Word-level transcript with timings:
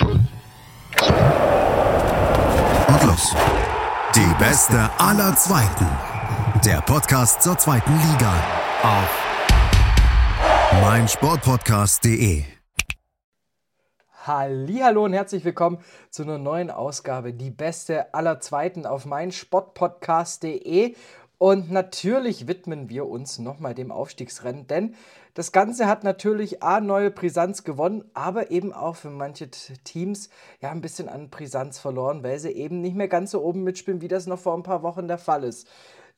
Und 0.00 0.28
los. 3.04 3.34
Die 4.14 4.34
beste 4.38 4.90
aller 4.98 5.34
Zweiten. 5.36 5.86
Der 6.64 6.80
Podcast 6.82 7.42
zur 7.42 7.56
zweiten 7.56 7.92
Liga. 7.92 8.34
Auf 8.82 9.24
meinsportpodcast.de. 10.82 12.44
Hallo 14.26 15.04
und 15.04 15.12
herzlich 15.12 15.44
willkommen 15.44 15.78
zu 16.10 16.24
einer 16.24 16.38
neuen 16.38 16.70
Ausgabe, 16.70 17.32
die 17.32 17.50
beste 17.50 18.12
aller 18.12 18.40
Zweiten 18.40 18.84
auf 18.84 19.06
meinsportpodcast.de. 19.06 20.96
Und 21.38 21.70
natürlich 21.70 22.48
widmen 22.48 22.88
wir 22.88 23.06
uns 23.06 23.38
nochmal 23.38 23.74
dem 23.74 23.92
Aufstiegsrennen, 23.92 24.66
denn 24.66 24.94
das 25.34 25.52
Ganze 25.52 25.86
hat 25.86 26.02
natürlich 26.02 26.62
A, 26.62 26.80
neue 26.80 27.10
Brisanz 27.10 27.62
gewonnen, 27.62 28.04
aber 28.14 28.50
eben 28.50 28.72
auch 28.72 28.96
für 28.96 29.10
manche 29.10 29.50
Teams 29.50 30.30
ja 30.62 30.70
ein 30.70 30.80
bisschen 30.80 31.10
an 31.10 31.28
Brisanz 31.28 31.78
verloren, 31.78 32.22
weil 32.22 32.38
sie 32.38 32.52
eben 32.52 32.80
nicht 32.80 32.96
mehr 32.96 33.08
ganz 33.08 33.32
so 33.32 33.42
oben 33.42 33.62
mitspielen, 33.64 34.00
wie 34.00 34.08
das 34.08 34.26
noch 34.26 34.38
vor 34.38 34.56
ein 34.56 34.62
paar 34.62 34.82
Wochen 34.82 35.08
der 35.08 35.18
Fall 35.18 35.44
ist. 35.44 35.68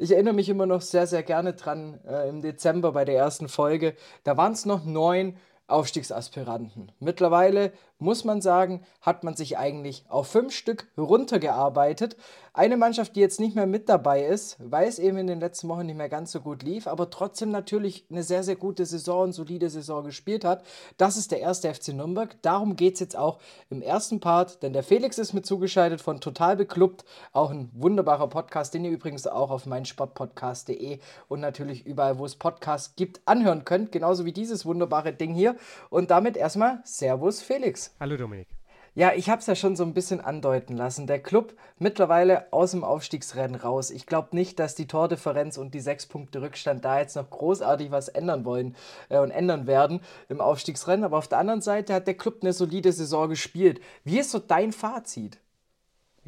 Ich 0.01 0.13
erinnere 0.13 0.35
mich 0.35 0.49
immer 0.49 0.67
noch 0.67 0.83
sehr, 0.83 1.09
sehr 1.09 1.25
gerne 1.25 1.55
dran 1.55 1.99
äh, 2.07 2.29
im 2.29 2.41
Dezember 2.41 2.93
bei 2.93 3.05
der 3.05 3.17
ersten 3.17 3.49
Folge. 3.49 3.97
Da 4.23 4.37
waren 4.37 4.53
es 4.53 4.65
noch 4.65 4.85
neun 4.85 5.37
Aufstiegsaspiranten. 5.67 6.93
Mittlerweile 7.01 7.73
muss 7.99 8.25
man 8.25 8.41
sagen, 8.41 8.83
hat 9.01 9.25
man 9.25 9.35
sich 9.35 9.59
eigentlich 9.59 10.05
auf 10.09 10.29
fünf 10.29 10.55
Stück 10.55 10.87
runtergearbeitet. 10.97 12.17
Eine 12.53 12.77
Mannschaft, 12.77 13.15
die 13.15 13.21
jetzt 13.21 13.39
nicht 13.39 13.55
mehr 13.55 13.67
mit 13.67 13.89
dabei 13.89 14.25
ist, 14.25 14.57
weil 14.59 14.89
es 14.89 14.99
eben 14.99 15.17
in 15.19 15.29
den 15.29 15.39
letzten 15.39 15.69
Wochen 15.69 15.87
nicht 15.87 15.97
mehr 15.97 16.09
ganz 16.09 16.33
so 16.33 16.41
gut 16.41 16.63
lief, 16.65 16.89
aber 16.89 17.09
trotzdem 17.09 17.51
natürlich 17.51 18.05
eine 18.11 18.25
sehr, 18.25 18.43
sehr 18.43 18.57
gute 18.57 18.85
Saison 18.85 19.25
und 19.25 19.33
solide 19.33 19.71
Saison 19.71 20.03
gespielt 20.03 20.45
hat. 20.45 20.65
Das 20.97 21.17
ist 21.17 21.31
der 21.31 21.41
erste 21.41 21.73
FC 21.73 21.89
Nürnberg. 21.89 22.37
Darum 22.43 22.75
geht 22.75 22.95
es 22.95 23.01
jetzt 23.01 23.17
auch 23.17 23.39
im 23.71 23.81
ersten 23.81 24.19
Part, 24.19 24.63
denn 24.63 24.73
der 24.73 24.83
Felix 24.83 25.19
ist 25.19 25.35
mit 25.35 25.47
zugeschaltet 25.47 26.01
von 26.01 26.21
Total 26.21 26.57
Beklubbt. 26.57 27.05
Auch 27.33 27.51
ein 27.51 27.71
wunderbarer 27.75 28.29
Podcast, 28.29 28.75
den 28.75 28.85
ihr 28.85 28.91
übrigens 28.91 29.27
auch 29.27 29.51
auf 29.51 29.67
meinsportpodcast.de 29.67 30.99
und 31.29 31.41
natürlich 31.41 31.87
überall, 31.87 32.19
wo 32.19 32.25
es 32.25 32.35
Podcasts 32.35 32.97
gibt, 32.97 33.21
anhören 33.25 33.65
könnt. 33.65 33.93
Genauso 33.93 34.25
wie 34.25 34.33
dieses 34.33 34.67
wunderbare 34.67 35.13
Ding 35.13 35.33
hier. 35.33 35.55
Und 35.91 36.11
damit 36.11 36.37
erstmal 36.37 36.81
Servus 36.85 37.41
Felix. 37.41 37.88
Hallo 38.01 38.17
Dominik. 38.17 38.49
Ja, 38.95 39.13
ich 39.15 39.31
habe 39.31 39.41
es 39.41 39.47
ja 39.47 39.55
schon 39.55 39.77
so 39.77 39.85
ein 39.85 39.95
bisschen 39.95 40.21
andeuten 40.21 40.77
lassen. 40.77 41.07
Der 41.07 41.23
Club 41.23 41.55
mittlerweile 41.79 42.53
aus 42.53 42.73
dem 42.73 42.83
Aufstiegsrennen 42.83 43.55
raus. 43.61 43.91
Ich 43.91 44.07
glaube 44.07 44.35
nicht, 44.35 44.59
dass 44.59 44.75
die 44.75 44.89
Tordifferenz 44.89 45.57
und 45.57 45.73
die 45.73 45.81
sechs 45.81 46.07
Punkte 46.07 46.43
Rückstand 46.43 46.85
da 46.85 46.99
jetzt 46.99 47.15
noch 47.15 47.31
großartig 47.31 47.93
was 47.93 48.09
ändern 48.09 48.45
wollen 48.45 48.75
äh, 49.09 49.19
und 49.19 49.31
ändern 49.31 49.69
werden 49.69 50.01
im 50.29 50.41
Aufstiegsrennen. 50.41 51.05
Aber 51.05 51.19
auf 51.19 51.29
der 51.29 51.39
anderen 51.39 51.61
Seite 51.61 51.95
hat 51.95 52.09
der 52.09 52.17
Club 52.17 52.39
eine 52.41 52.53
solide 52.53 52.93
Saison 52.93 53.29
gespielt. 53.29 53.81
Wie 54.03 54.19
ist 54.19 54.33
so 54.33 54.41
dein 54.41 54.73
Fazit? 54.73 55.39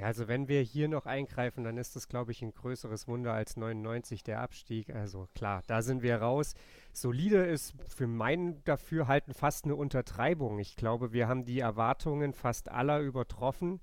Ja, 0.01 0.07
also 0.07 0.29
wenn 0.29 0.49
wir 0.49 0.63
hier 0.63 0.89
noch 0.89 1.05
eingreifen, 1.05 1.63
dann 1.63 1.77
ist 1.77 1.95
das, 1.95 2.09
glaube 2.09 2.33
ich, 2.33 2.41
ein 2.41 2.55
größeres 2.55 3.07
Wunder 3.07 3.35
als 3.35 3.59
99 3.59 4.23
der 4.23 4.41
Abstieg. 4.41 4.95
Also 4.95 5.29
klar, 5.35 5.63
da 5.67 5.83
sind 5.83 6.03
wir 6.03 6.17
raus. 6.17 6.55
Solide 6.95 7.45
ist 7.45 7.75
für 7.87 8.07
mein 8.07 8.65
Dafürhalten 8.65 9.35
fast 9.35 9.67
eine 9.67 9.77
Untertreibung. 9.77 10.59
Ich 10.59 10.77
glaube, 10.77 11.13
wir 11.13 11.29
haben 11.29 11.45
die 11.45 11.61
Erwartungen 11.61 12.33
fast 12.33 12.71
aller 12.71 13.01
übertroffen. 13.01 13.79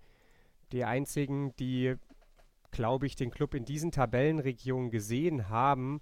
Die 0.72 0.86
einzigen, 0.86 1.56
die, 1.58 1.94
glaube 2.72 3.06
ich, 3.06 3.16
den 3.16 3.30
Club 3.30 3.54
in 3.54 3.66
diesen 3.66 3.92
Tabellenregionen 3.92 4.90
gesehen 4.90 5.50
haben, 5.50 6.02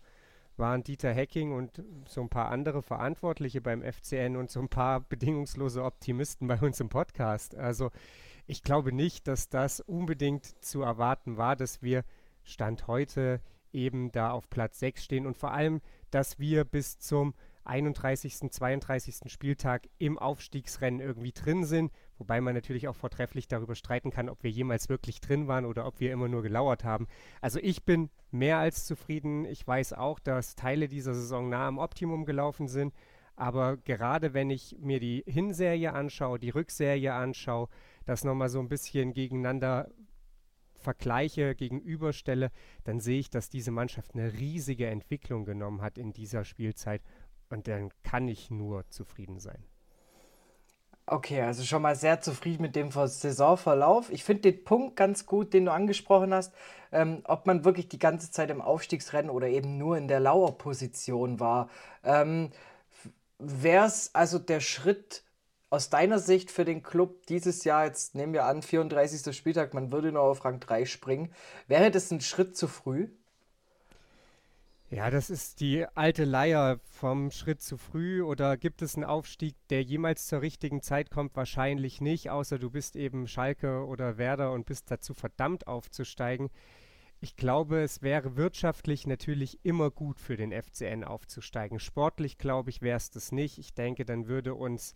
waren 0.56 0.82
Dieter 0.82 1.12
Hecking 1.12 1.52
und 1.52 1.84
so 2.08 2.22
ein 2.22 2.30
paar 2.30 2.52
andere 2.52 2.82
Verantwortliche 2.82 3.60
beim 3.60 3.84
FCN 3.84 4.38
und 4.38 4.50
so 4.50 4.62
ein 4.62 4.70
paar 4.70 5.02
bedingungslose 5.02 5.84
Optimisten 5.84 6.48
bei 6.48 6.58
uns 6.62 6.80
im 6.80 6.88
Podcast. 6.88 7.54
Also 7.54 7.92
ich 8.48 8.64
glaube 8.64 8.92
nicht, 8.92 9.28
dass 9.28 9.50
das 9.50 9.80
unbedingt 9.80 10.46
zu 10.64 10.82
erwarten 10.82 11.38
war, 11.38 11.56
dass 11.56 11.82
wir 11.82 12.04
Stand 12.44 12.88
heute 12.88 13.42
eben 13.72 14.12
da 14.12 14.32
auf 14.32 14.50
Platz 14.50 14.80
6 14.80 15.04
stehen 15.04 15.26
und 15.26 15.38
vor 15.38 15.52
allem, 15.52 15.82
dass 16.12 16.40
wir 16.40 16.64
bis 16.64 17.00
zum 17.00 17.34
31., 17.66 18.52
32. 18.52 19.32
Spieltag 19.32 19.90
im 19.98 20.20
Aufstiegsrennen 20.20 21.00
irgendwie 21.00 21.32
drin 21.32 21.66
sind, 21.66 21.92
wobei 22.20 22.40
man 22.40 22.54
natürlich 22.54 22.88
auch 22.88 22.96
vortrefflich 22.96 23.48
darüber 23.48 23.74
streiten 23.74 24.12
kann, 24.12 24.30
ob 24.30 24.44
wir 24.44 24.52
jemals 24.52 24.88
wirklich 24.88 25.20
drin 25.20 25.48
waren 25.48 25.66
oder 25.66 25.88
ob 25.88 26.00
wir 26.00 26.14
immer 26.14 26.28
nur 26.28 26.44
gelauert 26.44 26.84
haben. 26.84 27.08
Also 27.42 27.60
ich 27.60 27.84
bin 27.84 28.10
mehr 28.32 28.60
als 28.60 28.86
zufrieden. 28.86 29.46
Ich 29.46 29.66
weiß 29.66 29.94
auch, 29.94 30.20
dass 30.20 30.56
Teile 30.56 30.88
dieser 30.88 31.16
Saison 31.16 31.50
nah 31.50 31.68
am 31.68 31.80
Optimum 31.80 32.26
gelaufen 32.26 32.68
sind, 32.68 32.94
aber 33.36 33.78
gerade 33.78 34.34
wenn 34.34 34.50
ich 34.50 34.78
mir 34.80 35.00
die 35.00 35.24
Hinserie 35.26 35.92
anschaue, 35.94 36.40
die 36.40 36.52
Rückserie 36.52 37.14
anschaue, 37.14 37.68
das 38.06 38.24
nochmal 38.24 38.50
so 38.50 38.60
ein 38.60 38.70
bisschen 38.70 39.14
gegeneinander 39.14 39.90
vergleiche, 40.76 41.56
gegenüberstelle, 41.56 42.52
dann 42.84 43.00
sehe 43.00 43.20
ich, 43.20 43.30
dass 43.30 43.50
diese 43.50 43.72
Mannschaft 43.72 44.14
eine 44.14 44.34
riesige 44.34 44.88
Entwicklung 44.88 45.46
genommen 45.46 45.82
hat 45.82 45.98
in 45.98 46.14
dieser 46.14 46.46
Spielzeit 46.46 47.02
und 47.50 47.68
dann 47.68 47.90
kann 48.04 48.28
ich 48.28 48.52
nur 48.52 48.88
zufrieden 48.90 49.40
sein. 49.40 49.66
Okay, 51.08 51.42
also 51.42 51.64
schon 51.64 51.84
mal 51.84 51.96
sehr 51.96 52.20
zufrieden 52.22 52.64
mit 52.64 52.76
dem 52.76 52.90
Saisonverlauf. 52.90 54.10
Ich 54.12 54.24
finde 54.24 54.52
den 54.52 54.64
Punkt 54.64 54.96
ganz 54.96 55.28
gut, 55.28 55.54
den 55.54 55.66
du 55.66 55.72
angesprochen 55.72 56.34
hast, 56.34 56.52
ähm, 56.92 57.22
ob 57.26 57.46
man 57.46 57.64
wirklich 57.64 57.88
die 57.88 58.00
ganze 58.00 58.32
Zeit 58.32 58.50
im 58.50 58.60
Aufstiegsrennen 58.62 59.30
oder 59.30 59.48
eben 59.48 59.78
nur 59.78 59.98
in 59.98 60.08
der 60.08 60.20
Lauerposition 60.20 61.40
war. 61.40 61.70
Ähm, 62.04 62.50
Wäre 63.38 63.86
es 63.86 64.16
also 64.16 64.40
der 64.40 64.62
Schritt 64.62 65.24
aus 65.70 65.90
deiner 65.90 66.20
Sicht 66.20 66.52
für 66.52 66.66
den 66.66 66.84
Club 66.84 67.26
dieses 67.28 67.64
Jahr, 67.64 67.86
jetzt 67.86 68.16
nehmen 68.16 68.34
wir 68.34 68.46
an, 68.46 68.62
34. 68.62 69.36
Spieltag, 69.36 69.74
man 69.74 69.92
würde 69.92 70.12
nur 70.12 70.22
auf 70.22 70.46
Rang 70.46 70.60
3 70.60 70.86
springen, 70.86 71.34
wäre 71.68 71.92
das 71.92 72.12
ein 72.12 72.22
Schritt 72.22 72.56
zu 72.56 72.68
früh? 72.68 73.10
Ja, 74.92 75.10
das 75.10 75.32
ist 75.32 75.62
die 75.62 75.86
alte 75.96 76.26
Leier 76.26 76.80
vom 76.92 77.32
Schritt 77.32 77.62
zu 77.62 77.76
früh 77.76 78.22
oder 78.22 78.56
gibt 78.56 78.84
es 78.84 78.96
einen 78.96 79.04
Aufstieg, 79.04 79.56
der 79.70 79.82
jemals 79.82 80.28
zur 80.28 80.42
richtigen 80.42 80.82
Zeit 80.82 81.10
kommt? 81.10 81.36
Wahrscheinlich 81.36 82.02
nicht, 82.02 82.30
außer 82.30 82.60
du 82.60 82.70
bist 82.70 82.96
eben 82.96 83.28
Schalke 83.28 83.86
oder 83.86 84.18
Werder 84.20 84.52
und 84.52 84.68
bist 84.68 84.92
dazu 84.92 85.16
verdammt 85.16 85.66
aufzusteigen. 85.68 86.50
Ich 87.20 87.36
glaube, 87.36 87.82
es 87.82 88.04
wäre 88.04 88.38
wirtschaftlich 88.38 89.08
natürlich 89.08 89.60
immer 89.64 89.90
gut 89.90 90.20
für 90.20 90.38
den 90.38 90.52
FCN 90.52 91.04
aufzusteigen. 91.04 91.80
Sportlich 91.80 92.38
glaube 92.38 92.70
ich, 92.70 92.84
wäre 92.84 92.98
es 92.98 93.10
das 93.10 93.32
nicht. 93.32 93.58
Ich 93.58 93.74
denke, 93.74 94.06
dann 94.06 94.28
würde 94.28 94.54
uns 94.54 94.94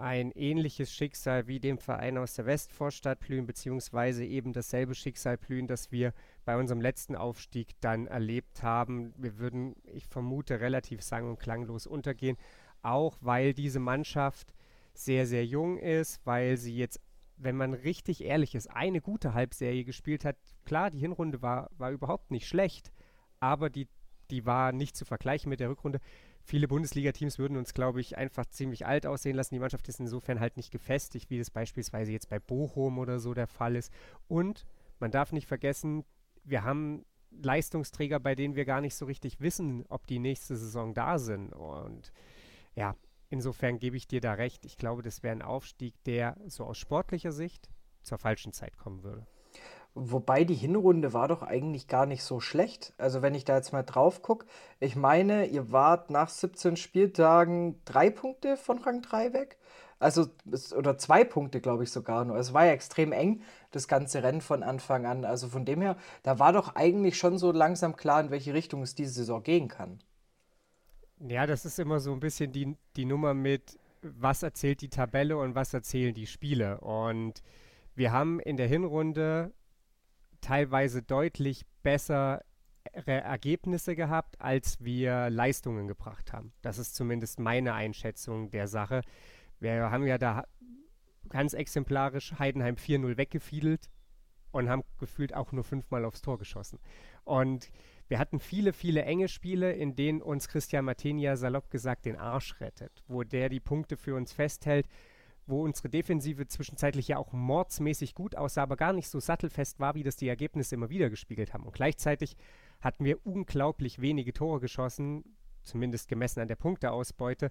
ein 0.00 0.30
ähnliches 0.32 0.92
Schicksal 0.92 1.46
wie 1.46 1.60
dem 1.60 1.78
Verein 1.78 2.18
aus 2.18 2.34
der 2.34 2.46
Westvorstadt 2.46 3.20
blühen, 3.20 3.46
beziehungsweise 3.46 4.24
eben 4.24 4.52
dasselbe 4.52 4.94
Schicksal 4.94 5.36
blühen, 5.36 5.66
das 5.66 5.90
wir 5.90 6.12
bei 6.44 6.56
unserem 6.56 6.80
letzten 6.80 7.16
Aufstieg 7.16 7.74
dann 7.80 8.06
erlebt 8.06 8.62
haben. 8.62 9.12
Wir 9.16 9.38
würden, 9.38 9.76
ich 9.84 10.06
vermute, 10.06 10.60
relativ 10.60 11.02
sang- 11.02 11.28
und 11.28 11.38
klanglos 11.38 11.86
untergehen, 11.86 12.36
auch 12.82 13.16
weil 13.20 13.54
diese 13.54 13.80
Mannschaft 13.80 14.54
sehr, 14.94 15.26
sehr 15.26 15.46
jung 15.46 15.78
ist, 15.78 16.20
weil 16.24 16.56
sie 16.56 16.76
jetzt, 16.76 17.00
wenn 17.36 17.56
man 17.56 17.74
richtig 17.74 18.24
ehrlich 18.24 18.54
ist, 18.54 18.68
eine 18.68 19.00
gute 19.00 19.34
Halbserie 19.34 19.84
gespielt 19.84 20.24
hat. 20.24 20.36
Klar, 20.64 20.90
die 20.90 20.98
Hinrunde 20.98 21.42
war, 21.42 21.70
war 21.78 21.90
überhaupt 21.90 22.30
nicht 22.30 22.48
schlecht, 22.48 22.92
aber 23.40 23.70
die, 23.70 23.88
die 24.30 24.44
war 24.44 24.72
nicht 24.72 24.96
zu 24.96 25.04
vergleichen 25.04 25.48
mit 25.48 25.60
der 25.60 25.70
Rückrunde 25.70 26.00
viele 26.48 26.66
Bundesliga-Teams 26.66 27.38
würden 27.38 27.58
uns, 27.58 27.74
glaube 27.74 28.00
ich, 28.00 28.16
einfach 28.16 28.46
ziemlich 28.46 28.86
alt 28.86 29.06
aussehen 29.06 29.36
lassen. 29.36 29.54
Die 29.54 29.60
Mannschaft 29.60 29.86
ist 29.88 30.00
insofern 30.00 30.40
halt 30.40 30.56
nicht 30.56 30.70
gefestigt, 30.70 31.28
wie 31.28 31.38
das 31.38 31.50
beispielsweise 31.50 32.10
jetzt 32.10 32.30
bei 32.30 32.38
Bochum 32.38 32.98
oder 32.98 33.20
so 33.20 33.34
der 33.34 33.46
Fall 33.46 33.76
ist. 33.76 33.92
Und 34.28 34.64
man 34.98 35.10
darf 35.10 35.32
nicht 35.32 35.46
vergessen, 35.46 36.04
wir 36.44 36.64
haben 36.64 37.04
Leistungsträger, 37.30 38.18
bei 38.18 38.34
denen 38.34 38.56
wir 38.56 38.64
gar 38.64 38.80
nicht 38.80 38.94
so 38.94 39.04
richtig 39.04 39.40
wissen, 39.40 39.84
ob 39.90 40.06
die 40.06 40.18
nächste 40.18 40.56
Saison 40.56 40.94
da 40.94 41.18
sind. 41.18 41.52
Und 41.52 42.12
ja, 42.74 42.96
insofern 43.28 43.78
gebe 43.78 43.98
ich 43.98 44.08
dir 44.08 44.22
da 44.22 44.32
recht. 44.32 44.64
Ich 44.64 44.78
glaube, 44.78 45.02
das 45.02 45.22
wäre 45.22 45.36
ein 45.36 45.42
Aufstieg, 45.42 46.02
der 46.04 46.38
so 46.46 46.64
aus 46.64 46.78
sportlicher 46.78 47.32
Sicht 47.32 47.68
zur 48.02 48.16
falschen 48.16 48.54
Zeit 48.54 48.78
kommen 48.78 49.02
würde. 49.02 49.26
Wobei 49.94 50.44
die 50.44 50.54
Hinrunde 50.54 51.12
war 51.12 51.28
doch 51.28 51.42
eigentlich 51.42 51.88
gar 51.88 52.06
nicht 52.06 52.22
so 52.22 52.38
schlecht. 52.38 52.92
Also 52.98 53.20
wenn 53.22 53.34
ich 53.34 53.44
da 53.44 53.56
jetzt 53.56 53.72
mal 53.72 53.82
drauf 53.82 54.22
gucke, 54.22 54.46
ich 54.78 54.94
meine, 54.94 55.46
ihr 55.46 55.72
wart 55.72 56.10
nach 56.10 56.28
17 56.28 56.76
Spieltagen 56.76 57.80
drei 57.84 58.10
Punkte 58.10 58.56
von 58.56 58.78
Rang 58.78 59.02
3 59.02 59.32
weg. 59.32 59.58
Also, 60.00 60.28
oder 60.76 60.96
zwei 60.96 61.24
Punkte, 61.24 61.60
glaube 61.60 61.82
ich 61.82 61.90
sogar 61.90 62.24
nur. 62.24 62.36
Es 62.36 62.54
war 62.54 62.66
ja 62.66 62.72
extrem 62.72 63.10
eng, 63.10 63.42
das 63.72 63.88
ganze 63.88 64.22
Rennen 64.22 64.40
von 64.40 64.62
Anfang 64.62 65.06
an. 65.06 65.24
Also 65.24 65.48
von 65.48 65.64
dem 65.64 65.80
her, 65.80 65.96
da 66.22 66.38
war 66.38 66.52
doch 66.52 66.76
eigentlich 66.76 67.18
schon 67.18 67.36
so 67.36 67.50
langsam 67.50 67.96
klar, 67.96 68.20
in 68.20 68.30
welche 68.30 68.54
Richtung 68.54 68.82
es 68.82 68.94
diese 68.94 69.12
Saison 69.12 69.42
gehen 69.42 69.66
kann. 69.66 69.98
Ja, 71.20 71.46
das 71.46 71.64
ist 71.64 71.80
immer 71.80 71.98
so 71.98 72.12
ein 72.12 72.20
bisschen 72.20 72.52
die, 72.52 72.76
die 72.94 73.06
Nummer 73.06 73.34
mit, 73.34 73.76
was 74.02 74.44
erzählt 74.44 74.82
die 74.82 74.88
Tabelle 74.88 75.36
und 75.36 75.56
was 75.56 75.74
erzählen 75.74 76.14
die 76.14 76.28
Spiele. 76.28 76.80
Und 76.80 77.42
wir 77.96 78.12
haben 78.12 78.38
in 78.38 78.56
der 78.56 78.68
Hinrunde 78.68 79.52
teilweise 80.40 81.02
deutlich 81.02 81.64
bessere 81.82 82.44
Ergebnisse 83.06 83.94
gehabt, 83.94 84.40
als 84.40 84.82
wir 84.82 85.30
Leistungen 85.30 85.86
gebracht 85.86 86.32
haben. 86.32 86.52
Das 86.62 86.78
ist 86.78 86.94
zumindest 86.94 87.38
meine 87.38 87.74
Einschätzung 87.74 88.50
der 88.50 88.66
Sache. 88.66 89.02
Wir 89.60 89.90
haben 89.90 90.06
ja 90.06 90.18
da 90.18 90.44
ganz 91.28 91.52
exemplarisch 91.52 92.38
Heidenheim 92.38 92.76
4-0 92.76 93.16
weggefiedelt 93.16 93.90
und 94.50 94.68
haben 94.68 94.84
gefühlt 94.98 95.34
auch 95.34 95.52
nur 95.52 95.64
fünfmal 95.64 96.04
aufs 96.04 96.22
Tor 96.22 96.38
geschossen. 96.38 96.78
Und 97.24 97.70
wir 98.08 98.18
hatten 98.18 98.40
viele, 98.40 98.72
viele 98.72 99.02
enge 99.02 99.28
Spiele, 99.28 99.72
in 99.72 99.94
denen 99.94 100.22
uns 100.22 100.48
Christian 100.48 100.86
Martenia 100.86 101.36
salopp 101.36 101.70
gesagt 101.70 102.06
den 102.06 102.16
Arsch 102.16 102.58
rettet, 102.60 103.04
wo 103.06 103.22
der 103.22 103.50
die 103.50 103.60
Punkte 103.60 103.96
für 103.96 104.14
uns 104.14 104.32
festhält, 104.32 104.88
wo 105.48 105.64
unsere 105.64 105.88
Defensive 105.88 106.46
zwischenzeitlich 106.46 107.08
ja 107.08 107.16
auch 107.16 107.32
mordsmäßig 107.32 108.14
gut 108.14 108.36
aussah, 108.36 108.62
aber 108.62 108.76
gar 108.76 108.92
nicht 108.92 109.08
so 109.08 109.18
sattelfest 109.18 109.80
war, 109.80 109.94
wie 109.94 110.02
das 110.02 110.16
die 110.16 110.28
Ergebnisse 110.28 110.74
immer 110.74 110.90
wieder 110.90 111.10
gespiegelt 111.10 111.54
haben. 111.54 111.64
Und 111.64 111.72
gleichzeitig 111.72 112.36
hatten 112.80 113.04
wir 113.04 113.24
unglaublich 113.26 114.00
wenige 114.00 114.32
Tore 114.32 114.60
geschossen, 114.60 115.24
zumindest 115.62 116.08
gemessen 116.08 116.40
an 116.40 116.48
der 116.48 116.56
Punkteausbeute. 116.56 117.50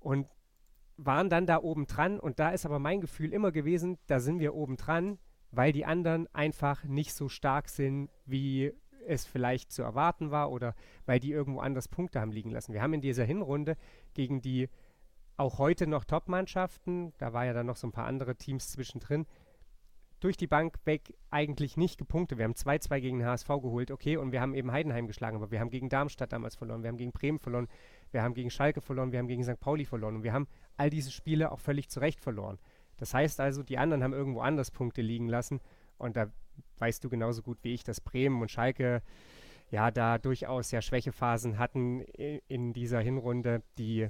Und 0.00 0.28
waren 0.96 1.28
dann 1.28 1.46
da 1.46 1.62
oben 1.62 1.86
dran 1.86 2.18
und 2.18 2.38
da 2.38 2.50
ist 2.50 2.64
aber 2.64 2.78
mein 2.78 3.00
Gefühl 3.00 3.32
immer 3.32 3.52
gewesen, 3.52 3.98
da 4.06 4.18
sind 4.18 4.40
wir 4.40 4.54
oben 4.54 4.76
dran, 4.76 5.18
weil 5.50 5.72
die 5.72 5.84
anderen 5.84 6.26
einfach 6.34 6.84
nicht 6.84 7.12
so 7.12 7.28
stark 7.28 7.68
sind, 7.68 8.10
wie 8.24 8.72
es 9.06 9.24
vielleicht 9.24 9.70
zu 9.70 9.82
erwarten 9.82 10.30
war 10.30 10.50
oder 10.50 10.74
weil 11.04 11.20
die 11.20 11.30
irgendwo 11.30 11.60
anders 11.60 11.88
Punkte 11.88 12.20
haben 12.20 12.32
liegen 12.32 12.50
lassen. 12.50 12.72
Wir 12.72 12.82
haben 12.82 12.94
in 12.94 13.00
dieser 13.00 13.24
Hinrunde 13.24 13.76
gegen 14.14 14.40
die 14.40 14.68
auch 15.36 15.58
heute 15.58 15.86
noch 15.86 16.04
Top-Mannschaften, 16.04 17.12
da 17.18 17.32
war 17.32 17.44
ja 17.44 17.52
dann 17.52 17.66
noch 17.66 17.76
so 17.76 17.86
ein 17.86 17.92
paar 17.92 18.06
andere 18.06 18.36
Teams 18.36 18.70
zwischendrin, 18.70 19.26
durch 20.20 20.36
die 20.36 20.46
Bank 20.46 20.78
weg 20.84 21.14
eigentlich 21.30 21.76
nicht 21.76 21.98
gepunktet. 21.98 22.38
Wir 22.38 22.44
haben 22.44 22.54
2-2 22.54 23.00
gegen 23.00 23.18
den 23.18 23.28
HSV 23.28 23.48
geholt, 23.48 23.90
okay, 23.90 24.16
und 24.16 24.32
wir 24.32 24.40
haben 24.40 24.54
eben 24.54 24.72
Heidenheim 24.72 25.06
geschlagen, 25.06 25.36
aber 25.36 25.50
wir 25.50 25.60
haben 25.60 25.70
gegen 25.70 25.88
Darmstadt 25.88 26.32
damals 26.32 26.56
verloren, 26.56 26.82
wir 26.82 26.88
haben 26.88 26.96
gegen 26.96 27.12
Bremen 27.12 27.38
verloren, 27.38 27.68
wir 28.12 28.22
haben 28.22 28.34
gegen 28.34 28.50
Schalke 28.50 28.80
verloren, 28.80 29.12
wir 29.12 29.18
haben 29.18 29.28
gegen 29.28 29.44
St. 29.44 29.60
Pauli 29.60 29.84
verloren. 29.84 30.16
Und 30.16 30.22
wir 30.22 30.32
haben 30.32 30.48
all 30.76 30.90
diese 30.90 31.10
Spiele 31.10 31.52
auch 31.52 31.60
völlig 31.60 31.90
zu 31.90 32.00
Recht 32.00 32.20
verloren. 32.20 32.58
Das 32.96 33.12
heißt 33.12 33.40
also, 33.40 33.62
die 33.62 33.78
anderen 33.78 34.02
haben 34.02 34.14
irgendwo 34.14 34.40
anders 34.40 34.70
Punkte 34.70 35.02
liegen 35.02 35.28
lassen. 35.28 35.60
Und 35.98 36.16
da 36.16 36.32
weißt 36.78 37.04
du 37.04 37.10
genauso 37.10 37.42
gut 37.42 37.58
wie 37.62 37.74
ich, 37.74 37.84
dass 37.84 38.00
Bremen 38.00 38.40
und 38.40 38.50
Schalke 38.50 39.02
ja 39.70 39.90
da 39.90 40.16
durchaus 40.16 40.70
ja 40.70 40.80
Schwächephasen 40.80 41.58
hatten 41.58 42.00
in 42.00 42.72
dieser 42.72 43.00
Hinrunde, 43.00 43.62
die 43.76 44.08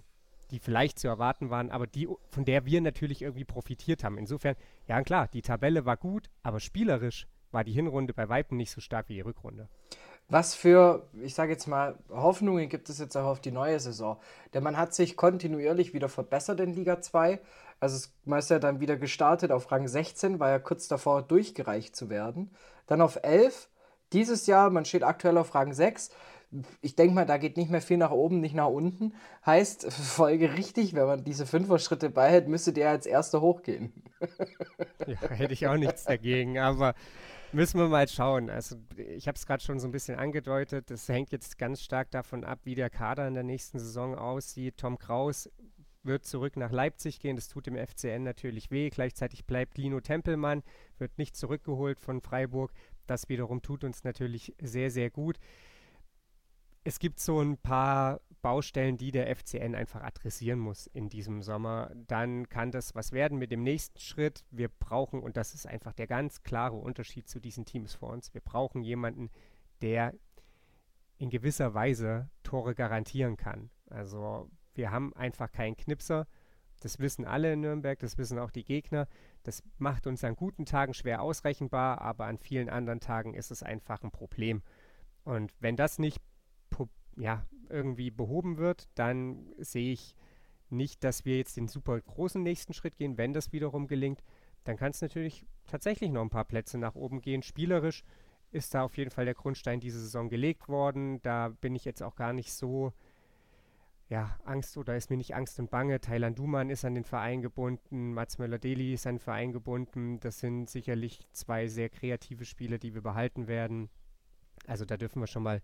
die 0.50 0.58
vielleicht 0.58 0.98
zu 0.98 1.08
erwarten 1.08 1.50
waren, 1.50 1.70
aber 1.70 1.87
die, 1.87 2.08
von 2.31 2.44
der 2.44 2.64
wir 2.66 2.81
natürlich 2.81 3.22
irgendwie 3.22 3.44
profitiert 3.44 4.04
haben. 4.04 4.19
Insofern, 4.19 4.56
ja 4.87 5.02
klar, 5.02 5.28
die 5.28 5.43
Tabelle 5.43 5.84
war 5.84 5.96
gut, 5.96 6.31
aber 6.43 6.60
spielerisch 6.60 7.26
war 7.52 7.64
die 7.64 7.72
Hinrunde 7.72 8.12
bei 8.12 8.28
Weitem 8.28 8.56
nicht 8.56 8.70
so 8.70 8.81
stark 8.81 9.08
wie 9.08 9.14
die 9.14 9.20
Rückrunde. 9.20 9.69
Was 10.28 10.56
für, 10.56 11.08
ich 11.22 11.34
sage 11.34 11.52
jetzt 11.52 11.69
mal, 11.69 11.96
Hoffnungen 12.10 12.69
gibt 12.69 12.88
es 12.88 12.98
jetzt 12.98 13.16
auch 13.16 13.26
auf 13.26 13.40
die 13.40 13.52
neue 13.52 13.78
Saison? 13.78 14.19
Denn 14.54 14.64
man 14.64 14.76
hat 14.76 14.93
sich 14.93 15.16
kontinuierlich 15.16 15.94
wieder 15.94 16.08
verbessert 16.08 16.58
in 16.58 16.75
Liga 16.75 17.00
2. 17.00 17.40
Also 17.78 18.08
man 18.25 18.40
ist 18.40 18.50
ja 18.50 18.58
dann 18.58 18.81
wieder 18.81 18.96
gestartet 18.96 19.52
auf 19.52 19.70
Rang 19.70 19.87
16, 19.87 20.40
war 20.40 20.50
ja 20.50 20.58
kurz 20.58 20.88
davor 20.88 21.22
durchgereicht 21.22 21.94
zu 21.94 22.10
werden. 22.10 22.50
Dann 22.87 23.00
auf 23.00 23.20
11. 23.22 23.69
Dieses 24.12 24.46
Jahr, 24.46 24.70
man 24.70 24.84
steht 24.84 25.04
aktuell 25.04 25.38
auf 25.38 25.54
Rang 25.54 25.72
6 25.72 26.10
ich 26.81 26.94
denke 26.94 27.14
mal, 27.14 27.26
da 27.26 27.38
geht 27.38 27.56
nicht 27.56 27.70
mehr 27.70 27.82
viel 27.82 27.96
nach 27.96 28.12
oben, 28.12 28.40
nicht 28.40 28.54
nach 28.54 28.69
unten. 28.69 29.14
Heißt, 29.44 29.93
Folge 29.93 30.54
richtig, 30.54 30.94
wenn 30.94 31.06
man 31.06 31.25
diese 31.25 31.46
Fünfer-Schritte 31.46 32.10
beihält, 32.10 32.48
müsste 32.48 32.72
der 32.72 32.90
als 32.90 33.06
erster 33.06 33.40
hochgehen. 33.40 33.93
ja, 35.06 35.20
hätte 35.31 35.52
ich 35.52 35.66
auch 35.66 35.76
nichts 35.76 36.04
dagegen, 36.04 36.58
aber 36.58 36.94
müssen 37.52 37.81
wir 37.81 37.88
mal 37.88 38.08
schauen. 38.08 38.48
Also, 38.48 38.76
ich 38.96 39.26
habe 39.26 39.37
es 39.37 39.46
gerade 39.46 39.62
schon 39.62 39.81
so 39.81 39.88
ein 39.88 39.93
bisschen 39.93 40.19
angedeutet. 40.19 40.90
Das 40.90 41.08
hängt 41.08 41.32
jetzt 41.32 41.58
ganz 41.58 41.82
stark 41.82 42.10
davon 42.10 42.44
ab, 42.44 42.60
wie 42.64 42.75
der 42.75 42.90
Kader 42.90 43.26
in 43.26 43.34
der 43.34 43.44
nächsten 43.44 43.78
Saison 43.78 44.14
aussieht. 44.14 44.76
Tom 44.76 44.99
Kraus 44.99 45.50
wird 46.04 46.25
zurück 46.25 46.56
nach 46.56 46.70
Leipzig 46.70 47.19
gehen. 47.19 47.34
Das 47.34 47.49
tut 47.49 47.66
dem 47.66 47.76
FCN 47.76 48.22
natürlich 48.22 48.70
weh. 48.70 48.88
Gleichzeitig 48.90 49.44
bleibt 49.44 49.76
Lino 49.76 50.00
Tempelmann, 50.00 50.62
wird 50.99 51.19
nicht 51.19 51.34
zurückgeholt 51.34 51.99
von 51.99 52.20
Freiburg. 52.20 52.72
Das 53.08 53.28
wiederum 53.28 53.62
tut 53.62 53.82
uns 53.82 54.04
natürlich 54.04 54.54
sehr, 54.60 54.92
sehr 54.92 55.10
gut 55.10 55.38
es 56.86 57.00
gibt 57.00 57.18
so 57.18 57.40
ein 57.40 57.58
paar 57.58 58.20
Baustellen, 58.42 58.96
die 58.96 59.10
der 59.10 59.34
FCN 59.34 59.74
einfach 59.74 60.02
adressieren 60.02 60.60
muss 60.60 60.86
in 60.86 61.08
diesem 61.08 61.42
Sommer. 61.42 61.90
Dann 62.06 62.48
kann 62.48 62.70
das 62.70 62.94
was 62.94 63.10
werden 63.10 63.38
mit 63.38 63.50
dem 63.50 63.64
nächsten 63.64 63.98
Schritt. 63.98 64.44
Wir 64.52 64.68
brauchen, 64.68 65.20
und 65.20 65.36
das 65.36 65.52
ist 65.52 65.66
einfach 65.66 65.92
der 65.94 66.06
ganz 66.06 66.44
klare 66.44 66.76
Unterschied 66.76 67.28
zu 67.28 67.40
diesen 67.40 67.64
Teams 67.64 67.94
vor 67.94 68.10
uns, 68.10 68.32
wir 68.34 68.40
brauchen 68.40 68.84
jemanden, 68.84 69.30
der 69.82 70.14
in 71.18 71.28
gewisser 71.28 71.74
Weise 71.74 72.30
Tore 72.44 72.76
garantieren 72.76 73.36
kann. 73.36 73.70
Also 73.90 74.48
wir 74.74 74.92
haben 74.92 75.12
einfach 75.16 75.50
keinen 75.50 75.76
Knipser. 75.76 76.28
Das 76.78 77.00
wissen 77.00 77.24
alle 77.24 77.54
in 77.54 77.62
Nürnberg, 77.62 77.98
das 77.98 78.16
wissen 78.16 78.38
auch 78.38 78.52
die 78.52 78.64
Gegner. 78.64 79.08
Das 79.42 79.64
macht 79.78 80.06
uns 80.06 80.22
an 80.22 80.36
guten 80.36 80.66
Tagen 80.66 80.94
schwer 80.94 81.20
ausrechenbar, 81.20 82.00
aber 82.00 82.26
an 82.26 82.38
vielen 82.38 82.68
anderen 82.68 83.00
Tagen 83.00 83.34
ist 83.34 83.50
es 83.50 83.64
einfach 83.64 84.04
ein 84.04 84.12
Problem. 84.12 84.62
Und 85.24 85.52
wenn 85.58 85.74
das 85.74 85.98
nicht 85.98 86.22
ja, 87.16 87.44
irgendwie 87.68 88.10
behoben 88.10 88.58
wird, 88.58 88.88
dann 88.94 89.52
sehe 89.58 89.92
ich 89.92 90.14
nicht, 90.70 91.04
dass 91.04 91.24
wir 91.24 91.36
jetzt 91.36 91.56
den 91.56 91.68
super 91.68 92.00
großen 92.00 92.42
nächsten 92.42 92.72
Schritt 92.72 92.96
gehen. 92.96 93.18
Wenn 93.18 93.32
das 93.32 93.52
wiederum 93.52 93.86
gelingt, 93.86 94.22
dann 94.64 94.76
kann 94.76 94.90
es 94.90 95.00
natürlich 95.00 95.46
tatsächlich 95.66 96.10
noch 96.10 96.22
ein 96.22 96.30
paar 96.30 96.44
Plätze 96.44 96.78
nach 96.78 96.94
oben 96.94 97.20
gehen. 97.20 97.42
Spielerisch 97.42 98.04
ist 98.50 98.74
da 98.74 98.82
auf 98.82 98.96
jeden 98.96 99.10
Fall 99.10 99.24
der 99.24 99.34
Grundstein 99.34 99.80
diese 99.80 100.00
Saison 100.00 100.28
gelegt 100.28 100.68
worden. 100.68 101.20
Da 101.22 101.48
bin 101.48 101.74
ich 101.74 101.84
jetzt 101.84 102.02
auch 102.02 102.16
gar 102.16 102.32
nicht 102.32 102.52
so, 102.52 102.92
ja, 104.08 104.36
Angst 104.44 104.76
oder 104.76 104.96
ist 104.96 105.10
mir 105.10 105.16
nicht 105.16 105.34
Angst 105.34 105.58
und 105.58 105.70
Bange. 105.70 106.00
Thailand 106.00 106.38
Duman 106.38 106.70
ist 106.70 106.84
an 106.84 106.94
den 106.94 107.04
Verein 107.04 107.42
gebunden, 107.42 108.12
Mats 108.12 108.38
Möller-Deli 108.38 108.94
ist 108.94 109.06
an 109.06 109.16
den 109.16 109.20
Verein 109.20 109.52
gebunden. 109.52 110.20
Das 110.20 110.40
sind 110.40 110.68
sicherlich 110.70 111.20
zwei 111.32 111.66
sehr 111.68 111.88
kreative 111.88 112.44
Spiele, 112.44 112.78
die 112.78 112.94
wir 112.94 113.02
behalten 113.02 113.46
werden. 113.46 113.88
Also 114.66 114.84
da 114.84 114.96
dürfen 114.96 115.20
wir 115.20 115.26
schon 115.26 115.42
mal 115.42 115.60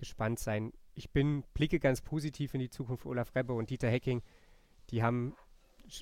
gespannt 0.00 0.40
sein. 0.40 0.72
Ich 0.94 1.10
bin, 1.10 1.44
blicke 1.54 1.78
ganz 1.78 2.00
positiv 2.00 2.54
in 2.54 2.60
die 2.60 2.70
Zukunft 2.70 3.06
Olaf 3.06 3.34
Rebbe 3.36 3.52
und 3.52 3.70
Dieter 3.70 3.88
Hecking. 3.88 4.22
Die 4.90 5.04
haben 5.04 5.36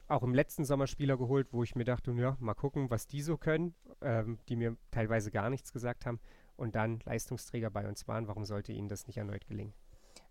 auch 0.06 0.23
im 0.23 0.35
letzten 0.35 0.65
Sommer 0.65 0.87
Spieler 0.87 1.17
geholt, 1.17 1.49
wo 1.53 1.62
ich 1.62 1.75
mir 1.75 1.85
dachte, 1.85 2.12
ja, 2.12 2.37
mal 2.41 2.55
gucken, 2.55 2.91
was 2.91 3.06
die 3.06 3.23
so 3.23 3.37
können, 3.37 3.75
ähm, 4.00 4.39
die 4.49 4.56
mir 4.56 4.77
teilweise 4.91 5.31
gar 5.31 5.50
nichts 5.50 5.73
gesagt 5.73 6.06
haben 6.06 6.21
und 6.56 6.75
dann 6.75 7.00
Leistungsträger 7.05 7.71
bei 7.71 7.87
uns 7.87 8.09
waren. 8.09 8.29
Warum 8.29 8.45
sollte 8.45 8.73
ihnen 8.73 8.89
das 8.89 9.06
nicht 9.06 9.19
erneut 9.19 9.47
gelingen? 9.47 9.75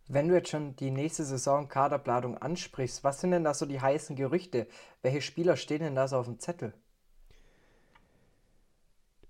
Wenn 0.10 0.30
du 0.30 0.36
jetzt 0.36 0.50
schon 0.50 0.76
die 0.78 0.92
nächste 0.92 1.26
Saison 1.26 1.68
Kaderplanung 1.68 2.38
ansprichst, 2.38 3.04
was 3.04 3.20
sind 3.20 3.32
denn 3.32 3.44
da 3.44 3.54
so 3.54 3.66
die 3.66 3.82
heißen 3.82 4.16
Gerüchte? 4.16 4.68
Welche 5.02 5.22
Spieler 5.22 5.58
stehen 5.58 5.80
denn 5.80 5.96
da 5.96 6.08
so 6.08 6.18
auf 6.18 6.26
dem 6.26 6.40
Zettel? 6.40 6.74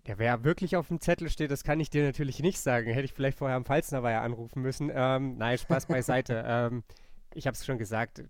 Ja, 0.08 0.18
wer 0.18 0.46
wirklich 0.46 0.78
auf 0.78 0.88
dem 0.88 1.02
Zettel 1.02 1.30
steht, 1.30 1.52
das 1.52 1.66
kann 1.66 1.82
ich 1.82 1.90
dir 1.90 2.06
natürlich 2.06 2.40
nicht 2.40 2.60
sagen. 2.60 2.90
Hätte 2.90 3.04
ich 3.04 3.14
vielleicht 3.14 3.38
vorher 3.38 3.58
am 3.58 3.66
Pfalznerweiher 3.66 4.22
anrufen 4.22 4.62
müssen. 4.62 4.90
Ähm, 4.94 5.38
nein, 5.38 5.58
Spaß 5.58 5.88
beiseite. 5.88 6.46
ähm, 6.48 6.84
ich 7.34 7.46
habe 7.46 7.56
es 7.56 7.66
schon 7.66 7.78
gesagt, 7.78 8.24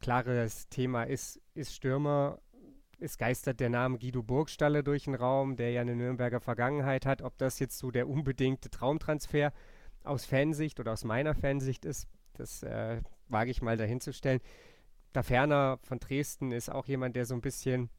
klares 0.00 0.70
Thema 0.70 1.02
ist, 1.02 1.38
ist 1.54 1.74
Stürmer. 1.74 2.40
Es 2.98 3.18
geistert 3.18 3.60
der 3.60 3.68
Name 3.68 3.98
Guido 3.98 4.22
Burgstalle 4.22 4.82
durch 4.82 5.04
den 5.04 5.14
Raum, 5.14 5.56
der 5.56 5.70
ja 5.70 5.82
eine 5.82 5.94
Nürnberger 5.96 6.40
Vergangenheit 6.40 7.04
hat. 7.04 7.20
Ob 7.20 7.36
das 7.36 7.58
jetzt 7.58 7.76
so 7.76 7.90
der 7.90 8.08
unbedingte 8.08 8.70
Traumtransfer 8.70 9.52
aus 10.04 10.24
Fansicht 10.24 10.80
oder 10.80 10.92
aus 10.92 11.04
meiner 11.04 11.34
Fansicht 11.34 11.84
ist, 11.84 12.08
das 12.32 12.62
äh, 12.62 13.02
wage 13.28 13.50
ich 13.50 13.60
mal 13.60 13.76
dahinzustellen. 13.76 14.40
Da 15.12 15.22
Ferner 15.22 15.78
von 15.82 15.98
Dresden 15.98 16.52
ist 16.52 16.70
auch 16.70 16.86
jemand, 16.86 17.16
der 17.16 17.26
so 17.26 17.34
ein 17.34 17.42
bisschen 17.42 17.90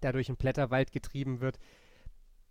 dadurch 0.00 0.28
im 0.28 0.36
Blätterwald 0.36 0.90
getrieben 0.90 1.40
wird 1.40 1.60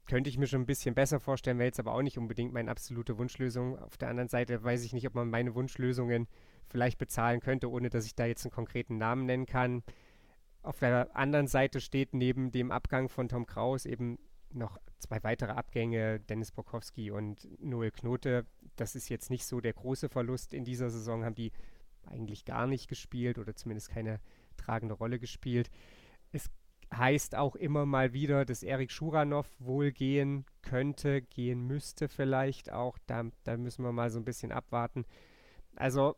könnte 0.05 0.29
ich 0.29 0.37
mir 0.37 0.47
schon 0.47 0.61
ein 0.61 0.67
bisschen 0.67 0.95
besser 0.95 1.19
vorstellen, 1.19 1.57
wäre 1.57 1.67
jetzt 1.67 1.79
aber 1.79 1.93
auch 1.93 2.01
nicht 2.01 2.17
unbedingt 2.17 2.53
meine 2.53 2.71
absolute 2.71 3.17
Wunschlösung. 3.17 3.79
Auf 3.79 3.97
der 3.97 4.09
anderen 4.09 4.29
Seite 4.29 4.63
weiß 4.63 4.83
ich 4.83 4.93
nicht, 4.93 5.07
ob 5.07 5.15
man 5.15 5.29
meine 5.29 5.55
Wunschlösungen 5.55 6.27
vielleicht 6.67 6.97
bezahlen 6.97 7.39
könnte, 7.39 7.69
ohne 7.69 7.89
dass 7.89 8.05
ich 8.05 8.15
da 8.15 8.25
jetzt 8.25 8.45
einen 8.45 8.51
konkreten 8.51 8.97
Namen 8.97 9.25
nennen 9.25 9.45
kann. 9.45 9.83
Auf 10.61 10.79
der 10.79 11.15
anderen 11.15 11.47
Seite 11.47 11.79
steht 11.79 12.13
neben 12.13 12.51
dem 12.51 12.71
Abgang 12.71 13.09
von 13.09 13.27
Tom 13.29 13.45
Kraus 13.45 13.85
eben 13.85 14.17
noch 14.51 14.79
zwei 14.99 15.23
weitere 15.23 15.51
Abgänge, 15.51 16.19
Dennis 16.19 16.51
Bokowski 16.51 17.11
und 17.11 17.47
Noel 17.61 17.91
Knote. 17.91 18.45
Das 18.75 18.95
ist 18.95 19.09
jetzt 19.09 19.29
nicht 19.29 19.45
so 19.45 19.61
der 19.61 19.73
große 19.73 20.09
Verlust 20.09 20.53
in 20.53 20.63
dieser 20.63 20.89
Saison, 20.89 21.23
haben 21.23 21.35
die 21.35 21.51
eigentlich 22.05 22.45
gar 22.45 22.67
nicht 22.67 22.87
gespielt 22.87 23.37
oder 23.37 23.55
zumindest 23.55 23.89
keine 23.89 24.19
tragende 24.57 24.95
Rolle 24.95 25.19
gespielt. 25.19 25.69
Es 26.31 26.49
heißt 26.97 27.35
auch 27.35 27.55
immer 27.55 27.85
mal 27.85 28.13
wieder, 28.13 28.45
dass 28.45 28.63
Erik 28.63 28.91
Schuranov 28.91 29.47
wohl 29.59 29.91
gehen 29.91 30.45
könnte, 30.61 31.21
gehen 31.21 31.65
müsste 31.67 32.07
vielleicht 32.07 32.71
auch. 32.71 32.97
Da, 33.07 33.23
da 33.43 33.57
müssen 33.57 33.83
wir 33.83 33.91
mal 33.91 34.09
so 34.09 34.19
ein 34.19 34.25
bisschen 34.25 34.51
abwarten. 34.51 35.05
Also 35.75 36.15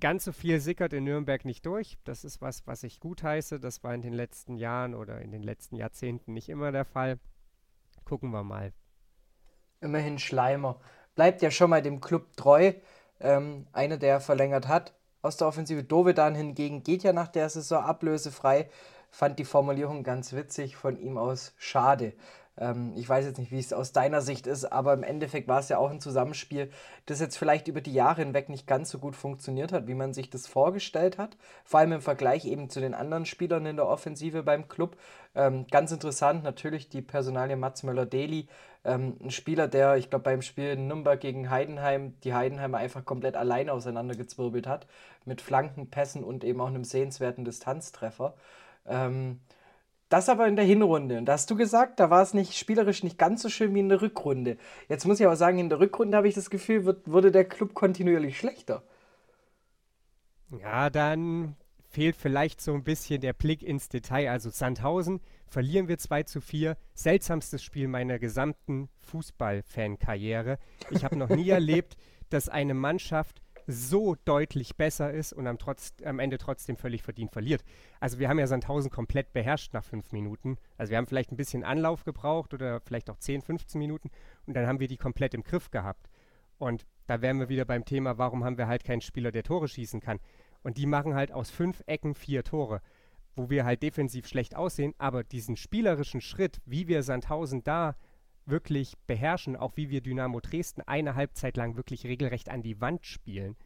ganz 0.00 0.24
so 0.24 0.32
viel 0.32 0.60
sickert 0.60 0.92
in 0.92 1.04
Nürnberg 1.04 1.44
nicht 1.44 1.66
durch. 1.66 1.98
Das 2.04 2.24
ist 2.24 2.40
was, 2.40 2.66
was 2.66 2.82
ich 2.82 3.00
gut 3.00 3.22
heiße. 3.22 3.60
Das 3.60 3.82
war 3.82 3.94
in 3.94 4.02
den 4.02 4.12
letzten 4.12 4.56
Jahren 4.56 4.94
oder 4.94 5.20
in 5.20 5.32
den 5.32 5.42
letzten 5.42 5.76
Jahrzehnten 5.76 6.34
nicht 6.34 6.48
immer 6.48 6.72
der 6.72 6.84
Fall. 6.84 7.18
Gucken 8.04 8.30
wir 8.30 8.42
mal. 8.42 8.72
Immerhin 9.80 10.18
Schleimer. 10.18 10.80
Bleibt 11.14 11.42
ja 11.42 11.50
schon 11.50 11.70
mal 11.70 11.82
dem 11.82 12.00
Club 12.00 12.36
treu. 12.36 12.72
Ähm, 13.20 13.66
einer, 13.72 13.96
der 13.96 14.20
verlängert 14.20 14.68
hat 14.68 14.94
aus 15.22 15.36
der 15.36 15.46
Offensive. 15.46 15.84
Dovedan 15.84 16.34
hingegen 16.34 16.82
geht 16.82 17.02
ja 17.02 17.12
nach 17.12 17.28
der 17.28 17.48
Saison 17.48 17.82
ablösefrei 17.82 18.68
fand 19.14 19.38
die 19.38 19.44
Formulierung 19.44 20.02
ganz 20.02 20.32
witzig 20.32 20.74
von 20.74 20.98
ihm 20.98 21.18
aus 21.18 21.54
schade. 21.56 22.14
Ähm, 22.58 22.92
ich 22.96 23.08
weiß 23.08 23.24
jetzt 23.24 23.38
nicht, 23.38 23.52
wie 23.52 23.60
es 23.60 23.72
aus 23.72 23.92
deiner 23.92 24.20
Sicht 24.20 24.48
ist, 24.48 24.64
aber 24.64 24.92
im 24.92 25.04
Endeffekt 25.04 25.46
war 25.46 25.60
es 25.60 25.68
ja 25.68 25.78
auch 25.78 25.90
ein 25.90 26.00
Zusammenspiel, 26.00 26.68
das 27.06 27.20
jetzt 27.20 27.38
vielleicht 27.38 27.68
über 27.68 27.80
die 27.80 27.92
Jahre 27.92 28.22
hinweg 28.22 28.48
nicht 28.48 28.66
ganz 28.66 28.90
so 28.90 28.98
gut 28.98 29.14
funktioniert 29.14 29.72
hat, 29.72 29.86
wie 29.86 29.94
man 29.94 30.14
sich 30.14 30.30
das 30.30 30.48
vorgestellt 30.48 31.16
hat. 31.16 31.36
Vor 31.64 31.78
allem 31.78 31.92
im 31.92 32.00
Vergleich 32.00 32.44
eben 32.44 32.68
zu 32.70 32.80
den 32.80 32.92
anderen 32.92 33.24
Spielern 33.24 33.66
in 33.66 33.76
der 33.76 33.86
Offensive 33.86 34.42
beim 34.42 34.66
Club. 34.66 34.96
Ähm, 35.36 35.66
ganz 35.70 35.92
interessant 35.92 36.42
natürlich 36.42 36.88
die 36.88 37.02
Personalie 37.02 37.56
Mats 37.56 37.84
Möller-Deli. 37.84 38.48
Ähm, 38.84 39.16
ein 39.22 39.30
Spieler, 39.30 39.68
der, 39.68 39.96
ich 39.96 40.10
glaube, 40.10 40.24
beim 40.24 40.42
Spiel 40.42 40.74
Nürnberg 40.74 41.20
gegen 41.20 41.50
Heidenheim 41.50 42.14
die 42.24 42.34
Heidenheimer 42.34 42.78
einfach 42.78 43.04
komplett 43.04 43.36
alleine 43.36 43.72
auseinandergezwirbelt 43.72 44.66
hat. 44.66 44.88
Mit 45.24 45.40
Flanken, 45.40 45.88
Pässen 45.88 46.24
und 46.24 46.42
eben 46.42 46.60
auch 46.60 46.66
einem 46.66 46.84
sehenswerten 46.84 47.44
Distanztreffer. 47.44 48.34
Ähm, 48.86 49.40
das 50.08 50.28
aber 50.28 50.46
in 50.46 50.56
der 50.56 50.64
Hinrunde. 50.64 51.18
Und 51.18 51.26
da 51.26 51.32
hast 51.32 51.50
du 51.50 51.56
gesagt, 51.56 51.98
da 51.98 52.10
war 52.10 52.22
es 52.22 52.34
nicht 52.34 52.56
spielerisch 52.56 53.02
nicht 53.02 53.18
ganz 53.18 53.42
so 53.42 53.48
schön 53.48 53.74
wie 53.74 53.80
in 53.80 53.88
der 53.88 54.00
Rückrunde. 54.00 54.58
Jetzt 54.88 55.06
muss 55.06 55.18
ich 55.18 55.26
aber 55.26 55.36
sagen, 55.36 55.58
in 55.58 55.68
der 55.68 55.80
Rückrunde 55.80 56.16
habe 56.16 56.28
ich 56.28 56.34
das 56.34 56.50
Gefühl, 56.50 56.84
wird, 56.84 57.10
wurde 57.10 57.32
der 57.32 57.44
Club 57.44 57.74
kontinuierlich 57.74 58.38
schlechter. 58.38 58.82
Ja, 60.60 60.90
dann 60.90 61.56
fehlt 61.94 62.16
vielleicht 62.16 62.60
so 62.60 62.74
ein 62.74 62.84
bisschen 62.84 63.20
der 63.20 63.32
Blick 63.32 63.62
ins 63.62 63.88
Detail. 63.88 64.30
Also 64.30 64.50
Sandhausen 64.50 65.20
verlieren 65.46 65.88
wir 65.88 65.98
2 65.98 66.24
zu 66.24 66.40
4. 66.40 66.76
Seltsamstes 66.94 67.62
Spiel 67.62 67.88
meiner 67.88 68.18
gesamten 68.18 68.88
Fußball-Fan-Karriere. 69.00 70.58
Ich 70.90 71.04
habe 71.04 71.16
noch 71.16 71.28
nie 71.28 71.48
erlebt, 71.50 71.96
dass 72.30 72.48
eine 72.48 72.74
Mannschaft 72.74 73.42
so 73.66 74.16
deutlich 74.24 74.76
besser 74.76 75.12
ist 75.12 75.32
und 75.32 75.46
am, 75.46 75.58
trotz, 75.58 75.94
am 76.04 76.18
Ende 76.18 76.38
trotzdem 76.38 76.76
völlig 76.76 77.02
verdient 77.02 77.32
verliert. 77.32 77.64
Also 78.00 78.18
wir 78.18 78.28
haben 78.28 78.38
ja 78.38 78.46
Sandhausen 78.46 78.90
komplett 78.90 79.32
beherrscht 79.32 79.72
nach 79.72 79.84
fünf 79.84 80.12
Minuten. 80.12 80.58
Also 80.76 80.90
wir 80.90 80.98
haben 80.98 81.06
vielleicht 81.06 81.32
ein 81.32 81.36
bisschen 81.36 81.64
Anlauf 81.64 82.04
gebraucht 82.04 82.54
oder 82.54 82.80
vielleicht 82.80 83.10
auch 83.10 83.18
10, 83.18 83.42
15 83.42 83.78
Minuten 83.78 84.10
und 84.46 84.54
dann 84.54 84.66
haben 84.66 84.80
wir 84.80 84.88
die 84.88 84.96
komplett 84.96 85.34
im 85.34 85.42
Griff 85.42 85.70
gehabt. 85.70 86.08
Und 86.58 86.86
da 87.06 87.20
wären 87.20 87.40
wir 87.40 87.48
wieder 87.48 87.64
beim 87.64 87.84
Thema, 87.84 88.18
warum 88.18 88.44
haben 88.44 88.58
wir 88.58 88.68
halt 88.68 88.84
keinen 88.84 89.00
Spieler, 89.00 89.32
der 89.32 89.42
Tore 89.42 89.68
schießen 89.68 90.00
kann. 90.00 90.20
Und 90.62 90.78
die 90.78 90.86
machen 90.86 91.14
halt 91.14 91.32
aus 91.32 91.50
fünf 91.50 91.82
Ecken 91.86 92.14
vier 92.14 92.42
Tore, 92.42 92.80
wo 93.36 93.50
wir 93.50 93.64
halt 93.64 93.82
defensiv 93.82 94.26
schlecht 94.26 94.54
aussehen, 94.56 94.94
aber 94.98 95.24
diesen 95.24 95.56
spielerischen 95.56 96.20
Schritt, 96.20 96.60
wie 96.64 96.88
wir 96.88 97.02
Sandhausen 97.02 97.64
da 97.64 97.96
wirklich 98.46 98.94
beherrschen, 99.06 99.56
auch 99.56 99.76
wie 99.76 99.90
wir 99.90 100.00
Dynamo 100.00 100.40
Dresden 100.40 100.82
eine 100.82 101.14
Halbzeit 101.14 101.56
lang 101.56 101.76
wirklich 101.76 102.04
regelrecht 102.04 102.48
an 102.48 102.62
die 102.62 102.80
Wand 102.80 103.06
spielen. 103.06 103.56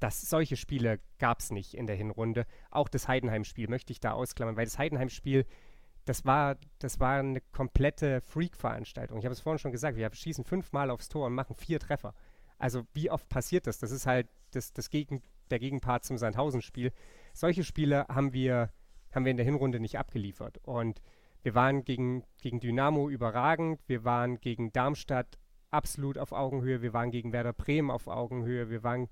Das, 0.00 0.20
solche 0.22 0.56
Spiele 0.56 1.00
gab 1.18 1.40
es 1.40 1.50
nicht 1.50 1.74
in 1.74 1.86
der 1.86 1.96
Hinrunde. 1.96 2.46
Auch 2.70 2.88
das 2.88 3.08
Heidenheim-Spiel 3.08 3.68
möchte 3.68 3.92
ich 3.92 4.00
da 4.00 4.12
ausklammern, 4.12 4.56
weil 4.56 4.64
das 4.64 4.78
Heidenheim-Spiel, 4.78 5.46
das 6.04 6.24
war, 6.24 6.56
das 6.78 7.00
war 7.00 7.18
eine 7.20 7.40
komplette 7.40 8.20
Freak-Veranstaltung. 8.20 9.18
Ich 9.18 9.24
habe 9.24 9.32
es 9.32 9.40
vorhin 9.40 9.58
schon 9.58 9.72
gesagt, 9.72 9.96
wir 9.96 10.12
schießen 10.12 10.44
fünfmal 10.44 10.90
aufs 10.90 11.08
Tor 11.08 11.26
und 11.26 11.34
machen 11.34 11.54
vier 11.54 11.80
Treffer. 11.80 12.14
Also 12.58 12.86
wie 12.92 13.10
oft 13.10 13.28
passiert 13.28 13.66
das? 13.66 13.78
Das 13.78 13.90
ist 13.90 14.06
halt 14.06 14.28
das, 14.50 14.72
das 14.72 14.90
Gegen, 14.90 15.22
der 15.50 15.58
Gegenpart 15.58 16.04
zum 16.04 16.18
Sandhausen-Spiel. 16.18 16.92
Solche 17.32 17.64
Spiele 17.64 18.06
haben 18.08 18.32
wir, 18.32 18.70
haben 19.12 19.24
wir 19.24 19.30
in 19.30 19.36
der 19.36 19.46
Hinrunde 19.46 19.80
nicht 19.80 19.98
abgeliefert. 19.98 20.58
Und 20.58 21.00
wir 21.44 21.54
waren 21.54 21.84
gegen, 21.84 22.24
gegen 22.40 22.58
Dynamo 22.58 23.10
überragend, 23.10 23.80
wir 23.86 24.02
waren 24.02 24.40
gegen 24.40 24.72
Darmstadt 24.72 25.38
absolut 25.70 26.16
auf 26.16 26.32
Augenhöhe, 26.32 26.80
wir 26.80 26.94
waren 26.94 27.10
gegen 27.10 27.32
Werder 27.32 27.52
Bremen 27.52 27.90
auf 27.90 28.08
Augenhöhe, 28.08 28.70
wir 28.70 28.82
waren 28.82 29.08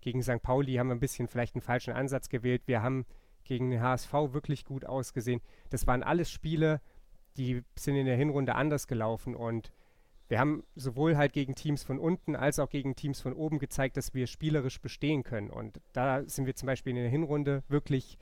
gegen 0.00 0.22
St. 0.22 0.42
Pauli, 0.42 0.74
haben 0.74 0.88
wir 0.88 0.94
ein 0.94 1.00
bisschen 1.00 1.26
vielleicht 1.26 1.56
einen 1.56 1.62
falschen 1.62 1.92
Ansatz 1.92 2.28
gewählt, 2.28 2.62
wir 2.66 2.82
haben 2.82 3.04
gegen 3.44 3.70
den 3.70 3.82
HSV 3.82 4.12
wirklich 4.12 4.64
gut 4.64 4.84
ausgesehen. 4.84 5.40
Das 5.70 5.86
waren 5.88 6.04
alles 6.04 6.30
Spiele, 6.30 6.80
die 7.36 7.62
sind 7.76 7.96
in 7.96 8.06
der 8.06 8.16
Hinrunde 8.16 8.54
anders 8.54 8.86
gelaufen 8.86 9.34
und 9.34 9.72
wir 10.28 10.38
haben 10.38 10.62
sowohl 10.76 11.16
halt 11.16 11.32
gegen 11.32 11.56
Teams 11.56 11.82
von 11.82 11.98
unten 11.98 12.36
als 12.36 12.60
auch 12.60 12.70
gegen 12.70 12.94
Teams 12.94 13.20
von 13.20 13.32
oben 13.32 13.58
gezeigt, 13.58 13.96
dass 13.96 14.14
wir 14.14 14.26
spielerisch 14.26 14.80
bestehen 14.80 15.24
können. 15.24 15.50
Und 15.50 15.80
da 15.92 16.22
sind 16.26 16.46
wir 16.46 16.54
zum 16.54 16.68
Beispiel 16.68 16.90
in 16.90 17.02
der 17.02 17.10
Hinrunde 17.10 17.64
wirklich 17.68 18.16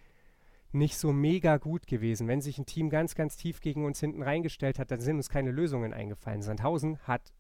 nicht 0.73 0.97
so 0.97 1.13
mega 1.13 1.57
gut 1.57 1.87
gewesen. 1.87 2.29
Wenn 2.29 2.41
sich 2.41 2.59
ein 2.59 2.67
Team 2.67 2.91
ganz, 2.91 3.15
ganz 3.15 3.37
tief 3.37 3.61
gegen 3.61 3.85
uns 3.85 4.01
hinten 4.01 4.23
reingestellt 4.23 4.79
hat, 4.79 4.91
dann 4.91 5.01
sind 5.01 5.17
uns 5.17 5.29
keine 5.29 5.51
Lösungen 5.51 5.93
eingefallen. 5.93 6.43
Sandhausen 6.43 6.99
hat 7.01 7.33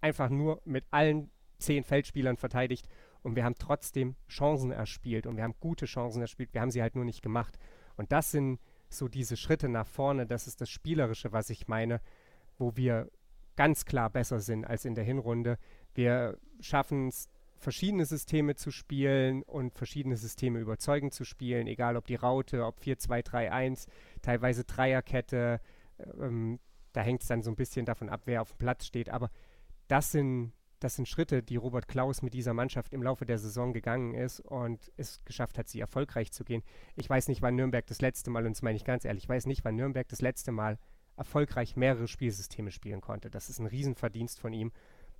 einfach 0.00 0.30
nur 0.30 0.62
mit 0.64 0.84
allen 0.90 1.30
zehn 1.58 1.84
Feldspielern 1.84 2.36
verteidigt 2.36 2.88
und 3.22 3.36
wir 3.36 3.44
haben 3.44 3.56
trotzdem 3.58 4.16
Chancen 4.28 4.70
erspielt 4.70 5.26
und 5.26 5.36
wir 5.36 5.44
haben 5.44 5.54
gute 5.60 5.86
Chancen 5.86 6.22
erspielt. 6.22 6.54
Wir 6.54 6.60
haben 6.60 6.70
sie 6.70 6.82
halt 6.82 6.94
nur 6.94 7.04
nicht 7.04 7.22
gemacht. 7.22 7.58
Und 7.96 8.12
das 8.12 8.30
sind 8.30 8.60
so 8.88 9.08
diese 9.08 9.36
Schritte 9.36 9.68
nach 9.68 9.86
vorne, 9.86 10.26
das 10.26 10.46
ist 10.46 10.60
das 10.60 10.70
Spielerische, 10.70 11.32
was 11.32 11.50
ich 11.50 11.68
meine, 11.68 12.00
wo 12.56 12.76
wir 12.76 13.10
ganz 13.56 13.84
klar 13.84 14.08
besser 14.08 14.40
sind 14.40 14.64
als 14.64 14.84
in 14.84 14.94
der 14.94 15.04
Hinrunde. 15.04 15.58
Wir 15.94 16.38
schaffen 16.60 17.08
es 17.08 17.28
verschiedene 17.58 18.06
Systeme 18.06 18.54
zu 18.54 18.70
spielen 18.70 19.42
und 19.42 19.74
verschiedene 19.74 20.16
Systeme 20.16 20.60
überzeugend 20.60 21.12
zu 21.12 21.24
spielen, 21.24 21.66
egal 21.66 21.96
ob 21.96 22.06
die 22.06 22.14
Raute, 22.14 22.64
ob 22.64 22.78
4-2-3-1, 22.78 23.86
teilweise 24.22 24.64
Dreierkette, 24.64 25.60
ähm, 26.20 26.60
da 26.92 27.02
hängt 27.02 27.22
es 27.22 27.28
dann 27.28 27.42
so 27.42 27.50
ein 27.50 27.56
bisschen 27.56 27.84
davon 27.84 28.08
ab, 28.08 28.22
wer 28.24 28.42
auf 28.42 28.52
dem 28.52 28.58
Platz 28.58 28.86
steht, 28.86 29.10
aber 29.10 29.30
das 29.88 30.12
sind, 30.12 30.52
das 30.78 30.94
sind 30.94 31.08
Schritte, 31.08 31.42
die 31.42 31.56
Robert 31.56 31.88
Klaus 31.88 32.22
mit 32.22 32.34
dieser 32.34 32.54
Mannschaft 32.54 32.94
im 32.94 33.02
Laufe 33.02 33.26
der 33.26 33.38
Saison 33.38 33.72
gegangen 33.72 34.14
ist 34.14 34.40
und 34.40 34.92
es 34.96 35.24
geschafft 35.24 35.58
hat, 35.58 35.68
sie 35.68 35.80
erfolgreich 35.80 36.30
zu 36.30 36.44
gehen. 36.44 36.62
Ich 36.94 37.10
weiß 37.10 37.28
nicht, 37.28 37.42
wann 37.42 37.56
Nürnberg 37.56 37.86
das 37.86 38.00
letzte 38.00 38.30
Mal, 38.30 38.46
und 38.46 38.52
das 38.52 38.62
meine 38.62 38.76
ich 38.76 38.84
ganz 38.84 39.04
ehrlich, 39.04 39.24
ich 39.24 39.28
weiß 39.28 39.46
nicht, 39.46 39.64
wann 39.64 39.76
Nürnberg 39.76 40.08
das 40.08 40.20
letzte 40.20 40.52
Mal 40.52 40.78
erfolgreich 41.16 41.74
mehrere 41.76 42.06
Spielsysteme 42.06 42.70
spielen 42.70 43.00
konnte. 43.00 43.28
Das 43.28 43.50
ist 43.50 43.58
ein 43.58 43.66
Riesenverdienst 43.66 44.38
von 44.38 44.52
ihm. 44.52 44.70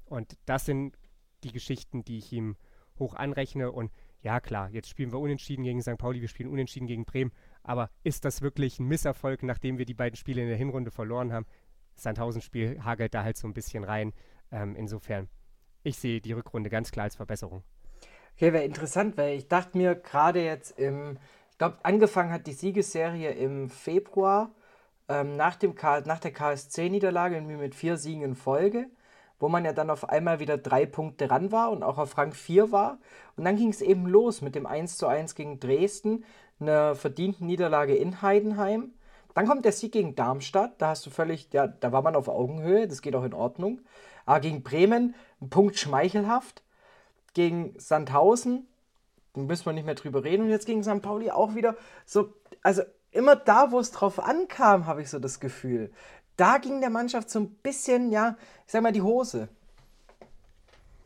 Und 0.05 0.39
das 0.47 0.65
sind 0.65 0.97
die 1.45 1.53
Geschichten, 1.53 2.05
die 2.05 2.19
ich 2.19 2.33
ihm 2.33 2.57
hoch 2.99 3.15
anrechne. 3.15 3.73
Und 3.73 3.93
ja, 4.21 4.41
klar, 4.41 4.71
jetzt 4.71 4.89
spielen 4.89 5.13
wir 5.13 5.19
unentschieden 5.19 5.65
gegen 5.65 5.83
St. 5.83 5.97
Pauli, 5.99 6.21
wir 6.21 6.29
spielen 6.29 6.51
unentschieden 6.51 6.87
gegen 6.87 7.05
Bremen. 7.05 7.33
Aber 7.63 7.91
ist 8.03 8.25
das 8.25 8.43
wirklich 8.43 8.79
ein 8.79 8.87
Misserfolg, 8.87 9.43
nachdem 9.43 9.79
wir 9.79 9.85
die 9.85 9.95
beiden 9.95 10.17
Spiele 10.17 10.43
in 10.43 10.49
der 10.49 10.57
Hinrunde 10.57 10.91
verloren 10.91 11.33
haben? 11.33 11.47
Sandhausen-Spiel 11.97 12.83
hagelt 12.85 13.15
da 13.15 13.25
halt 13.25 13.37
so 13.37 13.47
ein 13.47 13.55
bisschen 13.55 13.85
rein. 13.85 14.13
Ähm, 14.51 14.77
insofern, 14.77 15.29
ich 15.83 15.99
sehe 15.99 16.21
die 16.21 16.33
Rückrunde 16.33 16.71
ganz 16.71 16.91
klar 16.91 17.05
als 17.05 17.17
Verbesserung. 17.17 17.63
Okay, 18.37 18.53
wäre 18.53 18.65
interessant, 18.65 19.17
weil 19.17 19.37
ich 19.37 19.49
dachte 19.49 19.77
mir 19.77 19.97
gerade 19.97 20.45
jetzt 20.45 20.79
im, 20.79 21.19
ich 21.51 21.59
glaube, 21.59 21.79
angefangen 21.83 22.31
hat 22.31 22.47
die 22.47 22.53
Siegesserie 22.53 23.31
im 23.33 23.69
Februar 23.69 24.55
ähm, 25.09 25.37
nach, 25.37 25.57
dem 25.57 25.75
K 25.75 26.01
nach 26.03 26.21
der 26.21 26.33
KSC-Niederlage 26.33 27.41
mit 27.41 27.75
vier 27.75 27.97
Siegen 27.97 28.23
in 28.23 28.35
Folge 28.37 28.87
wo 29.39 29.49
man 29.49 29.65
ja 29.65 29.73
dann 29.73 29.91
auf 29.91 30.09
einmal 30.09 30.41
wieder 30.41 30.59
drei 30.59 30.87
Punkte 30.87 31.31
ran 31.31 31.53
war 31.53 31.71
und 31.71 31.83
auch 31.83 31.99
auf 31.99 32.19
Rang 32.19 32.33
4 32.33 32.73
war. 32.73 32.99
Und 33.37 33.45
dann 33.45 33.57
ging 33.57 33.69
es 33.69 33.81
eben 33.81 34.07
los 34.07 34.43
mit 34.43 34.55
dem 34.55 34.67
1:1 34.67 35.35
gegen 35.35 35.61
Dresden, 35.61 36.25
einer 36.61 36.95
verdienten 36.95 37.47
Niederlage 37.47 37.95
in 37.95 38.21
Heidenheim. 38.23 38.93
Dann 39.35 39.47
kommt 39.47 39.65
der 39.65 39.73
Sieg 39.73 39.93
gegen 39.93 40.17
Darmstadt, 40.17 40.83
da 40.83 40.89
hast 40.89 41.07
du 41.07 41.11
völlig, 41.11 41.53
ja, 41.53 41.69
da 41.69 41.93
war 41.93 42.03
man 42.03 42.17
auf 42.17 42.29
Augenhöhe, 42.29 42.89
das 42.89 43.03
geht 43.03 43.15
auch 43.15 43.23
in 43.23 43.35
Ordnung. 43.35 43.81
Aber 44.27 44.41
gegen 44.41 44.63
Bremen, 44.65 45.15
ein 45.41 45.49
Punkt 45.49 45.79
schmeichelhaft. 45.79 46.63
Gegen 47.35 47.75
Sandhausen, 47.79 48.67
da 49.35 49.43
müssen 49.43 49.67
wir 49.67 49.73
nicht 49.73 49.87
mehr 49.87 49.95
drüber 49.95 50.25
reden. 50.25 50.43
Und 50.43 50.51
jetzt 50.51 50.67
gegen 50.67 50.83
St. 50.83 51.03
Pauli 51.03 51.31
auch 51.31 51.55
wieder 51.55 51.77
so, 52.05 52.33
also 52.63 52.83
immer 53.13 53.37
da, 53.37 53.71
wo 53.71 53.79
es 53.79 53.93
drauf 53.93 54.19
ankam, 54.19 54.87
habe 54.87 55.03
ich 55.03 55.11
so 55.11 55.21
das 55.21 55.39
Gefühl 55.39 55.93
da 56.39 56.59
ging 56.59 56.81
der 56.81 56.91
Mannschaft 56.91 57.29
so 57.29 57.41
ein 57.41 57.51
bisschen, 57.63 58.11
ja, 58.11 58.37
ich 58.65 58.73
sag 58.73 58.83
mal, 58.83 58.93
die 58.93 59.03
Hose. 59.03 59.49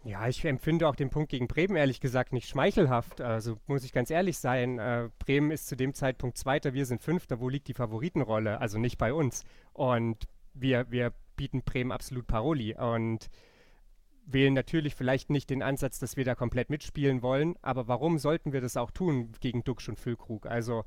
Ja, 0.05 0.27
ich 0.27 0.45
empfinde 0.45 0.89
auch 0.89 0.97
den 0.97 1.11
Punkt 1.11 1.31
gegen 1.31 1.47
Bremen 1.47 1.77
ehrlich 1.77 2.01
gesagt 2.01 2.33
nicht 2.33 2.49
schmeichelhaft. 2.49 3.21
Also 3.21 3.57
muss 3.67 3.85
ich 3.85 3.93
ganz 3.93 4.11
ehrlich 4.11 4.39
sein, 4.39 4.79
äh, 4.79 5.09
Bremen 5.21 5.51
ist 5.53 5.69
zu 5.69 5.77
dem 5.77 5.95
Zeitpunkt 5.95 6.37
Zweiter, 6.37 6.75
wir 6.75 6.87
sind 6.87 7.03
Fünfter. 7.03 7.41
Wo 7.41 7.49
liegt 7.49 7.69
die 7.69 7.75
Favoritenrolle? 7.75 8.61
Also 8.61 8.79
nicht 8.79 8.99
bei 8.99 9.12
uns. 9.12 9.45
Und 9.73 10.27
wir, 10.55 10.91
wir 10.91 11.12
bieten 11.37 11.62
Bremen 11.62 11.93
absolut 11.93 12.27
Paroli 12.27 12.75
und 12.75 13.31
wählen 14.27 14.55
natürlich 14.55 14.95
vielleicht 14.97 15.31
nicht 15.31 15.51
den 15.51 15.62
Ansatz, 15.62 15.99
dass 15.99 16.17
wir 16.17 16.25
da 16.25 16.35
komplett 16.35 16.69
mitspielen 16.69 17.23
wollen. 17.23 17.57
Aber 17.62 17.87
warum 17.87 18.19
sollten 18.19 18.53
wir 18.53 18.61
das 18.61 18.77
auch 18.77 18.91
tun 18.91 19.33
gegen 19.41 19.62
Duxch 19.62 19.89
und 19.89 20.01
Füllkrug? 20.01 20.47
Also 20.47 20.85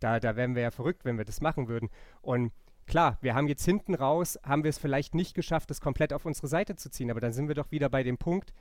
da, 0.00 0.20
da 0.20 0.36
wären 0.36 0.54
wir 0.54 0.62
ja 0.62 0.70
verrückt, 0.70 1.04
wenn 1.04 1.18
wir 1.18 1.24
das 1.24 1.40
machen 1.40 1.68
würden. 1.68 1.88
Und 2.20 2.52
klar, 2.90 3.18
wir 3.22 3.34
haben 3.34 3.46
jetzt 3.46 3.64
hinten 3.64 3.94
raus, 3.94 4.38
haben 4.44 4.64
wir 4.64 4.68
es 4.68 4.78
vielleicht 4.78 5.14
nicht 5.14 5.34
geschafft, 5.34 5.70
das 5.70 5.80
komplett 5.80 6.12
auf 6.12 6.26
unsere 6.26 6.48
Seite 6.48 6.74
zu 6.74 6.90
ziehen, 6.90 7.10
aber 7.10 7.20
dann 7.20 7.32
sind 7.32 7.46
wir 7.46 7.54
doch 7.54 7.70
wieder 7.70 7.88
bei 7.88 8.02
dem 8.02 8.18
Punkt, 8.18 8.52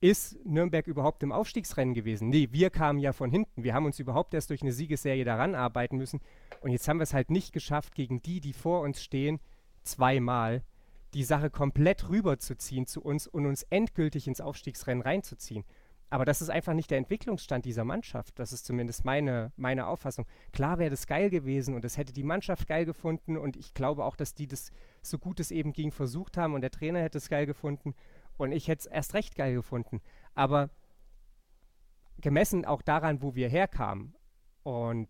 ist 0.00 0.38
Nürnberg 0.46 0.86
überhaupt 0.86 1.24
im 1.24 1.32
Aufstiegsrennen 1.32 1.92
gewesen? 1.92 2.28
Nee, 2.28 2.48
wir 2.52 2.70
kamen 2.70 3.00
ja 3.00 3.12
von 3.12 3.32
hinten. 3.32 3.64
Wir 3.64 3.74
haben 3.74 3.84
uns 3.84 3.98
überhaupt 3.98 4.32
erst 4.32 4.50
durch 4.50 4.62
eine 4.62 4.70
Siegesserie 4.70 5.24
daran 5.24 5.56
arbeiten 5.56 5.96
müssen. 5.96 6.20
Und 6.60 6.70
jetzt 6.70 6.86
haben 6.86 6.98
wir 6.98 7.02
es 7.02 7.14
halt 7.14 7.30
nicht 7.30 7.52
geschafft, 7.52 7.96
gegen 7.96 8.22
die, 8.22 8.40
die 8.40 8.52
vor 8.52 8.82
uns 8.82 9.02
stehen, 9.02 9.40
zweimal 9.82 10.62
die 11.14 11.24
Sache 11.24 11.50
komplett 11.50 12.08
rüberzuziehen 12.08 12.86
zu 12.86 13.02
uns 13.02 13.26
und 13.26 13.44
uns 13.44 13.64
endgültig 13.64 14.28
ins 14.28 14.40
Aufstiegsrennen 14.40 15.02
reinzuziehen. 15.02 15.64
Aber 16.10 16.24
das 16.24 16.40
ist 16.40 16.48
einfach 16.48 16.72
nicht 16.72 16.90
der 16.90 16.98
Entwicklungsstand 16.98 17.64
dieser 17.64 17.84
Mannschaft. 17.84 18.38
Das 18.38 18.52
ist 18.52 18.64
zumindest 18.64 19.04
meine, 19.04 19.52
meine 19.56 19.86
Auffassung. 19.86 20.26
Klar 20.52 20.78
wäre 20.78 20.90
das 20.90 21.06
geil 21.06 21.28
gewesen 21.28 21.74
und 21.74 21.84
das 21.84 21.98
hätte 21.98 22.12
die 22.12 22.22
Mannschaft 22.22 22.66
geil 22.66 22.86
gefunden 22.86 23.36
und 23.36 23.56
ich 23.56 23.74
glaube 23.74 24.04
auch, 24.04 24.16
dass 24.16 24.34
die 24.34 24.46
das 24.46 24.70
so 25.02 25.18
gut 25.18 25.38
es 25.38 25.50
eben 25.50 25.72
ging 25.72 25.92
versucht 25.92 26.36
haben 26.36 26.54
und 26.54 26.62
der 26.62 26.70
Trainer 26.70 27.00
hätte 27.00 27.18
es 27.18 27.28
geil 27.28 27.44
gefunden 27.44 27.94
und 28.38 28.52
ich 28.52 28.68
hätte 28.68 28.80
es 28.80 28.86
erst 28.86 29.14
recht 29.14 29.36
geil 29.36 29.54
gefunden. 29.54 30.00
Aber 30.34 30.70
gemessen 32.20 32.64
auch 32.64 32.82
daran, 32.82 33.22
wo 33.22 33.34
wir 33.34 33.48
herkamen 33.48 34.14
und 34.62 35.08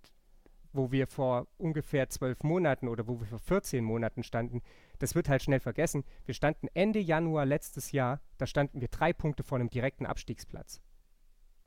wo 0.72 0.90
wir 0.92 1.06
vor 1.06 1.46
ungefähr 1.56 2.08
zwölf 2.08 2.42
Monaten 2.42 2.88
oder 2.88 3.06
wo 3.06 3.20
wir 3.20 3.26
vor 3.26 3.38
14 3.38 3.84
Monaten 3.84 4.22
standen, 4.22 4.62
das 4.98 5.14
wird 5.14 5.28
halt 5.28 5.42
schnell 5.42 5.60
vergessen. 5.60 6.04
Wir 6.24 6.34
standen 6.34 6.68
Ende 6.74 6.98
Januar 6.98 7.46
letztes 7.46 7.92
Jahr, 7.92 8.20
da 8.36 8.46
standen 8.46 8.80
wir 8.80 8.88
drei 8.88 9.12
Punkte 9.12 9.44
vor 9.44 9.58
einem 9.58 9.70
direkten 9.70 10.06
Abstiegsplatz. 10.06 10.80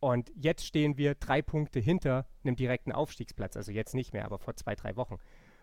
Und 0.01 0.31
jetzt 0.35 0.65
stehen 0.65 0.97
wir 0.97 1.13
drei 1.13 1.43
Punkte 1.43 1.79
hinter 1.79 2.25
einem 2.43 2.55
direkten 2.55 2.91
Aufstiegsplatz. 2.91 3.55
Also 3.55 3.71
jetzt 3.71 3.93
nicht 3.93 4.13
mehr, 4.13 4.25
aber 4.25 4.39
vor 4.39 4.55
zwei, 4.55 4.73
drei 4.73 4.95
Wochen. 4.95 5.17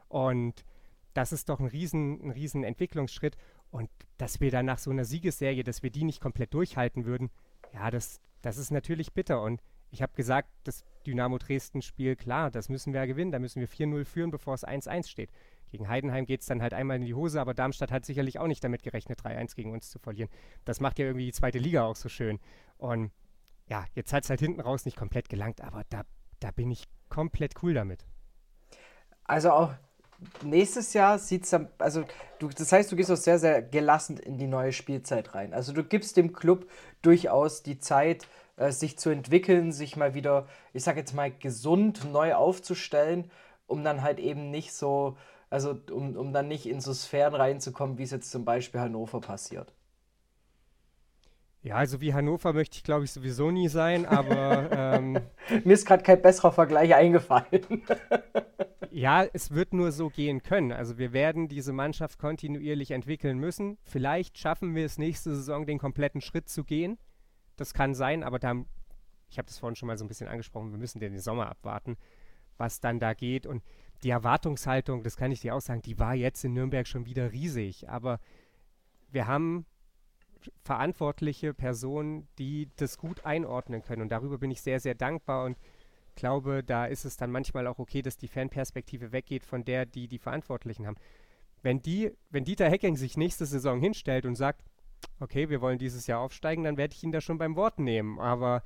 Und 0.08 0.64
das 1.12 1.32
ist 1.32 1.48
doch 1.48 1.58
ein 1.58 1.66
riesen, 1.66 2.22
ein 2.22 2.30
riesen 2.30 2.62
Entwicklungsschritt. 2.62 3.36
Und 3.72 3.90
dass 4.16 4.40
wir 4.40 4.52
dann 4.52 4.64
nach 4.64 4.78
so 4.78 4.90
einer 4.92 5.04
Siegesserie, 5.04 5.64
dass 5.64 5.82
wir 5.82 5.90
die 5.90 6.04
nicht 6.04 6.20
komplett 6.20 6.54
durchhalten 6.54 7.04
würden, 7.04 7.30
ja, 7.74 7.90
das, 7.90 8.20
das 8.40 8.58
ist 8.58 8.70
natürlich 8.70 9.12
bitter. 9.12 9.42
Und 9.42 9.60
ich 9.90 10.02
habe 10.02 10.12
gesagt, 10.14 10.50
das 10.62 10.84
Dynamo 11.04 11.38
Dresden-Spiel, 11.38 12.14
klar, 12.14 12.52
das 12.52 12.68
müssen 12.68 12.92
wir 12.92 13.00
ja 13.00 13.06
gewinnen. 13.06 13.32
Da 13.32 13.40
müssen 13.40 13.58
wir 13.58 13.68
4-0 13.68 14.04
führen, 14.04 14.30
bevor 14.30 14.54
es 14.54 14.64
1-1 14.64 15.08
steht. 15.08 15.32
Gegen 15.72 15.88
Heidenheim 15.88 16.26
geht 16.26 16.42
es 16.42 16.46
dann 16.46 16.62
halt 16.62 16.74
einmal 16.74 16.98
in 16.98 17.04
die 17.04 17.14
Hose, 17.14 17.40
aber 17.40 17.54
Darmstadt 17.54 17.90
hat 17.90 18.06
sicherlich 18.06 18.38
auch 18.38 18.46
nicht 18.46 18.62
damit 18.62 18.84
gerechnet, 18.84 19.18
3-1 19.20 19.56
gegen 19.56 19.72
uns 19.72 19.90
zu 19.90 19.98
verlieren. 19.98 20.30
Das 20.64 20.78
macht 20.78 21.00
ja 21.00 21.06
irgendwie 21.06 21.26
die 21.26 21.32
zweite 21.32 21.58
Liga 21.58 21.82
auch 21.82 21.96
so 21.96 22.08
schön. 22.08 22.38
Und 22.76 23.10
ja, 23.68 23.84
jetzt 23.94 24.12
hat 24.12 24.24
es 24.24 24.30
halt 24.30 24.40
hinten 24.40 24.60
raus 24.60 24.84
nicht 24.84 24.96
komplett 24.96 25.28
gelangt, 25.28 25.60
aber 25.60 25.82
da, 25.90 26.02
da 26.40 26.50
bin 26.50 26.70
ich 26.70 26.84
komplett 27.08 27.62
cool 27.62 27.74
damit. 27.74 28.04
Also 29.24 29.50
auch 29.50 29.74
nächstes 30.42 30.94
Jahr 30.94 31.18
sieht 31.18 31.44
es 31.44 31.50
dann, 31.50 31.68
also 31.78 32.04
du, 32.38 32.48
das 32.48 32.72
heißt, 32.72 32.90
du 32.90 32.96
gehst 32.96 33.10
auch 33.10 33.16
sehr, 33.16 33.38
sehr 33.38 33.62
gelassen 33.62 34.16
in 34.16 34.38
die 34.38 34.46
neue 34.46 34.72
Spielzeit 34.72 35.34
rein. 35.34 35.52
Also 35.54 35.72
du 35.72 35.84
gibst 35.84 36.16
dem 36.16 36.32
Club 36.32 36.68
durchaus 37.02 37.62
die 37.62 37.78
Zeit, 37.78 38.26
äh, 38.56 38.72
sich 38.72 38.98
zu 38.98 39.10
entwickeln, 39.10 39.72
sich 39.72 39.96
mal 39.96 40.14
wieder, 40.14 40.48
ich 40.72 40.82
sag 40.82 40.96
jetzt 40.96 41.14
mal, 41.14 41.30
gesund 41.30 42.10
neu 42.10 42.34
aufzustellen, 42.34 43.30
um 43.66 43.84
dann 43.84 44.02
halt 44.02 44.18
eben 44.18 44.50
nicht 44.50 44.72
so, 44.72 45.16
also 45.50 45.78
um, 45.90 46.16
um 46.16 46.32
dann 46.32 46.48
nicht 46.48 46.66
in 46.66 46.80
so 46.80 46.92
Sphären 46.92 47.34
reinzukommen, 47.34 47.98
wie 47.98 48.02
es 48.02 48.10
jetzt 48.10 48.30
zum 48.30 48.44
Beispiel 48.44 48.80
Hannover 48.80 49.20
passiert. 49.20 49.74
Ja, 51.62 51.74
also 51.74 52.00
wie 52.00 52.14
Hannover 52.14 52.52
möchte 52.52 52.76
ich, 52.76 52.84
glaube 52.84 53.04
ich, 53.04 53.12
sowieso 53.12 53.50
nie 53.50 53.68
sein, 53.68 54.06
aber. 54.06 54.68
Ähm, 54.78 55.18
Mir 55.64 55.72
ist 55.72 55.86
gerade 55.86 56.02
kein 56.02 56.22
besserer 56.22 56.52
Vergleich 56.52 56.94
eingefallen. 56.94 57.82
ja, 58.90 59.24
es 59.24 59.50
wird 59.50 59.72
nur 59.72 59.92
so 59.92 60.08
gehen 60.08 60.42
können. 60.42 60.72
Also 60.72 60.98
wir 60.98 61.12
werden 61.12 61.48
diese 61.48 61.72
Mannschaft 61.72 62.18
kontinuierlich 62.18 62.90
entwickeln 62.90 63.38
müssen. 63.38 63.78
Vielleicht 63.82 64.38
schaffen 64.38 64.74
wir 64.74 64.84
es 64.84 64.98
nächste 64.98 65.34
Saison, 65.34 65.66
den 65.66 65.78
kompletten 65.78 66.20
Schritt 66.20 66.48
zu 66.48 66.64
gehen. 66.64 66.98
Das 67.56 67.74
kann 67.74 67.94
sein, 67.94 68.22
aber 68.22 68.38
da, 68.38 68.54
ich 69.28 69.38
habe 69.38 69.46
das 69.46 69.58
vorhin 69.58 69.76
schon 69.76 69.88
mal 69.88 69.98
so 69.98 70.04
ein 70.04 70.08
bisschen 70.08 70.28
angesprochen, 70.28 70.70
wir 70.70 70.78
müssen 70.78 71.00
den 71.00 71.18
Sommer 71.18 71.48
abwarten, 71.48 71.96
was 72.56 72.80
dann 72.80 73.00
da 73.00 73.14
geht. 73.14 73.46
Und 73.46 73.62
die 74.02 74.10
Erwartungshaltung, 74.10 75.02
das 75.02 75.16
kann 75.16 75.32
ich 75.32 75.40
dir 75.40 75.54
auch 75.54 75.60
sagen, 75.60 75.82
die 75.82 75.98
war 75.98 76.14
jetzt 76.14 76.44
in 76.44 76.52
Nürnberg 76.52 76.86
schon 76.86 77.06
wieder 77.06 77.32
riesig. 77.32 77.88
Aber 77.88 78.20
wir 79.10 79.26
haben 79.26 79.66
verantwortliche 80.64 81.54
Personen, 81.54 82.28
die 82.38 82.68
das 82.76 82.98
gut 82.98 83.24
einordnen 83.24 83.82
können. 83.82 84.02
Und 84.02 84.10
darüber 84.10 84.38
bin 84.38 84.50
ich 84.50 84.62
sehr, 84.62 84.80
sehr 84.80 84.94
dankbar 84.94 85.44
und 85.44 85.56
glaube, 86.14 86.62
da 86.64 86.84
ist 86.86 87.04
es 87.04 87.16
dann 87.16 87.30
manchmal 87.30 87.66
auch 87.66 87.78
okay, 87.78 88.02
dass 88.02 88.16
die 88.16 88.28
Fanperspektive 88.28 89.12
weggeht 89.12 89.44
von 89.44 89.64
der, 89.64 89.86
die 89.86 90.08
die 90.08 90.18
Verantwortlichen 90.18 90.86
haben. 90.86 90.96
Wenn 91.62 91.80
die, 91.80 92.12
wenn 92.30 92.44
Dieter 92.44 92.68
Hecking 92.68 92.96
sich 92.96 93.16
nächste 93.16 93.46
Saison 93.46 93.80
hinstellt 93.80 94.26
und 94.26 94.34
sagt, 94.34 94.64
okay, 95.20 95.48
wir 95.48 95.60
wollen 95.60 95.78
dieses 95.78 96.06
Jahr 96.06 96.20
aufsteigen, 96.20 96.64
dann 96.64 96.76
werde 96.76 96.94
ich 96.94 97.02
ihn 97.02 97.12
da 97.12 97.20
schon 97.20 97.38
beim 97.38 97.56
Wort 97.56 97.78
nehmen. 97.78 98.18
Aber 98.18 98.62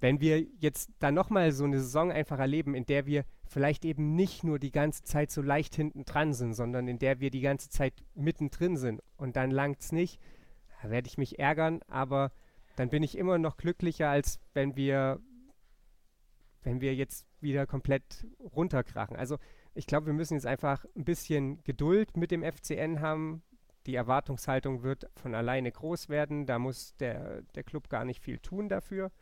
wenn 0.00 0.20
wir 0.20 0.42
jetzt 0.58 0.90
dann 0.98 1.14
nochmal 1.14 1.52
so 1.52 1.64
eine 1.64 1.80
Saison 1.80 2.12
einfach 2.12 2.38
erleben, 2.38 2.74
in 2.74 2.84
der 2.84 3.06
wir 3.06 3.24
vielleicht 3.48 3.84
eben 3.84 4.14
nicht 4.14 4.44
nur 4.44 4.58
die 4.58 4.70
ganze 4.72 5.02
Zeit 5.04 5.30
so 5.30 5.40
leicht 5.40 5.74
hinten 5.74 6.04
dran 6.04 6.34
sind, 6.34 6.54
sondern 6.54 6.88
in 6.88 6.98
der 6.98 7.20
wir 7.20 7.30
die 7.30 7.40
ganze 7.40 7.70
Zeit 7.70 7.94
mittendrin 8.14 8.76
sind 8.76 9.02
und 9.16 9.36
dann 9.36 9.50
langt 9.50 9.80
es 9.80 9.92
nicht, 9.92 10.20
werde 10.90 11.08
ich 11.08 11.18
mich 11.18 11.38
ärgern, 11.38 11.80
aber 11.88 12.32
dann 12.76 12.90
bin 12.90 13.02
ich 13.02 13.16
immer 13.16 13.38
noch 13.38 13.56
glücklicher, 13.56 14.10
als 14.10 14.38
wenn 14.52 14.76
wir, 14.76 15.20
wenn 16.62 16.80
wir 16.80 16.94
jetzt 16.94 17.26
wieder 17.40 17.66
komplett 17.66 18.26
runterkrachen. 18.40 19.16
Also 19.16 19.38
ich 19.74 19.86
glaube, 19.86 20.06
wir 20.06 20.12
müssen 20.12 20.34
jetzt 20.34 20.46
einfach 20.46 20.84
ein 20.96 21.04
bisschen 21.04 21.62
Geduld 21.64 22.16
mit 22.16 22.30
dem 22.30 22.42
FCN 22.42 23.00
haben. 23.00 23.42
Die 23.86 23.94
Erwartungshaltung 23.94 24.82
wird 24.82 25.08
von 25.16 25.34
alleine 25.34 25.70
groß 25.70 26.08
werden. 26.08 26.46
Da 26.46 26.58
muss 26.58 26.96
der, 26.96 27.42
der 27.54 27.62
Club 27.62 27.88
gar 27.88 28.04
nicht 28.04 28.22
viel 28.22 28.38
tun 28.38 28.68
dafür. 28.68 29.12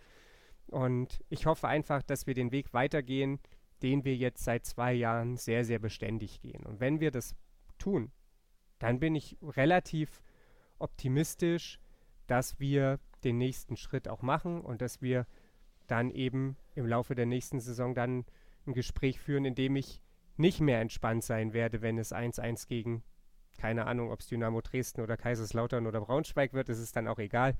Und 0.66 1.22
ich 1.28 1.46
hoffe 1.46 1.68
einfach, 1.68 2.02
dass 2.02 2.26
wir 2.26 2.34
den 2.34 2.52
Weg 2.52 2.72
weitergehen, 2.72 3.40
den 3.82 4.04
wir 4.04 4.16
jetzt 4.16 4.44
seit 4.44 4.64
zwei 4.64 4.94
Jahren 4.94 5.36
sehr, 5.36 5.64
sehr 5.64 5.78
beständig 5.78 6.40
gehen. 6.40 6.64
Und 6.64 6.80
wenn 6.80 7.00
wir 7.00 7.10
das 7.10 7.36
tun, 7.78 8.10
dann 8.78 8.98
bin 8.98 9.14
ich 9.14 9.36
relativ 9.42 10.22
optimistisch, 10.78 11.78
dass 12.26 12.58
wir 12.58 12.98
den 13.22 13.38
nächsten 13.38 13.76
Schritt 13.76 14.08
auch 14.08 14.22
machen 14.22 14.60
und 14.60 14.80
dass 14.80 15.02
wir 15.02 15.26
dann 15.86 16.10
eben 16.10 16.56
im 16.74 16.86
Laufe 16.86 17.14
der 17.14 17.26
nächsten 17.26 17.60
Saison 17.60 17.94
dann 17.94 18.24
ein 18.66 18.72
Gespräch 18.72 19.20
führen, 19.20 19.44
in 19.44 19.54
dem 19.54 19.76
ich 19.76 20.00
nicht 20.36 20.60
mehr 20.60 20.80
entspannt 20.80 21.22
sein 21.22 21.52
werde, 21.52 21.82
wenn 21.82 21.98
es 21.98 22.12
1-1 22.12 22.66
gegen, 22.66 23.02
keine 23.58 23.86
Ahnung, 23.86 24.10
ob 24.10 24.20
es 24.20 24.26
Dynamo 24.26 24.60
Dresden 24.60 25.00
oder 25.02 25.16
Kaiserslautern 25.16 25.86
oder 25.86 26.00
Braunschweig 26.00 26.52
wird, 26.52 26.68
ist 26.68 26.78
es 26.78 26.92
dann 26.92 27.06
auch 27.06 27.18
egal, 27.18 27.56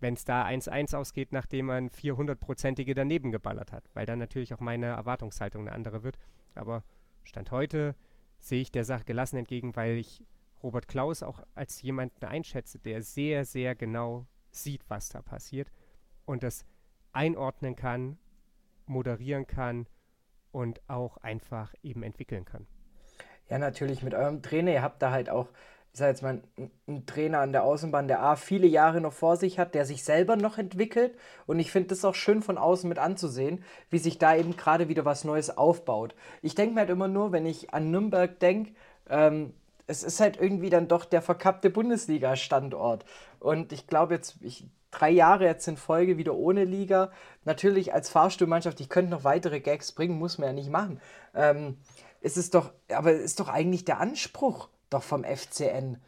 wenn 0.00 0.14
es 0.14 0.24
da 0.24 0.44
1-1 0.44 0.96
ausgeht, 0.96 1.32
nachdem 1.32 1.66
man 1.66 1.88
400-prozentige 1.88 2.94
daneben 2.94 3.30
geballert 3.30 3.72
hat, 3.72 3.88
weil 3.94 4.04
dann 4.04 4.18
natürlich 4.18 4.52
auch 4.52 4.60
meine 4.60 4.86
Erwartungshaltung 4.86 5.62
eine 5.62 5.72
andere 5.72 6.02
wird. 6.02 6.18
Aber 6.54 6.82
Stand 7.22 7.50
heute 7.50 7.94
sehe 8.40 8.60
ich 8.60 8.72
der 8.72 8.84
Sache 8.84 9.04
gelassen 9.04 9.36
entgegen, 9.36 9.76
weil 9.76 9.96
ich 9.96 10.24
Robert 10.62 10.88
Klaus 10.88 11.22
auch 11.22 11.40
als 11.54 11.82
jemanden 11.82 12.24
einschätze, 12.24 12.78
der 12.78 13.02
sehr, 13.02 13.44
sehr 13.44 13.74
genau 13.74 14.26
sieht, 14.50 14.82
was 14.88 15.08
da 15.08 15.22
passiert 15.22 15.70
und 16.24 16.42
das 16.42 16.64
einordnen 17.12 17.76
kann, 17.76 18.18
moderieren 18.86 19.46
kann 19.46 19.86
und 20.50 20.80
auch 20.88 21.16
einfach 21.18 21.74
eben 21.82 22.02
entwickeln 22.02 22.44
kann. 22.44 22.66
Ja, 23.48 23.58
natürlich 23.58 24.02
mit 24.02 24.14
eurem 24.14 24.42
Trainer. 24.42 24.72
Ihr 24.72 24.82
habt 24.82 25.02
da 25.02 25.10
halt 25.10 25.28
auch, 25.28 25.48
ich 25.92 25.98
sage 25.98 26.10
jetzt 26.10 26.22
mal, 26.22 26.42
einen 26.86 27.06
Trainer 27.06 27.40
an 27.40 27.52
der 27.52 27.64
Außenbahn, 27.64 28.08
der 28.08 28.22
A, 28.22 28.36
viele 28.36 28.66
Jahre 28.66 29.00
noch 29.00 29.12
vor 29.12 29.36
sich 29.36 29.58
hat, 29.58 29.74
der 29.74 29.84
sich 29.84 30.04
selber 30.04 30.36
noch 30.36 30.58
entwickelt. 30.58 31.18
Und 31.46 31.58
ich 31.58 31.70
finde 31.70 31.88
das 31.88 32.04
auch 32.04 32.14
schön 32.14 32.42
von 32.42 32.56
außen 32.56 32.88
mit 32.88 32.98
anzusehen, 32.98 33.64
wie 33.90 33.98
sich 33.98 34.18
da 34.18 34.34
eben 34.36 34.56
gerade 34.56 34.88
wieder 34.88 35.04
was 35.04 35.24
Neues 35.24 35.54
aufbaut. 35.56 36.14
Ich 36.40 36.54
denke 36.54 36.74
mir 36.74 36.80
halt 36.80 36.90
immer 36.90 37.08
nur, 37.08 37.32
wenn 37.32 37.46
ich 37.46 37.74
an 37.74 37.90
Nürnberg 37.90 38.38
denke, 38.38 38.72
ähm, 39.08 39.54
es 39.92 40.02
ist 40.02 40.20
halt 40.20 40.38
irgendwie 40.40 40.70
dann 40.70 40.88
doch 40.88 41.04
der 41.04 41.22
verkappte 41.22 41.70
Bundesliga-Standort. 41.70 43.04
Und 43.38 43.72
ich 43.72 43.86
glaube 43.86 44.14
jetzt, 44.14 44.36
ich, 44.40 44.66
drei 44.90 45.10
Jahre 45.10 45.44
jetzt 45.44 45.68
in 45.68 45.76
Folge 45.76 46.16
wieder 46.16 46.34
ohne 46.34 46.64
Liga. 46.64 47.12
Natürlich 47.44 47.92
als 47.92 48.08
Fahrstuhlmannschaft, 48.08 48.80
ich 48.80 48.88
könnte 48.88 49.10
noch 49.10 49.24
weitere 49.24 49.60
Gags 49.60 49.92
bringen, 49.92 50.18
muss 50.18 50.38
man 50.38 50.48
ja 50.48 50.52
nicht 50.52 50.70
machen. 50.70 51.00
Ähm, 51.34 51.76
es 52.20 52.36
ist 52.36 52.54
doch, 52.54 52.72
aber 52.88 53.12
es 53.12 53.22
ist 53.22 53.40
doch 53.40 53.48
eigentlich 53.48 53.84
der 53.84 54.00
Anspruch 54.00 54.68
doch 54.90 55.02
vom 55.02 55.24
FCN, 55.24 55.98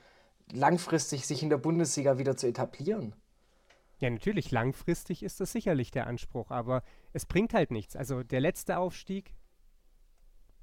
langfristig 0.53 1.27
sich 1.27 1.43
in 1.43 1.51
der 1.51 1.59
Bundesliga 1.59 2.19
wieder 2.19 2.37
zu 2.37 2.47
etablieren. 2.47 3.15
Ja, 3.99 4.11
natürlich, 4.11 4.51
langfristig 4.51 5.23
ist 5.23 5.41
das 5.41 5.53
sicherlich 5.53 5.91
der 5.91 6.07
Anspruch, 6.07 6.51
aber 6.51 6.83
es 7.13 7.27
bringt 7.27 7.55
halt 7.55 7.71
nichts. 7.71 7.97
Also 7.97 8.23
der 8.23 8.41
letzte 8.41 8.79
Aufstieg, 8.79 9.35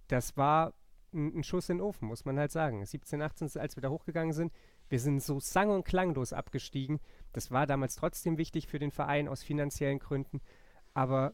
das 0.08 0.38
war 0.38 0.74
ein, 1.14 1.44
Schuss 1.44 1.70
in 1.70 1.78
den 1.78 1.86
Ofen, 1.86 2.08
muss 2.08 2.26
man 2.26 2.38
halt 2.38 2.52
sagen. 2.52 2.86
17, 2.86 3.22
18, 3.22 3.50
als 3.60 3.76
wir 3.76 3.82
da 3.82 3.90
hochgegangen 3.90 4.34
sind, 4.34 4.54
wir 4.90 5.00
sind 5.00 5.22
so 5.22 5.40
sang- 5.40 5.70
und 5.70 5.86
klanglos 5.86 6.34
abgestiegen. 6.34 7.00
Das 7.34 7.52
war 7.52 7.66
damals 7.66 7.96
trotzdem 7.96 8.38
wichtig 8.38 8.68
für 8.68 8.80
den 8.80 8.92
Verein 8.92 9.28
aus 9.28 9.44
finanziellen 9.44 10.00
Gründen. 10.00 10.42
Aber 10.94 11.34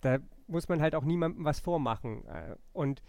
da 0.00 0.18
muss 0.46 0.68
man 0.68 0.80
halt 0.80 0.94
auch 0.94 1.04
niemandem 1.04 1.44
was 1.44 1.60
vormachen. 1.60 2.26
Äh, 2.26 2.56
und 2.72 3.02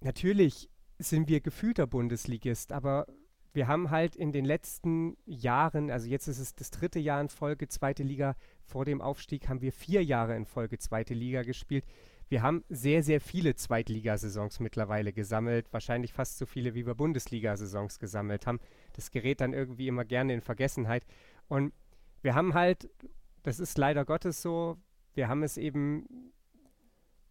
natürlich 0.00 0.68
sind 0.98 1.28
wir 1.28 1.40
gefühlter 1.40 1.86
Bundesligist, 1.86 2.72
aber 2.72 3.06
wir 3.52 3.66
haben 3.66 3.90
halt 3.90 4.14
in 4.14 4.32
den 4.32 4.44
letzten 4.44 5.16
Jahren, 5.24 5.90
also 5.90 6.06
jetzt 6.06 6.28
ist 6.28 6.38
es 6.38 6.54
das 6.54 6.70
dritte 6.70 7.00
Jahr 7.00 7.20
in 7.20 7.28
Folge 7.28 7.68
zweite 7.68 8.02
Liga, 8.02 8.36
vor 8.64 8.84
dem 8.84 9.00
Aufstieg 9.00 9.48
haben 9.48 9.60
wir 9.60 9.72
vier 9.72 10.04
Jahre 10.04 10.36
in 10.36 10.44
Folge 10.44 10.78
zweite 10.78 11.14
Liga 11.14 11.42
gespielt 11.42 11.84
wir 12.30 12.42
haben 12.42 12.64
sehr, 12.70 13.02
sehr 13.02 13.20
viele 13.20 13.54
Zweitligasaisons 13.54 14.60
mittlerweile 14.60 15.12
gesammelt. 15.12 15.70
Wahrscheinlich 15.72 16.14
fast 16.14 16.38
so 16.38 16.46
viele, 16.46 16.74
wie 16.74 16.86
wir 16.86 16.94
Bundesliga-Saisons 16.94 17.98
gesammelt 17.98 18.46
haben. 18.46 18.60
Das 18.94 19.10
gerät 19.10 19.42
dann 19.42 19.52
irgendwie 19.52 19.88
immer 19.88 20.06
gerne 20.06 20.32
in 20.32 20.40
Vergessenheit. 20.40 21.04
Und 21.48 21.74
wir 22.22 22.34
haben 22.34 22.54
halt 22.54 22.88
das 23.42 23.60
ist 23.60 23.78
leider 23.78 24.04
Gottes 24.04 24.42
so. 24.42 24.76
Wir 25.14 25.28
haben 25.28 25.42
es 25.42 25.56
eben 25.56 26.32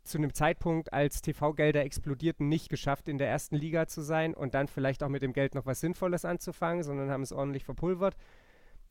zu 0.04 0.18
einem 0.18 0.34
Zeitpunkt, 0.34 0.92
als 0.92 1.22
TV-Gelder 1.22 1.84
explodierten, 1.84 2.50
nicht 2.50 2.70
geschafft, 2.70 3.08
in 3.08 3.18
der 3.18 3.30
ersten 3.30 3.56
Liga 3.56 3.88
zu 3.88 4.02
sein 4.02 4.34
und 4.34 4.54
dann 4.54 4.68
vielleicht 4.68 5.04
auch 5.04 5.10
mit 5.10 5.22
dem 5.22 5.34
Geld 5.34 5.54
noch 5.54 5.66
was 5.66 5.82
Sinnvolles 5.82 6.26
anzufangen, 6.26 6.84
sondern 6.84 7.12
haben 7.12 7.22
es 7.22 7.32
ordentlich 7.32 7.64
verpulvert. 7.64 8.16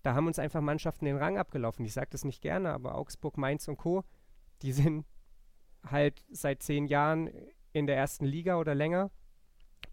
Da 0.03 0.15
haben 0.15 0.29
uns 0.29 0.39
einfach 0.39 0.61
Mannschaften 0.61 1.07
den 1.07 1.17
Rang 1.17 1.39
abgelaufen. 1.39 1.85
Ich 1.85 1.93
sage 1.93 2.09
das 2.11 2.25
nicht 2.25 2.41
gerne, 2.41 2.73
aber 2.73 2.95
Augsburg, 2.95 3.37
Mainz 3.37 3.67
und 3.67 3.79
Co., 3.79 4.05
die 4.63 4.73
sind 4.73 5.05
halt 5.85 6.25
seit 6.31 6.63
zehn 6.63 6.87
Jahren 6.87 7.31
in 7.73 7.87
der 7.87 7.97
ersten 7.97 8.25
Liga 8.25 8.59
oder 8.59 8.75
länger 8.75 9.11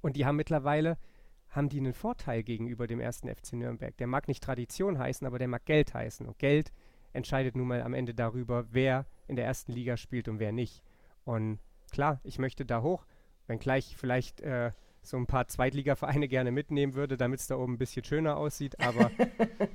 und 0.01 0.15
die 0.15 0.25
haben 0.25 0.35
mittlerweile 0.35 0.97
haben 1.49 1.69
die 1.69 1.79
einen 1.79 1.93
Vorteil 1.93 2.43
gegenüber 2.43 2.85
dem 2.85 2.99
ersten 2.99 3.33
FC 3.33 3.53
Nürnberg. 3.53 3.95
Der 3.97 4.07
mag 4.07 4.27
nicht 4.27 4.43
Tradition 4.43 4.99
heißen, 4.99 5.25
aber 5.25 5.39
der 5.39 5.47
mag 5.47 5.65
Geld 5.65 5.93
heißen. 5.93 6.27
Und 6.27 6.37
Geld 6.37 6.71
entscheidet 7.13 7.55
nun 7.55 7.67
mal 7.67 7.81
am 7.81 7.93
Ende 7.93 8.13
darüber, 8.13 8.65
wer 8.71 9.05
in 9.27 9.35
der 9.35 9.45
ersten 9.45 9.71
Liga 9.71 9.95
spielt 9.95 10.27
und 10.27 10.39
wer 10.39 10.51
nicht. 10.51 10.83
Und 11.23 11.59
klar, 11.91 12.19
ich 12.23 12.39
möchte 12.39 12.65
da 12.65 12.81
hoch, 12.81 13.05
wenngleich 13.47 13.95
vielleicht 13.97 14.41
äh, 14.41 14.71
so 15.01 15.17
ein 15.17 15.27
paar 15.27 15.47
Zweitligavereine 15.47 16.27
gerne 16.27 16.51
mitnehmen 16.51 16.93
würde, 16.93 17.15
damit 17.17 17.39
es 17.39 17.47
da 17.47 17.55
oben 17.55 17.73
ein 17.73 17.77
bisschen 17.77 18.03
schöner 18.03 18.37
aussieht. 18.37 18.79
Aber 18.81 19.09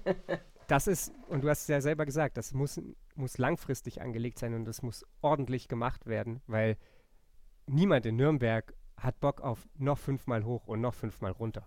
das 0.67 0.87
ist, 0.87 1.13
und 1.29 1.43
du 1.43 1.49
hast 1.49 1.63
es 1.63 1.69
ja 1.69 1.81
selber 1.81 2.05
gesagt, 2.05 2.37
das 2.37 2.53
muss, 2.53 2.81
muss 3.21 3.39
langfristig 3.39 4.01
angelegt 4.03 4.39
sein 4.39 4.55
und 4.55 4.65
das 4.65 4.83
muss 4.83 5.05
ordentlich 5.21 5.69
gemacht 5.69 6.07
werden, 6.07 6.41
weil 6.47 6.77
niemand 7.67 8.07
in 8.07 8.17
Nürnberg 8.17 8.75
hat 8.97 9.21
Bock 9.21 9.41
auf 9.41 9.69
noch 9.79 9.99
fünfmal 9.99 10.45
hoch 10.45 10.67
und 10.67 10.81
noch 10.81 10.95
fünfmal 10.95 11.33
runter. 11.33 11.67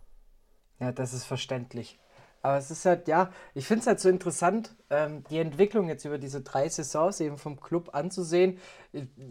Ja, 0.79 0.91
das 0.91 1.13
ist 1.13 1.25
verständlich. 1.25 1.99
Aber 2.41 2.57
es 2.57 2.69
ist 2.69 2.85
halt, 2.85 3.07
ja, 3.07 3.31
ich 3.53 3.65
finde 3.65 3.81
es 3.81 3.87
halt 3.87 4.01
so 4.01 4.09
interessant, 4.09 4.75
ähm, 4.89 5.23
die 5.29 5.37
Entwicklung 5.37 5.87
jetzt 5.87 6.03
über 6.03 6.17
diese 6.17 6.41
drei 6.41 6.67
Saisons 6.67 7.21
eben 7.21 7.37
vom 7.37 7.61
Club 7.61 7.95
anzusehen. 7.95 8.59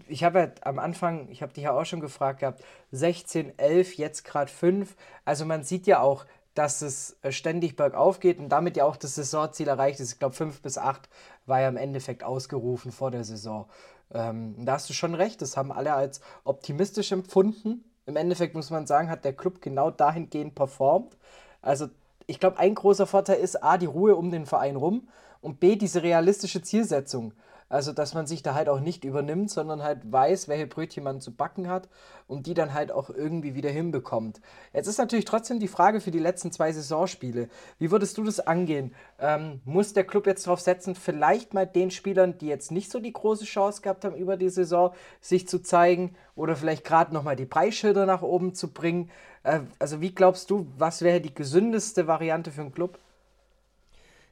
Ich 0.09 0.25
habe 0.25 0.39
ja 0.39 0.51
am 0.63 0.79
Anfang, 0.79 1.29
ich 1.29 1.43
habe 1.43 1.53
dich 1.53 1.65
ja 1.65 1.73
auch 1.73 1.85
schon 1.85 2.01
gefragt 2.01 2.41
gehabt, 2.41 2.65
16, 2.91 3.59
11, 3.59 3.97
jetzt 3.97 4.25
gerade 4.25 4.51
5. 4.51 4.97
Also 5.27 5.45
man 5.45 5.63
sieht 5.63 5.87
ja 5.87 6.01
auch, 6.01 6.25
dass 6.55 6.81
es 6.81 7.19
äh, 7.21 7.33
ständig 7.33 7.77
bergauf 7.77 8.19
geht 8.19 8.39
und 8.39 8.49
damit 8.49 8.79
ja 8.79 8.85
auch 8.85 8.97
das 8.97 9.15
Saisonziel 9.15 9.69
erreicht 9.69 10.01
ist. 10.01 10.13
Ich 10.13 10.19
glaube, 10.19 10.35
5 10.35 10.63
bis 10.63 10.79
8 10.79 11.09
war 11.47 11.61
ja 11.61 11.69
im 11.69 11.77
Endeffekt 11.77 12.25
ausgerufen 12.25 12.93
vor 12.93 13.11
der 13.11 13.25
Saison. 13.25 13.67
Ähm, 14.13 14.55
da 14.65 14.75
hast 14.75 14.89
du 14.89 14.95
schon 14.95 15.15
recht, 15.15 15.43
das 15.43 15.57
haben 15.57 15.73
alle 15.73 15.95
als 15.95 16.21
optimistisch 16.45 17.13
empfunden. 17.13 17.85
Im 18.07 18.17
Endeffekt 18.17 18.55
muss 18.55 18.71
man 18.71 18.87
sagen, 18.87 19.11
hat 19.11 19.25
der 19.25 19.33
Club 19.33 19.63
genau 19.63 19.91
dahingehend 19.91 20.55
performt. 20.55 21.17
Also 21.61 21.89
ich 22.27 22.41
glaube, 22.41 22.59
ein 22.59 22.75
großer 22.75 23.07
Vorteil 23.07 23.39
ist 23.39 23.63
A, 23.63 23.79
die 23.79 23.87
Ruhe 23.87 24.17
um 24.17 24.31
den 24.31 24.47
Verein 24.47 24.77
rum 24.77 25.09
und 25.41 25.61
B, 25.61 25.77
diese 25.77 26.03
realistische 26.03 26.63
Zielsetzung. 26.63 27.33
Also, 27.73 27.93
dass 27.95 28.13
man 28.13 28.27
sich 28.27 28.43
da 28.43 28.53
halt 28.53 28.69
auch 28.69 28.81
nicht 28.81 29.03
übernimmt, 29.03 29.51
sondern 29.51 29.83
halt 29.83 30.01
weiß, 30.13 30.47
welche 30.47 30.67
Brötchen 30.67 31.05
man 31.05 31.23
zu 31.23 31.35
backen 31.35 31.71
hat 31.71 31.89
und 32.27 32.47
die 32.47 32.53
dann 32.53 32.75
halt 32.75 32.93
auch 32.93 33.09
irgendwie 33.09 33.55
wieder 33.55 33.71
hinbekommt. 33.71 34.43
Jetzt 34.75 34.89
ist 34.89 34.99
natürlich 34.99 35.25
trotzdem 35.25 35.59
die 35.59 35.69
Frage 35.69 36.03
für 36.03 36.11
die 36.11 36.19
letzten 36.19 36.53
zwei 36.53 36.71
Saisonspiele. 36.71 37.49
Wie 37.79 37.91
würdest 37.91 38.19
du 38.19 38.25
das 38.25 38.41
angehen? 38.41 38.95
Ähm, 39.19 39.63
muss 39.65 39.95
der 39.95 40.05
Club 40.05 40.27
jetzt 40.27 40.47
darauf 40.47 40.61
setzen, 40.61 40.95
vielleicht 40.95 41.55
mal 41.55 41.67
den 41.67 41.91
Spielern, 41.91 42.37
die 42.37 42.49
jetzt 42.49 42.73
nicht 42.73 42.93
so 42.93 43.01
die 43.01 43.15
große 43.15 43.47
Chance 43.47 43.81
gehabt 43.81 44.05
haben 44.05 44.17
über 44.17 44.37
die 44.37 44.51
Saison, 44.51 44.93
sich 45.23 45.49
zu 45.49 45.63
zeigen 45.63 46.15
oder 46.37 46.57
vielleicht 46.57 46.85
gerade 46.85 47.15
nochmal 47.15 47.37
die 47.37 47.47
Preisschilder 47.47 48.05
nach 48.05 48.21
oben 48.21 48.55
zu 48.55 48.71
bringen? 48.75 49.11
Äh, 49.45 49.61
also, 49.79 50.03
wie 50.03 50.15
glaubst 50.15 50.51
du, 50.51 50.67
was 50.77 51.01
wäre 51.01 51.23
die 51.23 51.35
gesündeste 51.35 52.07
Variante 52.07 52.51
für 52.51 52.61
einen 52.61 52.75
Club? 52.75 52.99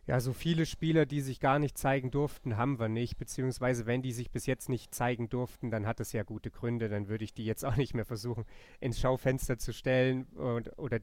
Ja, 0.06 0.18
so 0.18 0.32
viele 0.32 0.66
Spieler, 0.66 1.06
die 1.06 1.20
sich 1.20 1.40
gar 1.40 1.58
nicht 1.58 1.78
zeigen 1.78 2.10
durften, 2.10 2.56
haben 2.56 2.78
wir 2.78 2.88
nicht. 2.88 3.18
Beziehungsweise, 3.18 3.86
wenn 3.86 4.02
die 4.02 4.12
sich 4.12 4.30
bis 4.30 4.46
jetzt 4.46 4.68
nicht 4.68 4.94
zeigen 4.94 5.28
durften, 5.28 5.70
dann 5.70 5.86
hat 5.86 6.00
es 6.00 6.12
ja 6.12 6.22
gute 6.22 6.50
Gründe. 6.50 6.88
Dann 6.88 7.08
würde 7.08 7.24
ich 7.24 7.34
die 7.34 7.44
jetzt 7.44 7.64
auch 7.64 7.76
nicht 7.76 7.94
mehr 7.94 8.04
versuchen, 8.04 8.44
ins 8.80 8.98
Schaufenster 8.98 9.58
zu 9.58 9.72
stellen. 9.72 10.24
Und, 10.34 10.76
oder 10.78 11.00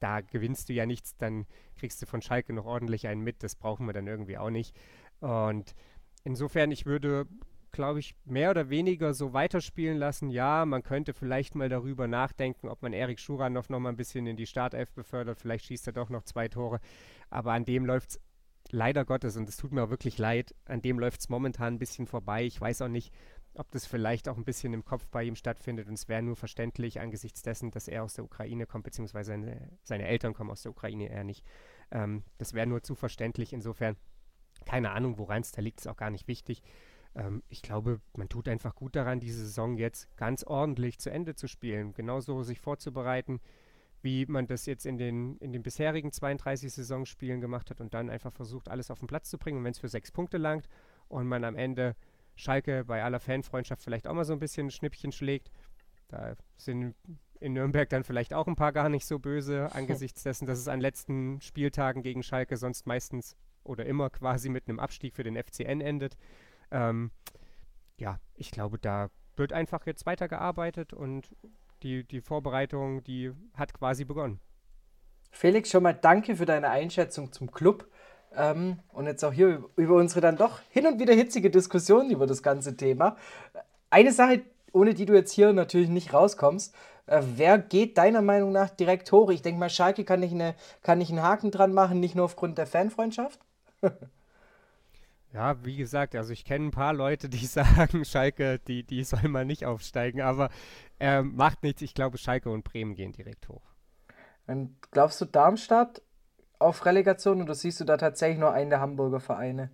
da 0.00 0.20
gewinnst 0.20 0.68
du 0.68 0.74
ja 0.74 0.84
nichts, 0.84 1.16
dann 1.16 1.46
kriegst 1.76 2.02
du 2.02 2.06
von 2.06 2.20
Schalke 2.20 2.52
noch 2.52 2.66
ordentlich 2.66 3.06
einen 3.06 3.22
mit. 3.22 3.42
Das 3.42 3.56
brauchen 3.56 3.86
wir 3.86 3.94
dann 3.94 4.06
irgendwie 4.06 4.36
auch 4.36 4.50
nicht. 4.50 4.76
Und 5.20 5.74
insofern, 6.24 6.70
ich 6.70 6.84
würde, 6.84 7.26
glaube 7.72 8.00
ich, 8.00 8.14
mehr 8.24 8.50
oder 8.50 8.68
weniger 8.68 9.14
so 9.14 9.32
weiterspielen 9.32 9.96
lassen. 9.96 10.28
Ja, 10.28 10.66
man 10.66 10.82
könnte 10.82 11.14
vielleicht 11.14 11.54
mal 11.54 11.70
darüber 11.70 12.06
nachdenken, 12.06 12.68
ob 12.68 12.82
man 12.82 12.92
Erik 12.92 13.18
Schuranov 13.18 13.70
noch 13.70 13.80
mal 13.80 13.88
ein 13.88 13.96
bisschen 13.96 14.26
in 14.26 14.36
die 14.36 14.46
Startelf 14.46 14.92
befördert. 14.92 15.40
Vielleicht 15.40 15.64
schießt 15.64 15.86
er 15.86 15.94
doch 15.94 16.10
noch 16.10 16.24
zwei 16.24 16.48
Tore. 16.48 16.80
Aber 17.30 17.52
an 17.52 17.64
dem 17.64 17.86
läuft 17.86 18.10
es 18.10 18.20
leider 18.74 19.04
Gottes, 19.04 19.36
und 19.36 19.48
es 19.48 19.56
tut 19.56 19.72
mir 19.72 19.84
auch 19.84 19.90
wirklich 19.90 20.18
leid, 20.18 20.54
an 20.66 20.82
dem 20.82 20.98
läuft 20.98 21.20
es 21.20 21.28
momentan 21.28 21.74
ein 21.74 21.78
bisschen 21.78 22.06
vorbei. 22.06 22.44
Ich 22.44 22.60
weiß 22.60 22.82
auch 22.82 22.88
nicht, 22.88 23.12
ob 23.54 23.70
das 23.70 23.86
vielleicht 23.86 24.28
auch 24.28 24.36
ein 24.36 24.44
bisschen 24.44 24.72
im 24.72 24.84
Kopf 24.84 25.08
bei 25.08 25.22
ihm 25.22 25.36
stattfindet. 25.36 25.88
Und 25.88 25.94
es 25.94 26.08
wäre 26.08 26.22
nur 26.22 26.36
verständlich 26.36 27.00
angesichts 27.00 27.42
dessen, 27.42 27.70
dass 27.70 27.88
er 27.88 28.02
aus 28.02 28.14
der 28.14 28.24
Ukraine 28.24 28.66
kommt, 28.66 28.84
beziehungsweise 28.84 29.30
seine, 29.30 29.70
seine 29.84 30.06
Eltern 30.06 30.34
kommen 30.34 30.50
aus 30.50 30.62
der 30.62 30.72
Ukraine, 30.72 31.08
er 31.08 31.24
nicht. 31.24 31.44
Ähm, 31.90 32.24
das 32.38 32.52
wäre 32.52 32.66
nur 32.66 32.82
zu 32.82 32.94
verständlich. 32.94 33.52
Insofern, 33.52 33.96
keine 34.66 34.90
Ahnung, 34.90 35.18
woran 35.18 35.42
es 35.42 35.52
da 35.52 35.62
liegt, 35.62 35.80
ist 35.80 35.86
auch 35.86 35.96
gar 35.96 36.10
nicht 36.10 36.26
wichtig. 36.26 36.62
Ähm, 37.14 37.44
ich 37.48 37.62
glaube, 37.62 38.00
man 38.16 38.28
tut 38.28 38.48
einfach 38.48 38.74
gut 38.74 38.96
daran, 38.96 39.20
diese 39.20 39.38
Saison 39.38 39.76
jetzt 39.76 40.14
ganz 40.16 40.42
ordentlich 40.42 40.98
zu 40.98 41.10
Ende 41.10 41.36
zu 41.36 41.46
spielen. 41.46 41.94
Genauso 41.94 42.42
sich 42.42 42.60
vorzubereiten, 42.60 43.40
wie 44.04 44.26
man 44.26 44.46
das 44.46 44.66
jetzt 44.66 44.84
in 44.84 44.98
den, 44.98 45.38
in 45.38 45.52
den 45.52 45.62
bisherigen 45.62 46.12
32 46.12 46.72
Saisonspielen 46.72 47.40
gemacht 47.40 47.70
hat 47.70 47.80
und 47.80 47.94
dann 47.94 48.10
einfach 48.10 48.32
versucht, 48.32 48.68
alles 48.68 48.90
auf 48.90 48.98
den 48.98 49.08
Platz 49.08 49.30
zu 49.30 49.38
bringen. 49.38 49.58
Und 49.58 49.64
wenn 49.64 49.72
es 49.72 49.78
für 49.78 49.88
sechs 49.88 50.12
Punkte 50.12 50.36
langt 50.36 50.68
und 51.08 51.26
man 51.26 51.42
am 51.42 51.56
Ende 51.56 51.96
Schalke 52.36 52.84
bei 52.84 53.02
aller 53.02 53.18
Fanfreundschaft 53.18 53.82
vielleicht 53.82 54.06
auch 54.06 54.14
mal 54.14 54.24
so 54.24 54.34
ein 54.34 54.38
bisschen 54.38 54.66
ein 54.66 54.70
Schnippchen 54.70 55.10
schlägt, 55.10 55.50
da 56.08 56.34
sind 56.56 56.94
in 57.40 57.54
Nürnberg 57.54 57.88
dann 57.88 58.04
vielleicht 58.04 58.34
auch 58.34 58.46
ein 58.46 58.56
paar 58.56 58.72
gar 58.72 58.90
nicht 58.90 59.06
so 59.06 59.18
böse 59.18 59.72
angesichts 59.74 60.22
dessen, 60.22 60.46
dass 60.46 60.58
es 60.58 60.68
an 60.68 60.80
letzten 60.80 61.40
Spieltagen 61.40 62.02
gegen 62.02 62.22
Schalke 62.22 62.56
sonst 62.58 62.86
meistens 62.86 63.36
oder 63.62 63.86
immer 63.86 64.10
quasi 64.10 64.50
mit 64.50 64.68
einem 64.68 64.78
Abstieg 64.80 65.14
für 65.14 65.24
den 65.24 65.42
FCN 65.42 65.80
endet. 65.80 66.18
Ähm, 66.70 67.10
ja, 67.96 68.20
ich 68.34 68.50
glaube, 68.50 68.78
da 68.78 69.10
wird 69.36 69.54
einfach 69.54 69.86
jetzt 69.86 70.04
weitergearbeitet 70.04 70.92
und 70.92 71.30
die, 71.84 72.04
die 72.04 72.20
Vorbereitung, 72.20 73.04
die 73.04 73.32
hat 73.54 73.74
quasi 73.74 74.04
begonnen. 74.04 74.40
Felix, 75.30 75.70
schon 75.70 75.82
mal 75.82 75.92
danke 75.92 76.36
für 76.36 76.46
deine 76.46 76.70
Einschätzung 76.70 77.32
zum 77.32 77.52
Club. 77.52 77.86
Ähm, 78.36 78.80
und 78.92 79.06
jetzt 79.06 79.24
auch 79.24 79.32
hier 79.32 79.64
über 79.76 79.94
unsere 79.94 80.20
dann 80.20 80.36
doch 80.36 80.60
hin 80.70 80.86
und 80.86 80.98
wieder 80.98 81.14
hitzige 81.14 81.50
Diskussion 81.50 82.10
über 82.10 82.26
das 82.26 82.42
ganze 82.42 82.76
Thema. 82.76 83.16
Eine 83.90 84.12
Sache, 84.12 84.42
ohne 84.72 84.94
die 84.94 85.06
du 85.06 85.14
jetzt 85.14 85.32
hier 85.32 85.52
natürlich 85.52 85.88
nicht 85.88 86.12
rauskommst. 86.12 86.74
Äh, 87.06 87.22
wer 87.36 87.58
geht 87.58 87.98
deiner 87.98 88.22
Meinung 88.22 88.50
nach 88.50 88.70
direkt 88.70 89.12
hoch? 89.12 89.30
Ich 89.30 89.42
denke 89.42 89.60
mal, 89.60 89.70
Schalke 89.70 90.04
kann 90.04 90.20
nicht, 90.20 90.32
eine, 90.32 90.54
kann 90.82 90.98
nicht 90.98 91.10
einen 91.10 91.22
Haken 91.22 91.50
dran 91.50 91.72
machen, 91.74 92.00
nicht 92.00 92.14
nur 92.14 92.24
aufgrund 92.24 92.58
der 92.58 92.66
Fanfreundschaft. 92.66 93.40
Ja, 95.34 95.64
wie 95.64 95.76
gesagt, 95.76 96.14
also 96.14 96.32
ich 96.32 96.44
kenne 96.44 96.66
ein 96.66 96.70
paar 96.70 96.94
Leute, 96.94 97.28
die 97.28 97.44
sagen, 97.46 98.04
Schalke, 98.04 98.60
die, 98.60 98.84
die 98.84 99.02
soll 99.02 99.28
mal 99.28 99.44
nicht 99.44 99.66
aufsteigen, 99.66 100.22
aber 100.22 100.48
äh, 101.00 101.22
macht 101.22 101.64
nichts. 101.64 101.82
Ich 101.82 101.92
glaube, 101.92 102.18
Schalke 102.18 102.50
und 102.50 102.62
Bremen 102.62 102.94
gehen 102.94 103.12
direkt 103.12 103.48
hoch. 103.48 103.64
Und 104.46 104.76
glaubst 104.92 105.20
du 105.20 105.24
Darmstadt 105.24 106.02
auf 106.60 106.86
Relegation 106.86 107.42
oder 107.42 107.54
siehst 107.54 107.80
du 107.80 107.84
da 107.84 107.96
tatsächlich 107.96 108.38
nur 108.38 108.52
einen 108.52 108.70
der 108.70 108.80
Hamburger 108.80 109.18
Vereine? 109.18 109.70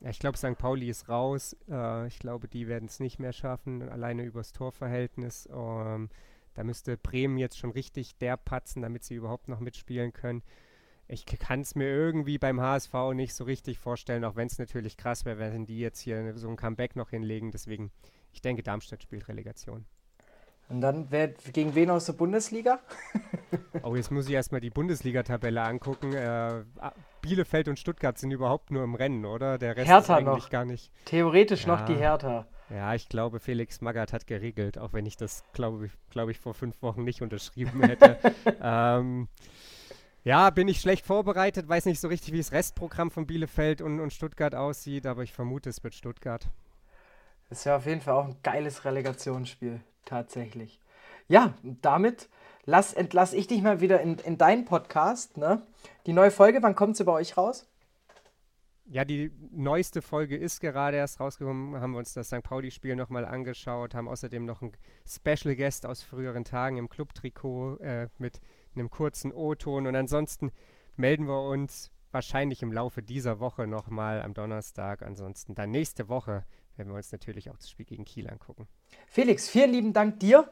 Ja, 0.00 0.10
ich 0.10 0.18
glaube, 0.18 0.36
St. 0.36 0.58
Pauli 0.58 0.90
ist 0.90 1.08
raus. 1.08 1.56
Äh, 1.70 2.06
ich 2.08 2.18
glaube, 2.18 2.46
die 2.46 2.68
werden 2.68 2.86
es 2.86 3.00
nicht 3.00 3.18
mehr 3.18 3.32
schaffen, 3.32 3.88
alleine 3.88 4.24
übers 4.24 4.52
Torverhältnis. 4.52 5.48
Ähm, 5.50 6.10
da 6.52 6.64
müsste 6.64 6.98
Bremen 6.98 7.38
jetzt 7.38 7.56
schon 7.56 7.70
richtig 7.70 8.18
der 8.18 8.36
patzen, 8.36 8.82
damit 8.82 9.04
sie 9.04 9.14
überhaupt 9.14 9.48
noch 9.48 9.60
mitspielen 9.60 10.12
können 10.12 10.42
ich 11.08 11.26
kann 11.26 11.60
es 11.60 11.74
mir 11.74 11.88
irgendwie 11.88 12.38
beim 12.38 12.60
HSV 12.60 12.94
nicht 13.14 13.34
so 13.34 13.44
richtig 13.44 13.78
vorstellen, 13.78 14.24
auch 14.24 14.36
wenn 14.36 14.46
es 14.46 14.58
natürlich 14.58 14.96
krass 14.96 15.24
wäre, 15.24 15.38
wenn 15.38 15.66
die 15.66 15.78
jetzt 15.78 16.00
hier 16.00 16.36
so 16.36 16.48
ein 16.48 16.56
Comeback 16.56 16.96
noch 16.96 17.10
hinlegen. 17.10 17.50
Deswegen, 17.50 17.90
ich 18.32 18.40
denke, 18.40 18.62
Darmstadt 18.62 19.02
spielt 19.02 19.28
Relegation. 19.28 19.84
Und 20.68 20.80
dann 20.80 21.10
wer, 21.10 21.28
gegen 21.28 21.74
wen 21.74 21.90
aus 21.90 22.06
der 22.06 22.14
Bundesliga? 22.14 22.80
oh, 23.82 23.94
jetzt 23.94 24.10
muss 24.10 24.26
ich 24.26 24.32
erstmal 24.32 24.62
die 24.62 24.70
Bundesliga-Tabelle 24.70 25.60
angucken. 25.60 26.14
Äh, 26.14 26.64
Bielefeld 27.20 27.68
und 27.68 27.78
Stuttgart 27.78 28.16
sind 28.16 28.30
überhaupt 28.30 28.70
nur 28.70 28.82
im 28.82 28.94
Rennen, 28.94 29.26
oder? 29.26 29.58
Der 29.58 29.76
Rest 29.76 29.88
Hertha 29.88 30.18
ist 30.18 30.26
eigentlich 30.26 30.44
noch. 30.44 30.50
gar 30.50 30.64
nicht. 30.64 30.90
Theoretisch 31.04 31.66
ja. 31.66 31.76
noch 31.76 31.84
die 31.84 31.94
Hertha. 31.94 32.46
Ja, 32.70 32.94
ich 32.94 33.10
glaube, 33.10 33.38
Felix 33.38 33.82
Magath 33.82 34.14
hat 34.14 34.26
geregelt, 34.26 34.78
auch 34.78 34.94
wenn 34.94 35.04
ich 35.04 35.18
das, 35.18 35.44
glaube 35.52 35.86
ich, 35.86 35.92
glaub 36.08 36.30
ich, 36.30 36.38
vor 36.38 36.54
fünf 36.54 36.80
Wochen 36.80 37.04
nicht 37.04 37.20
unterschrieben 37.20 37.82
hätte. 37.86 38.18
ähm, 38.62 39.28
ja, 40.24 40.50
bin 40.50 40.68
ich 40.68 40.80
schlecht 40.80 41.04
vorbereitet, 41.04 41.68
weiß 41.68 41.86
nicht 41.86 42.00
so 42.00 42.08
richtig, 42.08 42.32
wie 42.32 42.38
das 42.38 42.52
Restprogramm 42.52 43.10
von 43.10 43.26
Bielefeld 43.26 43.82
und, 43.82 44.00
und 44.00 44.12
Stuttgart 44.12 44.54
aussieht, 44.54 45.06
aber 45.06 45.22
ich 45.22 45.32
vermute, 45.32 45.70
es 45.70 45.82
wird 45.82 45.94
Stuttgart. 45.94 46.48
Das 47.48 47.58
ist 47.58 47.64
ja 47.64 47.76
auf 47.76 47.86
jeden 47.86 48.00
Fall 48.00 48.14
auch 48.14 48.26
ein 48.26 48.36
geiles 48.42 48.84
Relegationsspiel, 48.84 49.80
tatsächlich. 50.04 50.80
Ja, 51.28 51.54
damit 51.62 52.28
lass, 52.64 52.92
entlasse 52.92 53.36
ich 53.36 53.46
dich 53.46 53.62
mal 53.62 53.80
wieder 53.80 54.00
in, 54.00 54.18
in 54.18 54.38
deinen 54.38 54.64
Podcast. 54.64 55.36
Ne? 55.36 55.62
Die 56.06 56.12
neue 56.12 56.30
Folge, 56.30 56.62
wann 56.62 56.74
kommt 56.74 56.96
sie 56.96 57.04
bei 57.04 57.12
euch 57.12 57.36
raus? 57.36 57.66
ja, 58.92 59.04
die 59.04 59.30
neueste 59.52 60.02
Folge 60.02 60.36
ist 60.36 60.60
gerade 60.60 60.96
erst 60.98 61.20
rausgekommen, 61.20 61.80
haben 61.80 61.92
wir 61.92 61.98
uns 61.98 62.12
das 62.12 62.26
St. 62.26 62.42
Pauli-Spiel 62.42 62.96
nochmal 62.96 63.24
angeschaut, 63.24 63.94
haben 63.94 64.08
außerdem 64.08 64.44
noch 64.44 64.60
einen 64.60 64.72
Special 65.08 65.56
Guest 65.56 65.86
aus 65.86 66.02
früheren 66.02 66.44
Tagen 66.44 66.76
im 66.76 66.88
Clubtrikot 66.88 67.78
äh, 67.78 68.08
mit 68.18 68.40
einem 68.74 68.90
kurzen 68.90 69.32
O-Ton 69.32 69.86
und 69.86 69.96
ansonsten 69.96 70.52
melden 70.96 71.26
wir 71.26 71.42
uns 71.42 71.90
wahrscheinlich 72.10 72.62
im 72.62 72.72
Laufe 72.72 73.02
dieser 73.02 73.40
Woche 73.40 73.66
nochmal 73.66 74.22
am 74.22 74.34
Donnerstag. 74.34 75.02
Ansonsten 75.02 75.54
dann 75.54 75.70
nächste 75.70 76.08
Woche 76.08 76.44
werden 76.76 76.90
wir 76.90 76.96
uns 76.96 77.10
natürlich 77.12 77.50
auch 77.50 77.56
das 77.56 77.70
Spiel 77.70 77.86
gegen 77.86 78.04
Kiel 78.04 78.28
angucken. 78.28 78.68
Felix, 79.06 79.48
vielen 79.48 79.72
lieben 79.72 79.92
Dank 79.92 80.20
dir, 80.20 80.50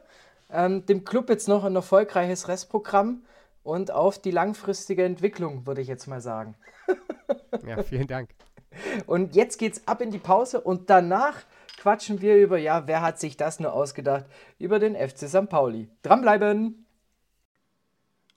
ähm, 0.49 0.85
dem 0.85 1.05
Club 1.05 1.29
jetzt 1.29 1.47
noch 1.47 1.63
ein 1.63 1.75
erfolgreiches 1.75 2.47
Restprogramm 2.47 3.23
und 3.63 3.91
auf 3.91 4.19
die 4.19 4.31
langfristige 4.31 5.03
Entwicklung, 5.03 5.65
würde 5.65 5.81
ich 5.81 5.87
jetzt 5.87 6.07
mal 6.07 6.21
sagen. 6.21 6.55
ja, 7.67 7.81
vielen 7.83 8.07
Dank. 8.07 8.31
Und 9.05 9.35
jetzt 9.35 9.57
geht's 9.57 9.87
ab 9.87 10.01
in 10.01 10.11
die 10.11 10.19
Pause 10.19 10.61
und 10.61 10.89
danach 10.89 11.43
quatschen 11.77 12.21
wir 12.21 12.37
über, 12.37 12.57
ja, 12.57 12.87
wer 12.87 13.01
hat 13.01 13.19
sich 13.19 13.37
das 13.37 13.59
nur 13.59 13.73
ausgedacht, 13.73 14.25
über 14.59 14.79
den 14.79 14.95
FC 14.95 15.27
St. 15.27 15.49
Pauli. 15.49 15.89
Dranbleiben! 16.03 16.85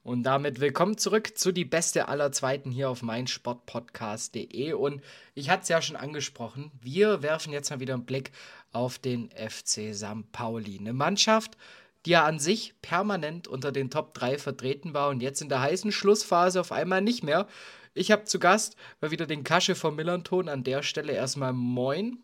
Und 0.04 0.24
damit 0.24 0.60
willkommen 0.60 0.98
zurück 0.98 1.38
zu 1.38 1.50
die 1.50 1.64
beste 1.64 2.08
aller 2.08 2.30
Zweiten 2.30 2.70
hier 2.70 2.90
auf 2.90 3.02
meinsportpodcast.de. 3.02 4.74
Und 4.74 5.00
ich 5.34 5.48
hatte 5.48 5.62
es 5.62 5.70
ja 5.70 5.80
schon 5.80 5.96
angesprochen, 5.96 6.70
wir 6.82 7.22
werfen 7.22 7.54
jetzt 7.54 7.70
mal 7.70 7.80
wieder 7.80 7.94
einen 7.94 8.04
Blick 8.04 8.30
auf 8.70 8.98
den 8.98 9.30
FC 9.30 9.94
St. 9.94 10.30
Pauli. 10.30 10.78
Eine 10.78 10.92
Mannschaft, 10.92 11.56
die 12.04 12.10
ja 12.10 12.26
an 12.26 12.38
sich 12.38 12.74
permanent 12.82 13.48
unter 13.48 13.72
den 13.72 13.88
Top 13.88 14.12
3 14.12 14.36
vertreten 14.36 14.92
war 14.92 15.08
und 15.08 15.22
jetzt 15.22 15.40
in 15.40 15.48
der 15.48 15.62
heißen 15.62 15.90
Schlussphase 15.90 16.60
auf 16.60 16.70
einmal 16.70 17.00
nicht 17.00 17.24
mehr. 17.24 17.46
Ich 17.94 18.10
habe 18.12 18.24
zu 18.24 18.38
Gast 18.38 18.76
mal 19.00 19.10
wieder 19.10 19.24
den 19.24 19.42
Kasche 19.42 19.74
vom 19.74 19.96
Millanton. 19.96 20.50
An 20.50 20.64
der 20.64 20.82
Stelle 20.82 21.14
erstmal 21.14 21.54
Moin. 21.54 22.18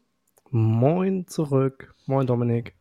Moin 0.51 1.27
zurück. 1.27 1.95
Moin 2.05 2.27
Dominik. 2.27 2.75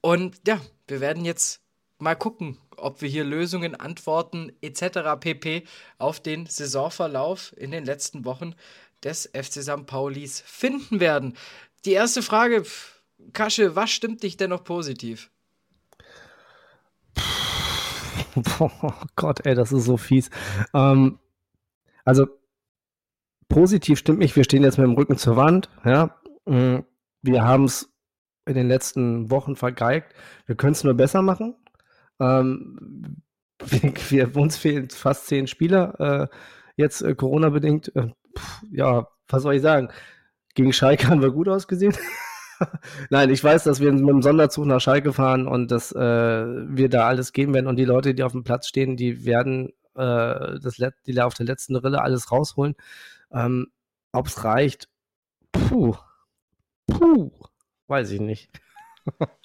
Und 0.00 0.40
ja, 0.44 0.60
wir 0.88 0.98
werden 0.98 1.24
jetzt 1.24 1.62
mal 2.00 2.16
gucken, 2.16 2.58
ob 2.80 3.02
wir 3.02 3.08
hier 3.08 3.24
Lösungen, 3.24 3.74
Antworten 3.74 4.52
etc. 4.60 5.18
pp. 5.18 5.64
auf 5.98 6.20
den 6.20 6.46
Saisonverlauf 6.46 7.54
in 7.56 7.70
den 7.70 7.84
letzten 7.84 8.24
Wochen 8.24 8.54
des 9.02 9.30
FC 9.32 9.62
St. 9.62 9.86
Paulis 9.86 10.42
finden 10.46 11.00
werden. 11.00 11.36
Die 11.84 11.92
erste 11.92 12.22
Frage, 12.22 12.64
Kasche, 13.32 13.76
was 13.76 13.90
stimmt 13.90 14.22
dich 14.22 14.36
denn 14.36 14.50
noch 14.50 14.64
positiv? 14.64 15.30
Oh 18.60 18.92
Gott, 19.16 19.44
ey, 19.44 19.54
das 19.54 19.72
ist 19.72 19.84
so 19.84 19.96
fies. 19.96 20.30
Ähm, 20.72 21.18
also 22.04 22.26
positiv 23.48 23.98
stimmt 23.98 24.18
mich, 24.18 24.36
wir 24.36 24.44
stehen 24.44 24.62
jetzt 24.62 24.78
mit 24.78 24.86
dem 24.86 24.94
Rücken 24.94 25.16
zur 25.16 25.36
Wand. 25.36 25.68
Ja, 25.84 26.16
mm, 26.46 26.78
wir 27.22 27.42
haben 27.42 27.64
es 27.64 27.90
in 28.46 28.54
den 28.54 28.68
letzten 28.68 29.30
Wochen 29.30 29.56
vergeigt. 29.56 30.14
Wir 30.46 30.56
können 30.56 30.72
es 30.72 30.84
nur 30.84 30.94
besser 30.94 31.22
machen. 31.22 31.54
Ähm, 32.20 33.22
wir, 33.64 33.94
wir, 34.10 34.36
uns 34.36 34.56
fehlen 34.56 34.88
fast 34.90 35.26
zehn 35.26 35.46
Spieler, 35.46 36.00
äh, 36.00 36.36
jetzt 36.76 37.02
äh, 37.02 37.14
Corona-bedingt. 37.14 37.94
Äh, 37.96 38.08
ja, 38.70 39.08
was 39.28 39.42
soll 39.42 39.54
ich 39.54 39.62
sagen? 39.62 39.88
Gegen 40.54 40.72
Schalke 40.72 41.08
haben 41.08 41.22
wir 41.22 41.30
gut 41.30 41.48
ausgesehen. 41.48 41.94
Nein, 43.10 43.30
ich 43.30 43.42
weiß, 43.42 43.64
dass 43.64 43.80
wir 43.80 43.92
mit 43.92 44.06
dem 44.06 44.22
Sonderzug 44.22 44.66
nach 44.66 44.80
Schalke 44.80 45.12
fahren 45.12 45.46
und 45.46 45.70
dass 45.70 45.92
äh, 45.92 45.98
wir 45.98 46.88
da 46.88 47.06
alles 47.06 47.32
geben 47.32 47.54
werden 47.54 47.66
und 47.66 47.76
die 47.76 47.84
Leute, 47.84 48.14
die 48.14 48.22
auf 48.22 48.32
dem 48.32 48.44
Platz 48.44 48.68
stehen, 48.68 48.96
die 48.96 49.24
werden 49.24 49.72
äh, 49.94 50.58
das 50.60 50.78
Let 50.78 50.94
die 51.06 51.20
auf 51.20 51.34
der 51.34 51.46
letzten 51.46 51.76
Rille 51.76 52.02
alles 52.02 52.30
rausholen. 52.30 52.74
Ähm, 53.32 53.68
Ob 54.12 54.26
es 54.26 54.44
reicht, 54.44 54.88
puh, 55.52 55.96
puh, 56.86 57.30
weiß 57.86 58.10
ich 58.10 58.20
nicht. 58.20 58.50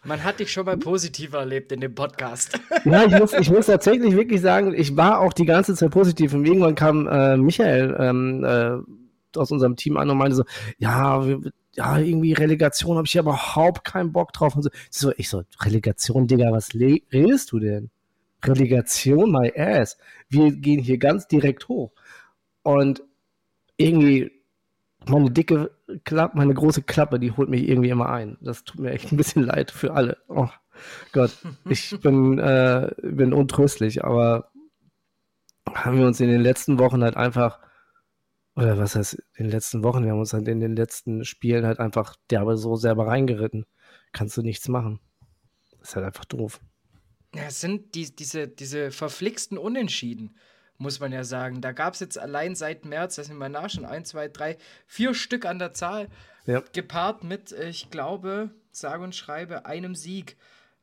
Man 0.04 0.24
hat 0.24 0.40
dich 0.40 0.52
schon 0.52 0.66
mal 0.66 0.78
positiver 0.78 1.40
erlebt 1.40 1.72
in 1.72 1.82
dem 1.82 1.96
Podcast. 1.96 2.60
Ja, 2.86 3.04
ich 3.04 3.18
muss, 3.18 3.34
ich 3.34 3.50
muss 3.50 3.66
tatsächlich 3.66 4.16
wirklich 4.16 4.42
sagen, 4.42 4.74
ich 4.76 4.96
war 4.96 5.20
auch 5.20 5.34
die 5.34 5.46
ganze 5.46 5.74
Zeit 5.74 5.90
positiv. 5.90 6.34
Und 6.34 6.46
irgendwann 6.46 6.76
kam 6.76 7.08
äh, 7.08 7.36
Michael 7.36 7.96
ähm, 8.00 8.44
äh, 8.44 9.38
aus 9.38 9.52
unserem 9.52 9.76
Team 9.76 9.98
an 9.98 10.10
und 10.10 10.18
meinte 10.18 10.36
so, 10.36 10.44
ja, 10.78 11.26
wir, 11.26 11.52
ja, 11.74 11.98
irgendwie 11.98 12.34
Relegation 12.34 12.98
habe 12.98 13.08
ich 13.08 13.14
ja 13.14 13.22
überhaupt 13.22 13.84
keinen 13.84 14.12
Bock 14.12 14.34
drauf. 14.34 14.56
Und 14.56 14.64
so. 14.64 14.70
Ich 14.70 14.98
so, 14.98 15.14
ich 15.18 15.30
so, 15.30 15.44
Relegation, 15.62 16.28
Digga, 16.28 16.52
was 16.52 16.74
redest 16.74 17.52
du 17.52 17.60
denn? 17.60 17.90
Relegation, 18.44 19.32
my 19.32 19.52
ass. 19.58 19.98
Wir 20.30 20.52
gehen 20.52 20.80
hier 20.80 20.98
ganz 20.98 21.28
direkt 21.28 21.68
hoch. 21.68 21.92
Und 22.62 23.04
irgendwie 23.78 24.32
meine 25.10 25.32
dicke 25.32 25.72
Klappe, 26.04 26.38
meine 26.38 26.54
große 26.54 26.84
Klappe, 26.84 27.20
die 27.20 27.32
holt 27.32 27.50
mich 27.50 27.68
irgendwie 27.68 27.90
immer 27.90 28.10
ein. 28.10 28.38
Das 28.42 28.64
tut 28.64 28.80
mir 28.80 28.92
echt 28.92 29.12
ein 29.12 29.18
bisschen 29.18 29.44
leid 29.44 29.72
für 29.72 29.94
alle. 29.94 30.18
Oh 30.28 30.50
Gott, 31.12 31.32
ich 31.70 32.00
bin, 32.02 32.40
äh, 32.40 32.92
bin 33.02 33.34
untröstlich, 33.34 34.04
aber 34.04 34.52
haben 35.74 35.98
wir 35.98 36.08
uns 36.08 36.20
in 36.20 36.30
den 36.30 36.42
letzten 36.42 36.80
Wochen 36.80 37.04
halt 37.04 37.18
einfach 37.18 37.60
oder 38.56 38.78
was 38.78 38.96
heißt 38.96 39.16
in 39.36 39.46
den 39.46 39.52
letzten 39.52 39.84
Wochen, 39.84 40.04
wir 40.04 40.12
haben 40.12 40.20
uns 40.20 40.34
halt 40.34 40.48
in 40.48 40.62
den 40.62 40.76
letzten 40.76 41.26
Spielen 41.26 41.66
halt 41.66 41.80
einfach 41.80 42.16
derbe 42.32 42.58
so 42.58 42.76
selber 42.76 43.08
reingeritten. 43.08 43.66
Kannst 44.14 44.38
du 44.38 44.42
nichts 44.42 44.70
machen. 44.70 45.00
ist 45.82 45.96
halt 45.96 46.06
einfach 46.06 46.26
doof. 46.26 46.62
Ja, 47.34 47.44
es 47.48 47.60
sind 47.60 47.96
die, 47.96 48.16
diese, 48.16 48.48
diese 48.48 48.92
verflixten 48.92 49.58
Unentschieden, 49.58 50.38
muss 50.78 51.00
man 51.00 51.12
ja 51.12 51.24
sagen. 51.24 51.62
Da 51.62 51.72
gab 51.72 51.94
es 51.94 52.00
jetzt 52.00 52.18
allein 52.18 52.56
seit 52.56 52.86
März, 52.86 53.16
das 53.16 53.28
sind 53.28 53.38
wir 53.38 53.50
nach, 53.50 53.70
schon 53.70 53.86
ein, 53.86 54.06
zwei, 54.06 54.28
drei, 54.28 54.58
vier 54.88 55.14
Stück 55.14 55.46
an 55.46 55.60
der 55.60 55.74
Zahl, 55.74 56.10
ja. 56.46 56.62
gepaart 56.74 57.24
mit, 57.24 57.52
ich 57.52 57.90
glaube, 57.90 58.50
sage 58.72 59.04
und 59.04 59.16
schreibe, 59.16 59.66
einem 59.66 59.96
Sieg. 59.96 60.38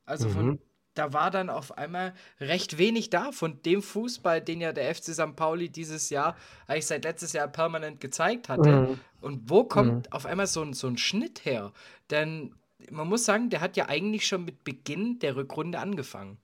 Also 0.05 0.29
mhm. 0.29 0.33
von 0.33 0.59
da 0.95 1.13
war 1.13 1.31
dann 1.31 1.49
auf 1.49 1.79
einmal 1.79 2.13
recht 2.39 2.77
wenig 2.77 3.09
da 3.09 3.33
von 3.33 3.63
dem 3.63 3.83
Fußball, 3.83 4.43
den 4.43 4.61
ja 4.61 4.73
der 4.73 4.95
FC 4.95 5.15
St. 5.15 5.37
Pauli 5.37 5.71
dieses 5.71 6.11
Jahr, 6.11 6.37
eigentlich 6.67 6.87
seit 6.87 7.05
letztes 7.05 7.33
Jahr 7.33 7.49
permanent 7.49 8.01
gezeigt 8.01 8.49
hatte. 8.49 8.71
Mhm. 8.71 9.01
Und 9.21 9.49
wo 9.49 9.65
kommt 9.65 10.07
mhm. 10.07 10.13
auf 10.13 10.27
einmal 10.27 10.47
so 10.47 10.63
ein, 10.63 10.75
so 10.75 10.89
ein 10.89 10.99
Schnitt 10.99 11.45
her? 11.45 11.73
Denn 12.11 12.55
man 12.91 13.09
muss 13.09 13.25
sagen, 13.25 13.49
der 13.49 13.61
hat 13.61 13.77
ja 13.77 13.89
eigentlich 13.89 14.27
schon 14.27 14.45
mit 14.45 14.65
Beginn 14.65 15.19
der 15.21 15.37
Rückrunde 15.37 15.79
angefangen. 15.79 16.39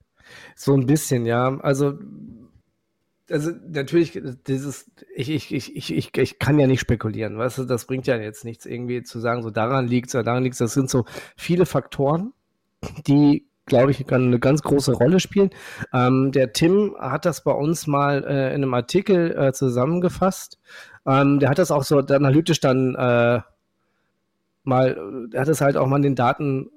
So 0.55 0.73
ein 0.73 0.85
bisschen, 0.85 1.25
ja. 1.25 1.59
Also, 1.59 1.99
also 3.31 3.51
natürlich, 3.67 4.19
dieses, 4.47 4.91
ich, 5.15 5.29
ich, 5.29 5.51
ich, 5.53 5.93
ich, 5.93 6.17
ich 6.17 6.39
kann 6.39 6.59
ja 6.59 6.67
nicht 6.67 6.79
spekulieren, 6.79 7.37
weißt 7.37 7.59
du, 7.59 7.63
das 7.65 7.85
bringt 7.85 8.07
ja 8.07 8.17
jetzt 8.17 8.45
nichts, 8.45 8.65
irgendwie 8.65 9.03
zu 9.03 9.19
sagen, 9.19 9.43
so 9.43 9.49
daran 9.49 9.87
liegt 9.87 10.09
es 10.09 10.15
oder 10.15 10.23
daran 10.23 10.43
liegt 10.43 10.53
es. 10.53 10.59
Das 10.59 10.73
sind 10.73 10.89
so 10.89 11.05
viele 11.35 11.65
Faktoren, 11.65 12.33
die 13.07 13.49
glaube 13.69 13.91
ich, 13.91 14.11
eine 14.11 14.39
ganz 14.39 14.63
große 14.63 14.93
Rolle 14.93 15.19
spielen. 15.19 15.51
Ähm, 15.93 16.31
der 16.33 16.53
Tim 16.53 16.95
hat 16.99 17.25
das 17.25 17.43
bei 17.43 17.51
uns 17.51 17.87
mal 17.87 18.23
äh, 18.25 18.49
in 18.49 18.63
einem 18.63 18.73
Artikel 18.73 19.31
äh, 19.37 19.53
zusammengefasst. 19.53 20.59
Ähm, 21.05 21.39
der 21.39 21.49
hat 21.49 21.59
das 21.59 21.71
auch 21.71 21.83
so 21.83 21.99
analytisch 21.99 22.59
dann 22.59 22.95
äh, 22.95 23.41
mal, 24.63 25.29
er 25.31 25.41
hat 25.41 25.47
es 25.47 25.61
halt 25.61 25.77
auch 25.77 25.87
mal 25.87 25.97
in 25.97 26.01
den 26.01 26.15
Daten 26.15 26.69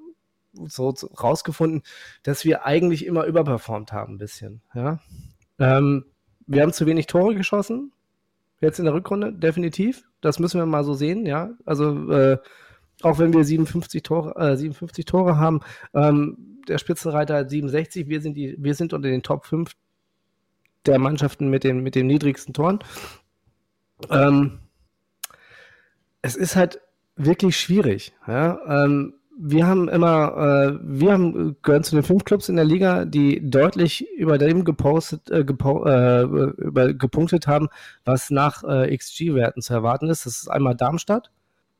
so, 0.67 0.95
so, 0.95 1.09
rausgefunden, 1.09 1.83
dass 2.23 2.45
wir 2.45 2.65
eigentlich 2.67 3.07
immer 3.07 3.25
überperformt 3.25 3.93
haben, 3.93 4.15
ein 4.15 4.19
bisschen. 4.19 4.61
Ja? 4.75 5.01
Ähm, 5.59 6.05
wir 6.47 6.63
haben 6.63 6.73
zu 6.73 6.87
wenig 6.87 7.07
Tore 7.07 7.35
geschossen, 7.35 7.93
jetzt 8.61 8.79
in 8.79 8.85
der 8.85 8.95
Rückrunde, 8.95 9.33
definitiv. 9.33 10.05
Das 10.21 10.39
müssen 10.39 10.59
wir 10.61 10.67
mal 10.67 10.85
so 10.85 10.95
sehen, 10.95 11.27
ja. 11.27 11.51
Also, 11.65 12.11
äh, 12.11 12.39
auch 13.03 13.19
wenn 13.19 13.33
wir 13.33 13.45
57 13.45 14.03
Tore, 14.03 14.35
äh, 14.37 14.57
57 14.57 15.05
Tore 15.05 15.37
haben, 15.39 15.61
ähm, 15.95 16.61
der 16.69 16.79
Spitzenreiter 16.79 17.37
hat 17.37 17.51
67, 17.51 18.09
wir 18.09 18.21
sind, 18.21 18.35
die, 18.35 18.57
wir 18.59 18.75
sind 18.75 18.93
unter 18.93 19.09
den 19.09 19.23
Top 19.23 19.47
5 19.47 19.73
der 20.87 20.99
Mannschaften 20.99 21.49
mit 21.49 21.65
den, 21.65 21.83
mit 21.83 21.95
den 21.95 22.07
niedrigsten 22.07 22.55
Toren. 22.55 22.81
Ähm, 24.11 24.61
es 26.23 26.37
ist 26.37 26.57
halt 26.57 26.81
wirklich 27.17 27.59
schwierig. 27.59 28.13
Ja? 28.27 28.85
Ähm, 28.85 29.15
wir 29.45 29.67
haben 29.67 29.89
immer, 29.89 30.37
äh, 30.37 30.79
wir 30.83 31.13
haben, 31.13 31.57
gehören 31.63 31.83
zu 31.83 31.97
den 31.97 32.05
fünf 32.05 32.25
Clubs 32.25 32.49
in 32.49 32.57
der 32.57 32.65
Liga, 32.65 33.05
die 33.05 33.49
deutlich 33.49 34.09
über 34.17 34.39
dem 34.39 34.65
gepostet, 34.65 35.31
äh, 35.31 35.45
gepo 35.45 35.85
äh, 35.85 36.23
über, 36.23 36.95
gepunktet 36.95 37.49
haben, 37.49 37.69
was 38.05 38.31
nach 38.31 38.63
äh, 38.63 38.97
XG-Werten 38.97 39.61
zu 39.61 39.75
erwarten 39.75 40.09
ist. 40.09 40.27
Das 40.27 40.37
ist 40.37 40.49
einmal 40.49 40.77
Darmstadt, 40.77 41.33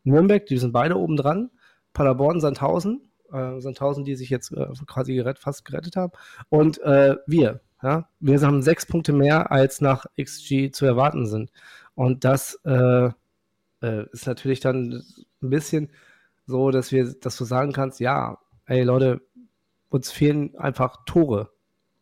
Nürnberg, 0.03 0.45
die 0.47 0.59
sind 0.59 0.73
beide 0.73 0.99
oben 0.99 1.17
dran, 1.17 1.51
Paderborn, 1.93 2.41
Sandhausen 2.41 3.03
äh, 3.33 3.61
Sandhausen, 3.61 4.05
die 4.05 4.17
sich 4.17 4.31
jetzt 4.31 4.53
äh, 4.53 4.67
quasi 4.87 5.15
gerett, 5.15 5.39
fast 5.39 5.65
gerettet 5.65 5.97
haben. 5.97 6.13
Und 6.49 6.81
äh, 6.83 7.17
wir, 7.27 7.61
ja, 7.83 8.09
wir 8.21 8.41
haben 8.41 8.63
sechs 8.63 8.87
Punkte 8.87 9.13
mehr, 9.13 9.51
als 9.51 9.81
nach 9.81 10.07
XG 10.21 10.71
zu 10.73 10.85
erwarten 10.85 11.27
sind. 11.27 11.51
Und 11.95 12.25
das 12.25 12.61
äh, 12.65 13.11
äh, 13.83 14.07
ist 14.13 14.27
natürlich 14.27 14.61
dann 14.61 15.03
ein 15.43 15.51
bisschen 15.51 15.91
so, 16.47 16.71
dass 16.71 16.93
wir, 16.93 17.15
dass 17.21 17.37
du 17.37 17.45
sagen 17.45 17.73
kannst, 17.73 18.01
ja, 18.01 18.39
ey 18.67 18.83
Leute, 18.83 19.21
uns 19.89 20.11
fehlen 20.11 20.57
einfach 20.57 21.05
Tore. 21.07 21.51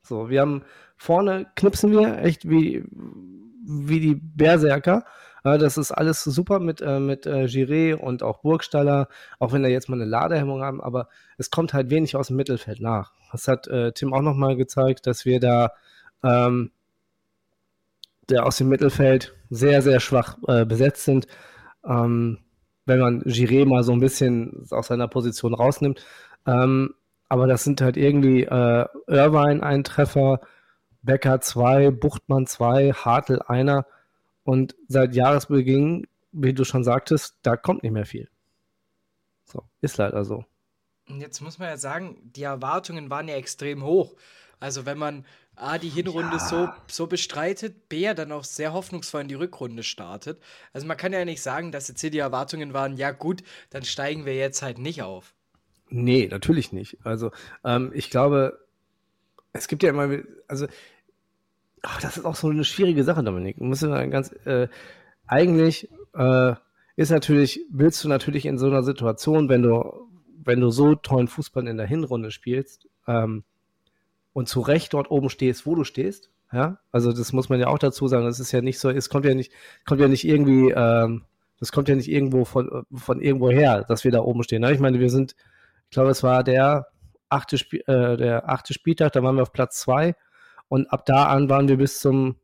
So, 0.03 0.31
wir 0.31 0.41
haben 0.41 0.63
vorne 0.97 1.47
knipsen 1.57 1.93
wir 1.93 2.19
echt 2.19 2.49
wie, 2.49 2.85
wie 2.91 4.01
die 4.01 4.15
Berserker, 4.15 5.05
das 5.43 5.79
ist 5.79 5.93
alles 5.93 6.23
super 6.23 6.59
mit, 6.59 6.83
äh, 6.83 7.01
mit 7.01 7.27
äh, 7.27 7.45
Giré 7.45 7.95
und 7.95 8.23
auch 8.23 8.43
Burgstaller, 8.43 9.09
auch 9.39 9.53
wenn 9.53 9.65
er 9.65 9.71
jetzt 9.71 9.89
mal 9.89 9.97
eine 9.97 10.05
Ladehemmung 10.05 10.63
haben, 10.63 10.83
aber 10.83 11.09
es 11.39 11.51
kommt 11.51 11.73
halt 11.73 11.91
wenig 11.91 12.15
aus 12.15 12.27
dem 12.27 12.37
Mittelfeld 12.37 12.81
nach. 12.81 13.13
Das 13.33 13.49
hat 13.49 13.67
äh, 13.69 13.93
Tim 13.93 14.13
auch 14.13 14.23
nochmal 14.23 14.57
gezeigt, 14.57 15.07
dass 15.07 15.25
wir 15.25 15.41
da 15.41 15.73
ähm, 16.23 16.73
der 18.29 18.47
aus 18.47 18.59
dem 18.59 18.69
Mittelfeld 18.69 19.35
sehr, 19.49 19.83
sehr 19.83 19.99
schwach 19.99 20.39
äh, 20.47 20.65
besetzt 20.65 21.05
sind. 21.05 21.27
Ähm, 21.85 22.39
wenn 22.91 22.99
man 22.99 23.23
Giré 23.23 23.65
mal 23.65 23.85
so 23.85 23.93
ein 23.93 24.01
bisschen 24.01 24.67
aus 24.71 24.89
seiner 24.89 25.07
Position 25.07 25.55
rausnimmt. 25.55 26.05
Ähm, 26.47 26.95
aber 27.29 27.47
das 27.47 27.63
sind 27.63 27.81
halt 27.81 27.97
irgendwie 27.97 28.43
äh, 28.43 28.87
Irvine 29.07 29.63
ein 29.63 29.85
Treffer, 29.85 30.41
Becker 31.03 31.41
2, 31.41 31.93
Buchtmann 31.93 32.47
2, 32.47 32.93
Hartl 32.93 33.41
einer. 33.47 33.87
Und 34.43 34.75
seit 34.89 35.15
Jahresbeginn, 35.15 36.09
wie 36.33 36.53
du 36.53 36.65
schon 36.65 36.83
sagtest, 36.83 37.37
da 37.43 37.57
kommt 37.57 37.85
nicht 37.85 37.93
mehr 37.93 38.07
viel. 38.07 38.29
So, 39.45 39.63
ist 39.81 39.97
leider 39.97 40.25
so. 40.25 40.45
Jetzt 41.07 41.41
muss 41.41 41.61
man 41.61 41.69
ja 41.69 41.77
sagen, 41.77 42.17
die 42.23 42.43
Erwartungen 42.43 43.11
waren 43.11 43.29
ja 43.29 43.37
extrem 43.37 43.85
hoch. 43.85 44.17
Also 44.59 44.85
wenn 44.85 44.99
man 44.99 45.25
A, 45.61 45.79
die 45.79 45.89
Hinrunde 45.89 46.37
ja. 46.37 46.39
so, 46.39 46.69
so 46.87 47.07
bestreitet, 47.07 47.89
B, 47.89 48.01
ja 48.01 48.15
dann 48.15 48.33
auch 48.33 48.45
sehr 48.45 48.73
hoffnungsvoll 48.73 49.23
in 49.23 49.29
die 49.29 49.35
Rückrunde 49.35 49.83
startet. 49.83 50.41
Also 50.73 50.87
man 50.87 50.97
kann 50.97 51.13
ja 51.13 51.25
nicht 51.25 51.43
sagen, 51.43 51.73
dass 51.73 51.89
jetzt 51.89 52.01
hier 52.01 52.11
die 52.11 52.19
Erwartungen 52.19 52.73
waren, 52.73 52.97
ja 52.97 53.11
gut, 53.11 53.43
dann 53.71 53.85
steigen 53.85 54.27
wir 54.27 54.35
jetzt 54.35 54.63
halt 54.63 54.79
nicht 54.79 55.03
auf. 55.03 55.35
Nee, 55.91 56.29
natürlich 56.31 56.73
nicht. 56.73 56.99
Also 57.05 57.31
ähm, 57.65 57.91
ich 57.95 58.11
glaube, 58.11 58.59
es 59.53 59.69
gibt 59.69 59.83
ja 59.83 59.91
immer, 59.91 60.09
also 60.49 60.67
ach, 61.83 62.01
das 62.01 62.17
ist 62.17 62.25
auch 62.25 62.37
so 62.37 62.49
eine 62.49 62.65
schwierige 62.65 63.05
Sache, 63.05 63.23
Dominik. 63.23 63.61
Muss 63.61 63.81
ganz, 63.81 64.33
äh, 64.47 64.69
eigentlich 65.27 65.89
äh, 66.15 66.55
ist 66.97 67.11
natürlich, 67.11 67.61
willst 67.71 68.03
du 68.05 68.09
natürlich 68.09 68.47
in 68.47 68.59
so 68.59 68.67
einer 68.67 68.83
Situation, 68.83 69.49
wenn 69.49 69.63
du, 69.63 70.09
wenn 70.43 70.61
du 70.61 70.71
so 70.71 70.95
tollen 70.95 71.29
Fußball 71.29 71.67
in 71.67 71.77
der 71.77 71.87
Hinrunde 71.87 72.31
spielst 72.31 72.89
ähm, 73.07 73.45
und 74.33 74.49
zu 74.49 74.61
Recht 74.61 74.95
dort 74.95 75.11
oben 75.11 75.31
stehst, 75.31 75.67
wo 75.67 75.75
du 75.75 75.85
stehst, 75.85 76.31
ja, 76.53 76.79
also 76.91 77.13
das 77.13 77.33
muss 77.33 77.49
man 77.49 77.61
ja 77.61 77.69
auch 77.69 77.79
dazu 77.79 78.09
sagen. 78.09 78.25
Das 78.25 78.41
ist 78.41 78.53
ja 78.53 78.61
nicht 78.61 78.79
so, 78.79 78.91
es 78.91 79.09
kommt 79.09 79.25
ja 79.25 79.35
nicht, 79.35 79.53
kommt 79.87 80.01
ja 80.01 80.09
nicht 80.09 80.27
irgendwie, 80.27 80.71
ähm, 80.71 81.25
das 81.59 81.73
kommt 81.73 81.89
ja 81.89 81.95
nicht 81.95 82.11
irgendwo 82.11 82.45
von, 82.45 82.85
von 82.93 83.21
irgendwo 83.21 83.51
her, 83.51 83.85
dass 83.87 84.05
wir 84.05 84.11
da 84.11 84.21
oben 84.21 84.43
stehen. 84.43 84.63
Ne? 84.63 84.73
Ich 84.73 84.81
meine, 84.81 84.99
wir 84.99 85.11
sind, 85.11 85.37
ich 85.85 85.91
glaube, 85.91 86.11
es 86.11 86.23
war 86.23 86.43
der 86.43 86.89
achte, 87.29 87.59
Spiel, 87.59 87.83
äh, 87.87 88.17
der 88.17 88.49
achte 88.49 88.75
Spieltag, 88.75 89.13
da 89.13 89.23
waren 89.23 89.37
wir 89.37 89.43
auf 89.43 89.53
Platz 89.53 89.79
zwei 89.79 90.17
und 90.69 90.93
ab 90.93 91.05
da 91.07 91.27
an 91.27 91.49
waren 91.49 91.69
wir 91.69 91.77
bis 91.77 92.01
zum 92.01 92.37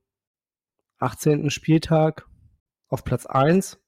18. 0.99 1.51
Spieltag 1.51 2.27
auf 2.89 3.05
Platz 3.05 3.27
1, 3.27 3.79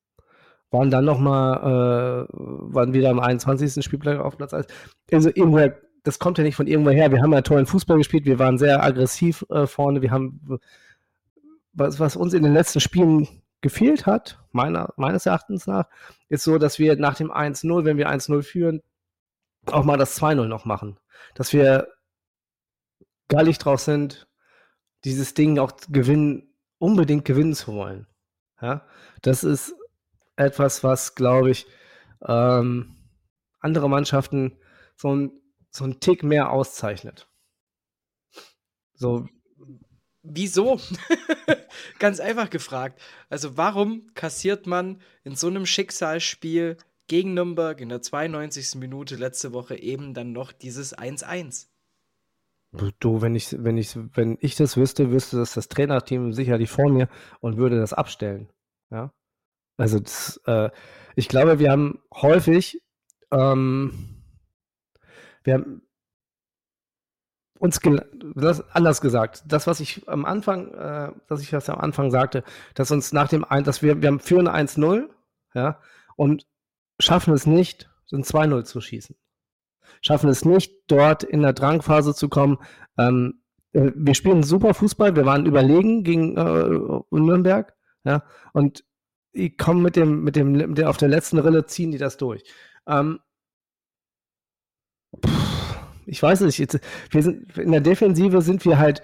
waren 0.71 0.91
dann 0.91 1.05
nochmal, 1.05 2.27
äh, 2.29 2.33
waren 2.33 2.93
wieder 2.93 3.11
am 3.11 3.21
21. 3.21 3.85
Spieltag 3.85 4.21
auf 4.21 4.37
Platz 4.37 4.53
1. 4.53 4.67
Also 5.13 5.29
irgendwoher, 5.31 5.77
das 6.05 6.19
kommt 6.19 6.39
ja 6.39 6.45
nicht 6.45 6.57
von 6.57 6.67
irgendwoher 6.67 6.97
her. 6.97 7.13
Wir 7.13 7.23
haben 7.23 7.33
ja 7.33 7.43
tollen 7.43 7.67
Fußball 7.67 7.99
gespielt, 7.99 8.25
wir 8.25 8.39
waren 8.39 8.59
sehr 8.59 8.83
aggressiv 8.83 9.45
äh, 9.51 9.67
vorne, 9.67 10.03
wir 10.03 10.11
haben, 10.11 10.61
was, 11.73 12.01
was 12.01 12.17
uns 12.17 12.35
in 12.35 12.43
den 12.43 12.55
letzten 12.55 12.81
Spielen 12.81 13.29
gefehlt 13.61 14.07
hat, 14.07 14.39
meiner, 14.53 14.93
meines 14.97 15.27
Erachtens 15.27 15.67
nach, 15.67 15.89
ist 16.29 16.45
so, 16.45 16.59
dass 16.59 16.79
wir 16.79 16.97
nach 16.97 17.17
dem 17.17 17.31
1-0, 17.31 17.85
wenn 17.85 17.97
wir 17.97 18.09
1-0 18.09 18.43
führen, 18.43 18.83
auch 19.67 19.85
mal 19.85 19.97
das 19.97 20.21
2-0 20.21 20.47
noch 20.47 20.65
machen. 20.65 20.99
Dass 21.35 21.53
wir 21.53 21.89
gallig 23.29 23.59
drauf 23.59 23.81
sind, 23.81 24.29
dieses 25.05 25.35
Ding 25.35 25.59
auch 25.59 25.73
gewinnen, 25.89 26.55
unbedingt 26.79 27.25
gewinnen 27.25 27.55
zu 27.55 27.75
wollen. 27.75 28.07
Ja, 28.61 28.87
das 29.23 29.45
ist 29.45 29.75
etwas, 30.37 30.83
was, 30.83 31.15
glaube 31.15 31.51
ich, 31.51 31.67
ähm, 32.27 32.97
andere 33.61 33.89
Mannschaften 33.89 34.59
so 34.97 35.15
ein, 35.15 35.33
so 35.71 35.85
ein 35.85 36.01
Tick 36.01 36.23
mehr 36.23 36.51
auszeichnet. 36.51 37.29
So. 38.95 39.27
Wieso? 40.23 40.81
Ganz 41.99 42.21
einfach 42.21 42.51
gefragt. 42.51 43.01
Also, 43.31 43.57
warum 43.57 44.13
kassiert 44.15 44.67
man 44.67 45.01
in 45.25 45.37
so 45.37 45.47
einem 45.47 45.67
Schicksalsspiel 45.67 46.77
gegen 47.07 47.35
Nürnberg 47.35 47.81
in 47.81 47.89
der 47.89 48.03
92. 48.03 48.75
Minute 48.77 49.17
letzte 49.17 49.53
Woche 49.53 49.77
eben 49.77 50.15
dann 50.15 50.33
noch 50.33 50.53
dieses 50.53 50.97
1-1? 50.97 51.69
Du, 53.01 53.23
wenn 53.23 53.35
ich, 53.35 53.57
wenn 53.59 53.79
ich, 53.79 53.97
wenn 54.15 54.37
ich 54.41 54.57
das 54.57 54.77
wüsste, 54.77 55.11
wüsste 55.11 55.39
das 55.39 55.55
das 55.55 55.69
Trainerteam 55.69 56.35
sicherlich 56.35 56.71
vor 56.71 56.91
mir 56.91 57.09
und 57.41 57.57
würde 57.57 57.79
das 57.79 57.95
abstellen. 57.95 58.51
Ja. 58.91 59.13
Also 59.79 60.01
das, 60.01 60.39
äh, 60.45 60.71
ich 61.17 61.29
glaube, 61.29 61.59
wir 61.59 61.71
haben 61.71 62.01
häufig, 62.13 62.83
ähm, 63.33 64.18
wir 65.44 65.55
haben 65.55 65.83
uns 67.59 67.81
das, 68.37 68.70
anders 68.70 69.01
gesagt, 69.01 69.42
das, 69.46 69.66
was 69.66 69.81
ich 69.81 70.09
am 70.09 70.24
Anfang, 70.24 70.72
äh, 70.74 71.12
dass 71.27 71.42
ich 71.42 71.51
das 71.51 71.68
am 71.68 71.81
Anfang 71.81 72.11
sagte, 72.11 72.44
dass 72.74 72.90
uns 72.90 73.12
nach 73.12 73.29
dem 73.29 73.44
ein, 73.44 73.64
dass 73.64 73.83
wir, 73.83 74.01
wir 74.01 74.09
haben 74.09 74.20
führen 74.20 74.48
1-0, 74.48 75.09
ja, 75.55 75.81
und 76.16 76.46
schaffen 77.01 77.35
es 77.35 77.46
nicht, 77.46 77.90
ein 78.12 78.22
2-0 78.22 78.64
zu 78.64 78.81
schießen 78.81 79.16
schaffen 80.01 80.31
es 80.31 80.44
nicht, 80.44 80.72
dort 80.88 81.22
in 81.22 81.42
der 81.42 81.53
Drangphase 81.53 82.14
zu 82.14 82.29
kommen. 82.29 82.59
Ähm, 82.96 83.40
äh, 83.72 83.90
wir 83.94 84.14
spielen 84.14 84.42
super 84.42 84.74
Fußball, 84.74 85.16
wir 85.16 85.27
waren 85.27 85.46
überlegen 85.46 86.05
gegen 86.05 86.37
äh, 86.37 87.01
Nürnberg, 87.11 87.74
ja, 88.05 88.22
und 88.53 88.85
die 89.35 89.57
kommen 89.57 89.83
mit 89.83 89.96
dem, 89.96 90.24
mit 90.24 90.37
dem, 90.37 90.53
mit 90.53 90.79
der, 90.79 90.90
auf 90.90 90.96
der 90.96 91.09
letzten 91.09 91.38
Rille 91.38 91.66
ziehen 91.66 91.90
die 91.90 91.98
das 91.98 92.16
durch. 92.16 92.42
Ähm, 92.87 93.20
ich 96.07 96.23
weiß 96.23 96.40
nicht, 96.40 96.59
jetzt, 96.59 96.81
wir 97.11 97.23
sind, 97.23 97.57
in 97.59 97.73
der 97.73 97.81
Defensive 97.81 98.42
sind 98.42 98.64
wir 98.64 98.79
halt 98.79 99.03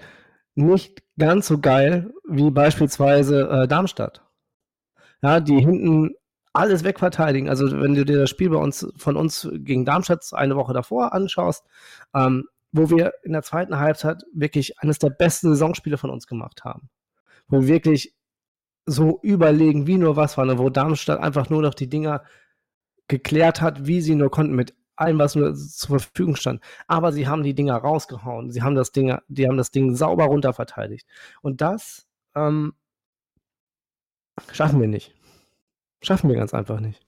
nicht 0.55 1.03
ganz 1.17 1.47
so 1.47 1.59
geil 1.59 2.13
wie 2.27 2.49
beispielsweise 2.49 3.47
äh, 3.49 3.67
Darmstadt. 3.67 4.21
Ja, 5.21 5.39
die 5.39 5.59
hinten 5.59 6.15
alles 6.53 6.83
wegverteidigen. 6.83 7.49
Also 7.49 7.79
wenn 7.79 7.93
du 7.93 8.05
dir 8.05 8.19
das 8.19 8.29
Spiel 8.29 8.49
bei 8.49 8.57
uns 8.57 8.87
von 8.97 9.17
uns 9.17 9.47
gegen 9.53 9.85
Darmstadt 9.85 10.25
eine 10.33 10.55
Woche 10.55 10.73
davor 10.73 11.13
anschaust, 11.13 11.65
ähm, 12.13 12.45
wo 12.71 12.89
wir 12.89 13.13
in 13.23 13.33
der 13.33 13.43
zweiten 13.43 13.77
Halbzeit 13.77 14.23
wirklich 14.33 14.79
eines 14.79 14.99
der 14.99 15.09
besten 15.09 15.49
Saisonspiele 15.49 15.97
von 15.97 16.09
uns 16.09 16.27
gemacht 16.27 16.63
haben. 16.63 16.89
Wo 17.47 17.61
wir 17.61 17.67
wirklich 17.67 18.15
so 18.85 19.19
überlegen, 19.21 19.87
wie 19.87 19.97
nur 19.97 20.15
was 20.15 20.37
waren, 20.37 20.57
wo 20.57 20.69
Darmstadt 20.69 21.19
einfach 21.19 21.49
nur 21.49 21.61
noch 21.61 21.73
die 21.73 21.89
Dinger 21.89 22.23
geklärt 23.07 23.61
hat, 23.61 23.87
wie 23.87 24.01
sie 24.01 24.15
nur 24.15 24.31
konnten, 24.31 24.55
mit 24.55 24.73
allem, 24.95 25.19
was 25.19 25.35
nur 25.35 25.55
zur 25.55 25.99
Verfügung 25.99 26.35
stand. 26.35 26.61
Aber 26.87 27.11
sie 27.11 27.27
haben 27.27 27.43
die 27.43 27.53
Dinger 27.53 27.75
rausgehauen. 27.75 28.51
Sie 28.51 28.61
haben 28.61 28.75
das 28.75 28.91
Ding, 28.91 29.17
die 29.27 29.47
haben 29.47 29.57
das 29.57 29.71
Ding 29.71 29.95
sauber 29.95 30.25
runterverteidigt. 30.25 31.05
Und 31.41 31.61
das 31.61 32.07
ähm, 32.35 32.73
schaffen 34.51 34.79
wir 34.81 34.87
nicht. 34.87 35.13
Schaffen 36.01 36.29
wir 36.29 36.35
ganz 36.35 36.53
einfach 36.53 36.79
nicht. 36.79 37.05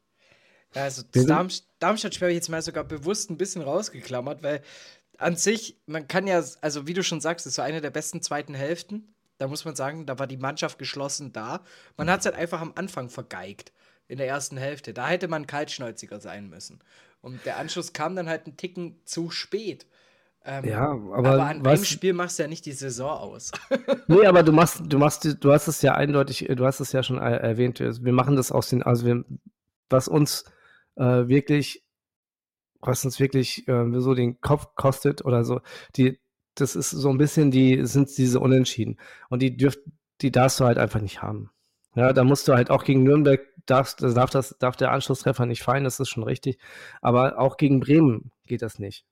Ja, 0.74 0.84
also 0.84 1.04
das 1.12 1.26
Darm 1.26 1.50
Darmstadt-Spiel 1.80 2.26
habe 2.26 2.32
ich 2.32 2.38
jetzt 2.38 2.50
mal 2.50 2.62
sogar 2.62 2.84
bewusst 2.84 3.30
ein 3.30 3.38
bisschen 3.38 3.62
rausgeklammert, 3.62 4.44
weil 4.44 4.62
an 5.18 5.36
sich, 5.36 5.80
man 5.86 6.08
kann 6.08 6.28
ja, 6.28 6.44
also 6.62 6.88
wie 6.88 6.94
du 6.94 7.04
schon 7.04 7.22
sagst, 7.22 7.48
ist 7.48 7.56
so 7.56 7.62
eine 7.62 7.82
der 7.82 7.90
besten 7.90 8.22
zweiten 8.22 8.54
Hälften. 8.54 9.14
Da 9.38 9.48
muss 9.48 9.66
man 9.66 9.76
sagen, 9.76 10.06
da 10.06 10.20
war 10.20 10.28
die 10.28 10.38
Mannschaft 10.38 10.80
geschlossen 10.80 11.32
da. 11.32 11.62
Man 11.96 12.10
hat 12.10 12.22
es 12.22 12.26
halt 12.26 12.36
einfach 12.36 12.62
am 12.62 12.74
Anfang 12.76 13.10
vergeigt 13.10 13.72
in 14.08 14.18
der 14.18 14.28
ersten 14.28 14.58
Hälfte. 14.58 14.94
Da 14.94 15.08
hätte 15.08 15.28
man 15.28 15.48
kaltschnäuziger 15.48 16.20
sein 16.20 16.50
müssen. 16.50 16.80
Und 17.22 17.46
der 17.46 17.58
Anschluss 17.58 17.94
kam 17.94 18.16
dann 18.16 18.30
halt 18.30 18.46
einen 18.46 18.58
Ticken 18.58 19.02
zu 19.06 19.30
spät. 19.30 19.86
Ähm, 20.46 20.64
ja, 20.64 20.92
aber, 20.92 21.18
aber 21.18 21.46
an 21.46 21.66
was, 21.66 21.80
einem 21.80 21.86
Spiel 21.86 22.14
machst 22.14 22.40
du 22.40 22.44
ja 22.44 22.50
nicht 22.50 22.66
die 22.66 22.72
Saison 22.72 23.10
aus. 23.10 23.52
nee, 24.08 24.26
aber 24.26 24.44
du 24.44 24.54
machst, 24.54 24.82
du 24.86 24.98
machst, 24.98 25.36
du 25.40 25.52
hast 25.52 25.68
es 25.68 25.82
ja 25.82 25.96
eindeutig, 25.96 26.48
du 26.48 26.66
hast 26.66 26.80
es 26.80 26.94
ja 26.94 27.04
schon 27.04 27.18
erwähnt. 27.18 27.80
Wir 27.80 28.14
machen 28.14 28.38
das 28.38 28.52
aus 28.54 28.70
den, 28.70 28.82
also 28.82 29.06
wir, 29.06 29.26
was 29.90 30.08
uns 30.08 30.46
äh, 30.96 31.28
wirklich, 31.28 31.84
was 32.80 33.04
uns 33.04 33.20
wirklich 33.20 33.68
äh, 33.68 34.00
so 34.00 34.14
den 34.14 34.40
Kopf 34.40 34.76
kostet 34.76 35.26
oder 35.26 35.44
so, 35.44 35.60
die, 35.98 36.20
das 36.56 36.78
ist 36.78 36.92
so 36.92 37.10
ein 37.10 37.18
bisschen 37.18 37.52
die, 37.52 37.86
sind 37.86 38.18
diese 38.18 38.40
Unentschieden. 38.40 38.98
Und 39.30 39.42
die 39.42 39.58
dürft, 39.58 39.80
die 40.22 40.32
darfst 40.32 40.62
du 40.62 40.66
halt 40.66 40.78
einfach 40.78 41.02
nicht 41.02 41.22
haben. 41.22 41.52
Ja, 41.96 42.14
da 42.14 42.24
musst 42.24 42.48
du 42.48 42.54
halt 42.54 42.70
auch 42.70 42.84
gegen 42.84 43.04
Nürnberg 43.04 43.42
darfst, 43.66 44.02
darf 44.02 44.30
das, 44.30 44.56
darf 44.60 44.76
der 44.76 44.92
Anschlusstreffer 44.92 45.46
nicht 45.46 45.64
fallen, 45.64 45.84
das 45.84 46.00
ist 46.00 46.10
schon 46.10 46.24
richtig. 46.24 46.58
Aber 47.02 47.40
auch 47.40 47.58
gegen 47.58 47.80
Bremen 47.80 48.32
geht 48.46 48.62
das 48.62 48.80
nicht. 48.80 49.06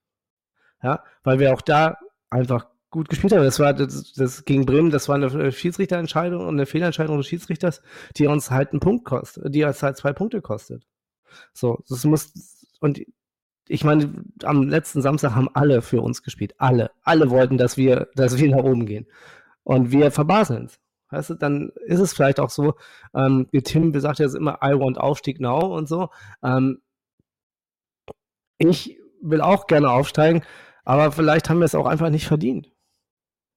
Ja, 0.83 1.03
weil 1.23 1.39
wir 1.39 1.53
auch 1.53 1.61
da 1.61 1.97
einfach 2.29 2.67
gut 2.91 3.09
gespielt 3.09 3.33
haben. 3.33 3.43
Das 3.43 3.59
war 3.59 3.73
das, 3.73 4.13
das 4.13 4.45
gegen 4.45 4.65
Bremen, 4.65 4.91
das 4.91 5.09
war 5.09 5.15
eine 5.15 5.51
Schiedsrichterentscheidung 5.51 6.41
und 6.41 6.55
eine 6.55 6.65
Fehlentscheidung 6.65 7.17
des 7.17 7.27
Schiedsrichters, 7.27 7.81
die 8.17 8.27
uns 8.27 8.51
halt 8.51 8.71
einen 8.71 8.79
Punkt 8.79 9.05
kostet, 9.05 9.53
die 9.53 9.63
uns 9.63 9.81
halt 9.81 9.97
zwei 9.97 10.13
Punkte 10.13 10.41
kostet. 10.41 10.85
So, 11.53 11.83
das 11.89 12.05
muss 12.05 12.31
und 12.79 13.01
ich 13.67 13.83
meine, 13.83 14.13
am 14.43 14.69
letzten 14.69 15.01
Samstag 15.01 15.33
haben 15.33 15.49
alle 15.53 15.81
für 15.81 16.01
uns 16.01 16.21
gespielt. 16.21 16.53
Alle. 16.59 16.91
Alle 17.03 17.29
wollten, 17.31 17.57
dass 17.57 17.77
wir, 17.77 18.09
dass 18.15 18.37
wir 18.37 18.55
nach 18.55 18.63
oben 18.63 18.85
gehen. 18.85 19.07
Und 19.63 19.91
wir 19.91 20.11
verbaseln 20.11 20.65
es. 20.65 20.79
Weißt 21.11 21.29
du, 21.29 21.35
dann 21.35 21.71
ist 21.85 21.99
es 21.99 22.13
vielleicht 22.13 22.39
auch 22.39 22.49
so, 22.49 22.75
ähm, 23.13 23.47
Tim 23.63 23.91
besagt 23.91 24.19
ja 24.19 24.27
immer, 24.35 24.59
I 24.63 24.79
want 24.79 24.97
Aufstieg 24.97 25.39
now 25.39 25.75
und 25.75 25.87
so. 25.87 26.09
Ähm, 26.43 26.81
ich 28.57 28.99
will 29.21 29.41
auch 29.41 29.67
gerne 29.67 29.89
aufsteigen, 29.89 30.43
aber 30.83 31.11
vielleicht 31.11 31.49
haben 31.49 31.59
wir 31.59 31.65
es 31.65 31.75
auch 31.75 31.85
einfach 31.85 32.09
nicht 32.09 32.27
verdient. 32.27 32.71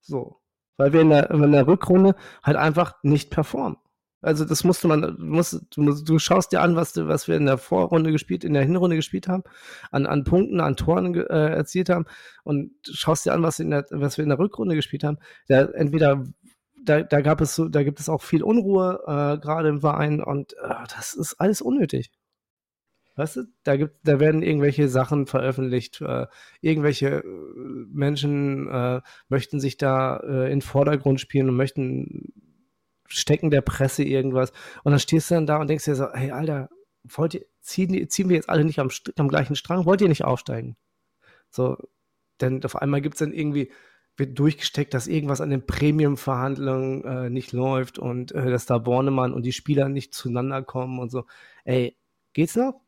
So. 0.01 0.41
Weil 0.77 0.93
wir 0.93 1.01
in 1.01 1.09
der, 1.09 1.31
in 1.31 1.51
der 1.51 1.67
Rückrunde 1.67 2.15
halt 2.43 2.57
einfach 2.57 2.95
nicht 3.03 3.31
performen. 3.31 3.77
Also 4.21 4.43
das 4.43 4.65
musste 4.65 4.87
man, 4.89 5.15
musst, 5.17 5.65
du, 5.71 5.93
du 5.93 6.19
schaust 6.19 6.51
dir 6.51 6.61
an, 6.61 6.75
was, 6.75 6.97
was 6.97 7.29
wir 7.29 7.37
in 7.37 7.45
der 7.45 7.57
Vorrunde 7.57 8.11
gespielt, 8.11 8.43
in 8.43 8.53
der 8.53 8.63
Hinrunde 8.63 8.97
gespielt 8.97 9.29
haben, 9.29 9.43
an, 9.91 10.05
an 10.05 10.25
Punkten, 10.25 10.59
an 10.59 10.75
Toren 10.75 11.15
äh, 11.15 11.51
erzielt 11.51 11.89
haben 11.89 12.05
und 12.43 12.71
schaust 12.83 13.25
dir 13.25 13.33
an, 13.33 13.43
was, 13.43 13.59
in 13.59 13.69
der, 13.69 13.85
was 13.91 14.17
wir 14.17 14.23
in 14.23 14.29
der 14.29 14.39
Rückrunde 14.39 14.75
gespielt 14.75 15.05
haben. 15.05 15.19
Da, 15.47 15.61
entweder 15.61 16.25
da, 16.83 17.03
da 17.03 17.21
gab 17.21 17.41
es 17.41 17.55
so, 17.55 17.67
da 17.67 17.83
gibt 17.83 17.99
es 17.99 18.09
auch 18.09 18.21
viel 18.21 18.43
Unruhe 18.43 19.01
äh, 19.05 19.39
gerade 19.39 19.69
im 19.69 19.81
Verein 19.81 20.21
und 20.21 20.53
äh, 20.53 20.73
das 20.95 21.13
ist 21.13 21.35
alles 21.35 21.61
unnötig. 21.61 22.11
Weißt 23.15 23.35
du, 23.35 23.43
da 23.63 23.75
gibt, 23.75 23.97
da 24.03 24.21
werden 24.21 24.43
irgendwelche 24.43 24.87
Sachen 24.87 25.27
veröffentlicht, 25.27 25.99
äh, 25.99 26.27
irgendwelche 26.61 27.17
äh, 27.17 27.23
Menschen 27.91 28.69
äh, 28.69 29.01
möchten 29.27 29.59
sich 29.59 29.75
da 29.75 30.17
äh, 30.17 30.45
in 30.45 30.59
den 30.59 30.61
Vordergrund 30.61 31.19
spielen 31.19 31.49
und 31.49 31.57
möchten 31.57 32.31
stecken 33.07 33.49
der 33.49 33.61
Presse 33.61 34.03
irgendwas. 34.03 34.53
Und 34.83 34.91
dann 34.91 34.99
stehst 34.99 35.29
du 35.29 35.35
dann 35.35 35.47
da 35.47 35.57
und 35.57 35.69
denkst 35.69 35.85
dir 35.85 35.95
so, 35.95 36.07
hey 36.13 36.31
Alter, 36.31 36.69
wollt 37.03 37.33
ihr, 37.33 37.45
ziehen, 37.61 38.09
ziehen 38.09 38.29
wir 38.29 38.37
jetzt 38.37 38.49
alle 38.49 38.63
nicht 38.63 38.79
am, 38.79 38.89
am 39.17 39.27
gleichen 39.27 39.55
Strang? 39.55 39.85
Wollt 39.85 40.01
ihr 40.01 40.09
nicht 40.09 40.23
aufsteigen? 40.23 40.77
So, 41.49 41.77
denn 42.39 42.63
auf 42.63 42.75
einmal 42.75 43.01
gibt 43.01 43.15
es 43.15 43.19
dann 43.19 43.33
irgendwie, 43.33 43.71
wird 44.19 44.37
durchgesteckt, 44.37 44.93
dass 44.93 45.07
irgendwas 45.07 45.41
an 45.41 45.49
den 45.49 45.65
Premium-Verhandlungen 45.65 47.03
äh, 47.05 47.29
nicht 47.29 47.53
läuft 47.53 47.97
und 47.97 48.31
äh, 48.33 48.51
dass 48.51 48.65
da 48.65 48.77
Bornemann 48.77 49.33
und 49.33 49.43
die 49.43 49.53
Spieler 49.53 49.89
nicht 49.89 50.13
zueinander 50.13 50.61
kommen 50.61 50.99
und 50.99 51.09
so. 51.09 51.25
Ey, 51.63 51.97
geht's 52.33 52.55
noch? 52.55 52.81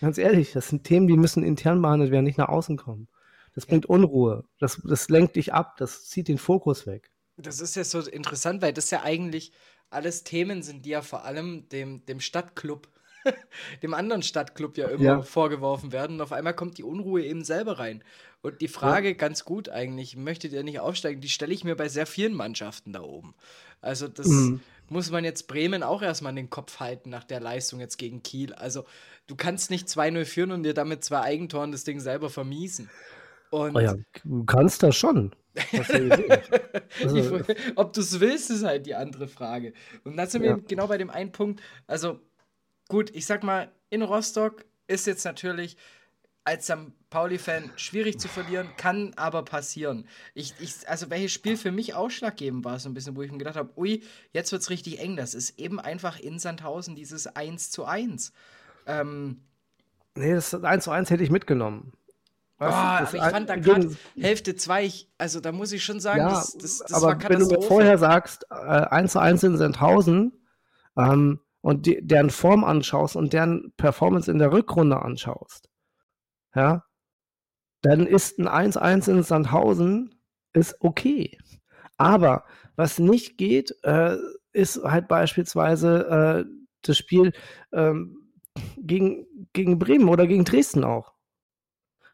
Ganz 0.00 0.18
ehrlich, 0.18 0.52
das 0.52 0.68
sind 0.68 0.84
Themen, 0.84 1.08
die 1.08 1.16
müssen 1.16 1.42
intern 1.42 1.80
behandelt 1.80 2.10
werden, 2.10 2.24
nicht 2.24 2.38
nach 2.38 2.48
außen 2.48 2.76
kommen. 2.76 3.08
Das 3.54 3.66
bringt 3.66 3.86
Unruhe. 3.86 4.44
Das, 4.58 4.80
das 4.84 5.08
lenkt 5.08 5.36
dich 5.36 5.52
ab. 5.52 5.76
Das 5.78 6.04
zieht 6.04 6.28
den 6.28 6.38
Fokus 6.38 6.86
weg. 6.86 7.10
Das 7.36 7.60
ist 7.60 7.74
ja 7.74 7.84
so 7.84 8.00
interessant, 8.00 8.62
weil 8.62 8.72
das 8.72 8.90
ja 8.90 9.02
eigentlich 9.02 9.52
alles 9.90 10.24
Themen 10.24 10.62
sind, 10.62 10.84
die 10.84 10.90
ja 10.90 11.02
vor 11.02 11.24
allem 11.24 11.68
dem, 11.70 12.04
dem 12.06 12.20
Stadtclub, 12.20 12.88
dem 13.82 13.94
anderen 13.94 14.22
Stadtclub 14.22 14.76
ja 14.76 14.88
immer 14.88 15.02
ja. 15.02 15.22
vorgeworfen 15.22 15.92
werden. 15.92 16.16
Und 16.16 16.22
auf 16.22 16.32
einmal 16.32 16.54
kommt 16.54 16.78
die 16.78 16.82
Unruhe 16.82 17.24
eben 17.24 17.44
selber 17.44 17.78
rein. 17.78 18.02
Und 18.40 18.60
die 18.60 18.68
Frage, 18.68 19.08
ja. 19.08 19.14
ganz 19.14 19.44
gut 19.44 19.68
eigentlich, 19.68 20.16
möchtet 20.16 20.52
ihr 20.52 20.62
nicht 20.62 20.80
aufsteigen, 20.80 21.20
die 21.20 21.28
stelle 21.28 21.52
ich 21.52 21.64
mir 21.64 21.76
bei 21.76 21.88
sehr 21.88 22.06
vielen 22.06 22.34
Mannschaften 22.34 22.92
da 22.92 23.02
oben. 23.02 23.34
Also 23.80 24.08
das 24.08 24.26
mhm. 24.26 24.60
muss 24.88 25.10
man 25.10 25.24
jetzt 25.24 25.48
Bremen 25.48 25.82
auch 25.82 26.02
erstmal 26.02 26.30
in 26.30 26.36
den 26.36 26.50
Kopf 26.50 26.80
halten 26.80 27.10
nach 27.10 27.24
der 27.24 27.40
Leistung 27.40 27.80
jetzt 27.80 27.96
gegen 27.96 28.22
Kiel. 28.22 28.54
Also 28.54 28.84
du 29.26 29.34
kannst 29.34 29.70
nicht 29.70 29.88
2-0 29.88 30.24
führen 30.24 30.52
und 30.52 30.62
dir 30.62 30.74
damit 30.74 31.04
zwei 31.04 31.20
Eigentoren 31.20 31.72
das 31.72 31.84
Ding 31.84 32.00
selber 32.00 32.30
vermiesen. 32.30 32.88
Und 33.50 33.76
oh 33.76 33.80
ja, 33.80 33.94
du 34.24 34.44
kannst 34.44 34.82
das 34.82 34.96
schon. 34.96 35.32
also, 37.02 37.40
ob 37.74 37.92
du 37.92 38.00
es 38.00 38.20
willst, 38.20 38.50
ist 38.50 38.64
halt 38.64 38.86
die 38.86 38.94
andere 38.94 39.26
Frage. 39.26 39.72
Und 40.04 40.16
dann 40.16 40.28
sind 40.28 40.44
ja. 40.44 40.56
wir 40.56 40.62
genau 40.62 40.86
bei 40.86 40.98
dem 40.98 41.10
einen 41.10 41.32
Punkt. 41.32 41.60
Also, 41.86 42.20
gut, 42.88 43.10
ich 43.14 43.26
sag 43.26 43.42
mal, 43.42 43.70
in 43.90 44.02
Rostock 44.02 44.64
ist 44.86 45.06
jetzt 45.06 45.24
natürlich 45.24 45.76
als 46.44 46.64
St. 46.64 46.92
Pauli-Fan 47.10 47.70
schwierig 47.76 48.18
zu 48.18 48.26
verlieren, 48.26 48.68
kann 48.78 49.12
aber 49.16 49.42
passieren. 49.44 50.06
Ich, 50.34 50.54
ich, 50.60 50.88
also, 50.88 51.10
welches 51.10 51.32
Spiel 51.32 51.58
für 51.58 51.72
mich 51.72 51.94
ausschlaggebend 51.94 52.64
war, 52.64 52.78
so 52.78 52.88
ein 52.88 52.94
bisschen, 52.94 53.16
wo 53.16 53.22
ich 53.22 53.30
mir 53.30 53.38
gedacht 53.38 53.56
habe, 53.56 53.70
ui, 53.76 54.02
jetzt 54.32 54.50
wird 54.50 54.62
es 54.62 54.70
richtig 54.70 54.98
eng. 54.98 55.16
Das 55.16 55.34
ist 55.34 55.58
eben 55.58 55.78
einfach 55.78 56.18
in 56.18 56.38
Sandhausen 56.38 56.96
dieses 56.96 57.26
1 57.26 57.70
zu 57.70 57.84
1. 57.84 58.32
Ähm, 58.86 59.42
nee, 60.14 60.34
das 60.34 60.54
1 60.54 60.84
zu 60.84 60.90
1 60.90 61.10
hätte 61.10 61.22
ich 61.22 61.30
mitgenommen. 61.30 61.92
Oh, 62.60 62.64
aber 62.64 63.14
ich 63.14 63.22
fand 63.22 63.48
da 63.48 63.56
gerade 63.56 63.94
Hälfte 64.18 64.56
2, 64.56 64.90
also 65.16 65.38
da 65.38 65.52
muss 65.52 65.70
ich 65.70 65.84
schon 65.84 66.00
sagen, 66.00 66.20
ja, 66.20 66.30
das, 66.30 66.54
das, 66.54 66.78
das 66.78 66.92
aber 66.92 67.22
war 67.22 67.30
wenn 67.30 67.38
du 67.38 67.46
mir 67.46 67.62
vorher 67.62 67.98
sagst, 67.98 68.46
äh, 68.50 68.54
1 68.54 69.12
zu 69.12 69.20
1 69.20 69.44
in 69.44 69.56
Sandhausen 69.58 70.32
ähm, 70.96 71.38
und 71.60 71.86
die, 71.86 72.00
deren 72.06 72.30
Form 72.30 72.64
anschaust 72.64 73.16
und 73.16 73.32
deren 73.32 73.72
Performance 73.76 74.30
in 74.30 74.38
der 74.38 74.52
Rückrunde 74.52 75.00
anschaust, 75.00 75.68
ja, 76.54 76.84
dann 77.82 78.06
ist 78.06 78.38
ein 78.38 78.48
1-1 78.48 79.10
in 79.10 79.22
Sandhausen 79.22 80.14
ist 80.52 80.76
okay. 80.80 81.38
Aber 81.96 82.44
was 82.76 82.98
nicht 82.98 83.38
geht, 83.38 83.74
äh, 83.82 84.16
ist 84.52 84.82
halt 84.82 85.08
beispielsweise 85.08 86.46
äh, 86.46 86.50
das 86.82 86.96
Spiel 86.96 87.32
ähm, 87.72 88.32
gegen, 88.76 89.26
gegen 89.52 89.78
Bremen 89.78 90.08
oder 90.08 90.26
gegen 90.26 90.44
Dresden 90.44 90.84
auch. 90.84 91.14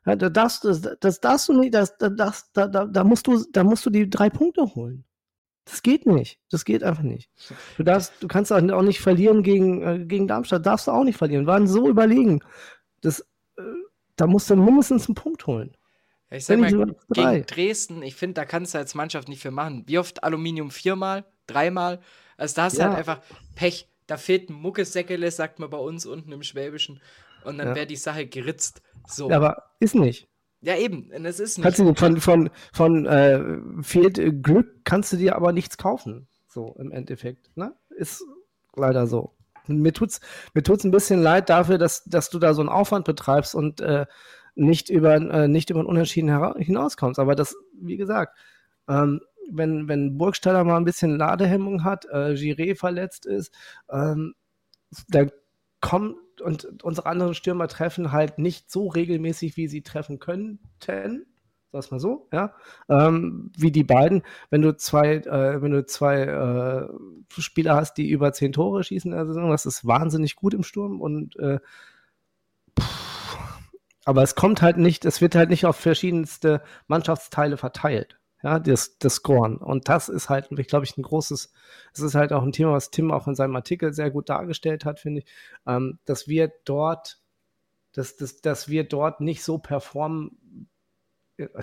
Ja, 0.06 0.16
da 0.16 0.28
darfst, 0.28 0.64
das, 0.64 0.82
das 1.00 1.20
darfst 1.20 1.48
du 1.48 1.58
nicht, 1.58 1.74
das, 1.74 1.96
das, 1.96 2.52
da, 2.52 2.66
da, 2.66 2.84
da, 2.84 3.04
musst 3.04 3.26
du, 3.26 3.42
da 3.52 3.64
musst 3.64 3.86
du 3.86 3.90
die 3.90 4.08
drei 4.08 4.28
Punkte 4.28 4.74
holen. 4.74 5.04
Das 5.64 5.82
geht 5.82 6.06
nicht. 6.06 6.38
Das 6.50 6.64
geht 6.64 6.82
einfach 6.82 7.02
nicht. 7.02 7.30
Du, 7.76 7.82
darfst, 7.82 8.12
du 8.20 8.28
kannst 8.28 8.52
auch 8.52 8.82
nicht 8.82 9.00
verlieren 9.00 9.42
gegen, 9.42 9.82
äh, 9.82 10.04
gegen 10.04 10.28
Darmstadt. 10.28 10.66
Darfst 10.66 10.86
du 10.86 10.90
auch 10.90 11.04
nicht 11.04 11.16
verlieren. 11.16 11.46
Waren 11.46 11.66
so 11.66 11.88
überlegen. 11.88 12.40
Das, 13.00 13.20
äh, 13.56 13.62
da 14.16 14.26
musst 14.26 14.50
du 14.50 14.56
mindestens 14.56 15.08
einen 15.08 15.14
Punkt 15.14 15.46
holen. 15.46 15.76
ich 16.30 16.44
sag 16.44 16.58
mal, 16.58 16.94
gegen 17.10 17.46
Dresden, 17.46 18.02
ich 18.02 18.14
finde, 18.14 18.34
da 18.34 18.44
kannst 18.44 18.74
du 18.74 18.78
als 18.78 18.94
Mannschaft 18.94 19.28
nicht 19.28 19.40
viel 19.40 19.52
machen. 19.52 19.84
Wie 19.86 19.98
oft 19.98 20.22
Aluminium? 20.22 20.70
Viermal? 20.70 21.24
Dreimal? 21.46 22.00
Also 22.36 22.56
da 22.56 22.64
hast 22.64 22.76
du 22.76 22.80
ja. 22.80 22.88
halt 22.88 22.98
einfach 22.98 23.20
Pech. 23.54 23.88
Da 24.06 24.18
fehlt 24.18 24.50
ein 24.50 24.54
Muckesäckele, 24.54 25.30
sagt 25.30 25.60
man 25.60 25.70
bei 25.70 25.78
uns 25.78 26.04
unten 26.04 26.30
im 26.32 26.42
Schwäbischen. 26.42 27.00
Und 27.44 27.56
dann 27.58 27.68
ja. 27.68 27.74
wäre 27.74 27.86
die 27.86 27.96
Sache 27.96 28.26
geritzt. 28.26 28.82
So. 29.06 29.30
Aber 29.30 29.70
ist 29.80 29.94
nicht. 29.94 30.28
Ja, 30.64 30.76
eben, 30.76 31.10
es 31.26 31.40
ist 31.40 31.58
nicht. 31.58 31.62
Kannst 31.62 31.78
du 31.78 31.94
von, 31.94 32.20
von, 32.20 32.50
von 32.72 33.06
äh, 33.06 33.58
fehlt 33.82 34.42
Glück, 34.42 34.84
kannst 34.84 35.12
du 35.12 35.18
dir 35.18 35.36
aber 35.36 35.52
nichts 35.52 35.76
kaufen. 35.76 36.26
So 36.48 36.74
im 36.78 36.90
Endeffekt. 36.90 37.54
Ne? 37.54 37.74
Ist 37.90 38.24
leider 38.74 39.06
so. 39.06 39.34
Mir 39.66 39.92
tut's, 39.92 40.20
mir 40.54 40.62
tut's 40.62 40.84
ein 40.84 40.90
bisschen 40.90 41.22
leid 41.22 41.50
dafür, 41.50 41.76
dass, 41.76 42.04
dass 42.04 42.30
du 42.30 42.38
da 42.38 42.54
so 42.54 42.62
einen 42.62 42.70
Aufwand 42.70 43.04
betreibst 43.04 43.54
und 43.54 43.82
äh, 43.82 44.06
nicht 44.54 44.88
über, 44.88 45.16
äh, 45.16 45.48
nicht 45.48 45.68
über 45.68 45.80
einen 45.80 45.88
Unentschieden 45.88 46.54
hinauskommst. 46.56 47.18
Aber 47.18 47.34
das, 47.34 47.54
wie 47.78 47.98
gesagt, 47.98 48.34
ähm, 48.88 49.20
wenn, 49.50 49.86
wenn 49.88 50.16
Burgstaller 50.16 50.64
mal 50.64 50.78
ein 50.78 50.84
bisschen 50.84 51.18
Ladehemmung 51.18 51.84
hat, 51.84 52.06
äh, 52.06 52.34
Giré 52.34 52.74
verletzt 52.74 53.26
ist, 53.26 53.52
ähm, 53.90 54.34
da 55.08 55.26
kommen 55.82 56.16
und 56.40 56.82
unsere 56.82 57.06
anderen 57.06 57.34
Stürmer 57.34 57.68
treffen 57.68 58.12
halt 58.12 58.38
nicht 58.38 58.70
so 58.70 58.88
regelmäßig, 58.88 59.56
wie 59.56 59.68
sie 59.68 59.82
treffen 59.82 60.18
könnten. 60.18 61.26
Sag 61.72 61.90
mal 61.90 61.98
so, 61.98 62.28
ja. 62.32 62.54
Ähm, 62.88 63.50
wie 63.56 63.72
die 63.72 63.82
beiden. 63.82 64.22
Wenn 64.50 64.62
du 64.62 64.76
zwei, 64.76 65.16
äh, 65.16 65.60
wenn 65.60 65.72
du 65.72 65.84
zwei 65.86 66.20
äh, 66.22 66.88
Spieler 67.40 67.74
hast, 67.74 67.94
die 67.94 68.08
über 68.08 68.32
zehn 68.32 68.52
Tore 68.52 68.84
schießen 68.84 69.10
in 69.10 69.16
der 69.16 69.26
Saison, 69.26 69.50
das 69.50 69.66
ist 69.66 69.84
wahnsinnig 69.84 70.36
gut 70.36 70.54
im 70.54 70.62
Sturm 70.62 71.00
und 71.00 71.36
äh, 71.36 71.58
aber 74.04 74.22
es 74.22 74.34
kommt 74.34 74.60
halt 74.62 74.76
nicht, 74.76 75.04
es 75.04 75.20
wird 75.20 75.34
halt 75.34 75.50
nicht 75.50 75.66
auf 75.66 75.76
verschiedenste 75.76 76.62
Mannschaftsteile 76.86 77.56
verteilt 77.56 78.18
ja, 78.44 78.58
das, 78.58 78.98
das 78.98 79.14
Scoren. 79.16 79.56
Und 79.56 79.88
das 79.88 80.10
ist 80.10 80.28
halt, 80.28 80.50
glaube 80.68 80.84
ich, 80.84 80.98
ein 80.98 81.02
großes, 81.02 81.50
es 81.94 82.00
ist 82.00 82.14
halt 82.14 82.30
auch 82.32 82.42
ein 82.42 82.52
Thema, 82.52 82.72
was 82.72 82.90
Tim 82.90 83.10
auch 83.10 83.26
in 83.26 83.34
seinem 83.34 83.56
Artikel 83.56 83.94
sehr 83.94 84.10
gut 84.10 84.28
dargestellt 84.28 84.84
hat, 84.84 85.00
finde 85.00 85.20
ich, 85.20 85.26
ähm, 85.66 85.98
dass 86.04 86.28
wir 86.28 86.52
dort, 86.66 87.20
dass, 87.94 88.16
dass, 88.16 88.42
dass 88.42 88.68
wir 88.68 88.84
dort 88.84 89.22
nicht 89.22 89.42
so 89.42 89.56
performen. 89.56 90.68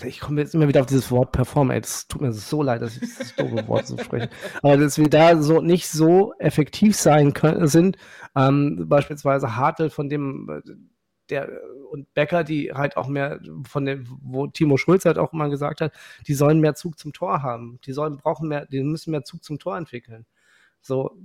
Ich 0.03 0.19
komme 0.19 0.41
jetzt 0.41 0.55
immer 0.55 0.67
wieder 0.67 0.81
auf 0.81 0.87
dieses 0.87 1.11
Wort 1.11 1.31
performen, 1.31 1.71
ey, 1.71 1.81
das 1.81 2.07
tut 2.07 2.19
mir 2.19 2.33
so 2.33 2.63
leid, 2.63 2.81
dass 2.81 2.97
ich 2.97 3.15
das 3.15 3.35
doofe 3.35 3.65
Wort 3.67 3.85
so 3.85 3.97
spreche. 3.99 4.29
Aber 4.63 4.75
dass 4.75 4.97
wir 4.97 5.07
da 5.07 5.39
so 5.39 5.61
nicht 5.61 5.87
so 5.87 6.33
effektiv 6.39 6.97
sein 6.97 7.33
können, 7.33 7.67
sind, 7.67 7.95
ähm, 8.35 8.87
beispielsweise 8.89 9.55
Hartl, 9.55 9.91
von 9.91 10.09
dem 10.09 10.63
der 11.31 11.49
und 11.89 12.13
Becker, 12.13 12.43
die 12.43 12.71
halt 12.73 12.97
auch 12.97 13.07
mehr 13.07 13.39
von 13.67 13.85
dem, 13.85 14.05
wo 14.21 14.47
Timo 14.47 14.77
Schulz 14.77 15.05
halt 15.05 15.17
auch 15.17 15.33
immer 15.33 15.49
gesagt 15.49 15.81
hat, 15.81 15.93
die 16.27 16.33
sollen 16.33 16.59
mehr 16.59 16.75
Zug 16.75 16.97
zum 16.97 17.13
Tor 17.13 17.41
haben. 17.41 17.79
Die 17.85 17.93
sollen 17.93 18.17
brauchen 18.17 18.47
mehr, 18.47 18.65
die 18.65 18.81
müssen 18.83 19.11
mehr 19.11 19.23
Zug 19.23 19.43
zum 19.43 19.59
Tor 19.59 19.77
entwickeln. 19.77 20.25
So, 20.81 21.17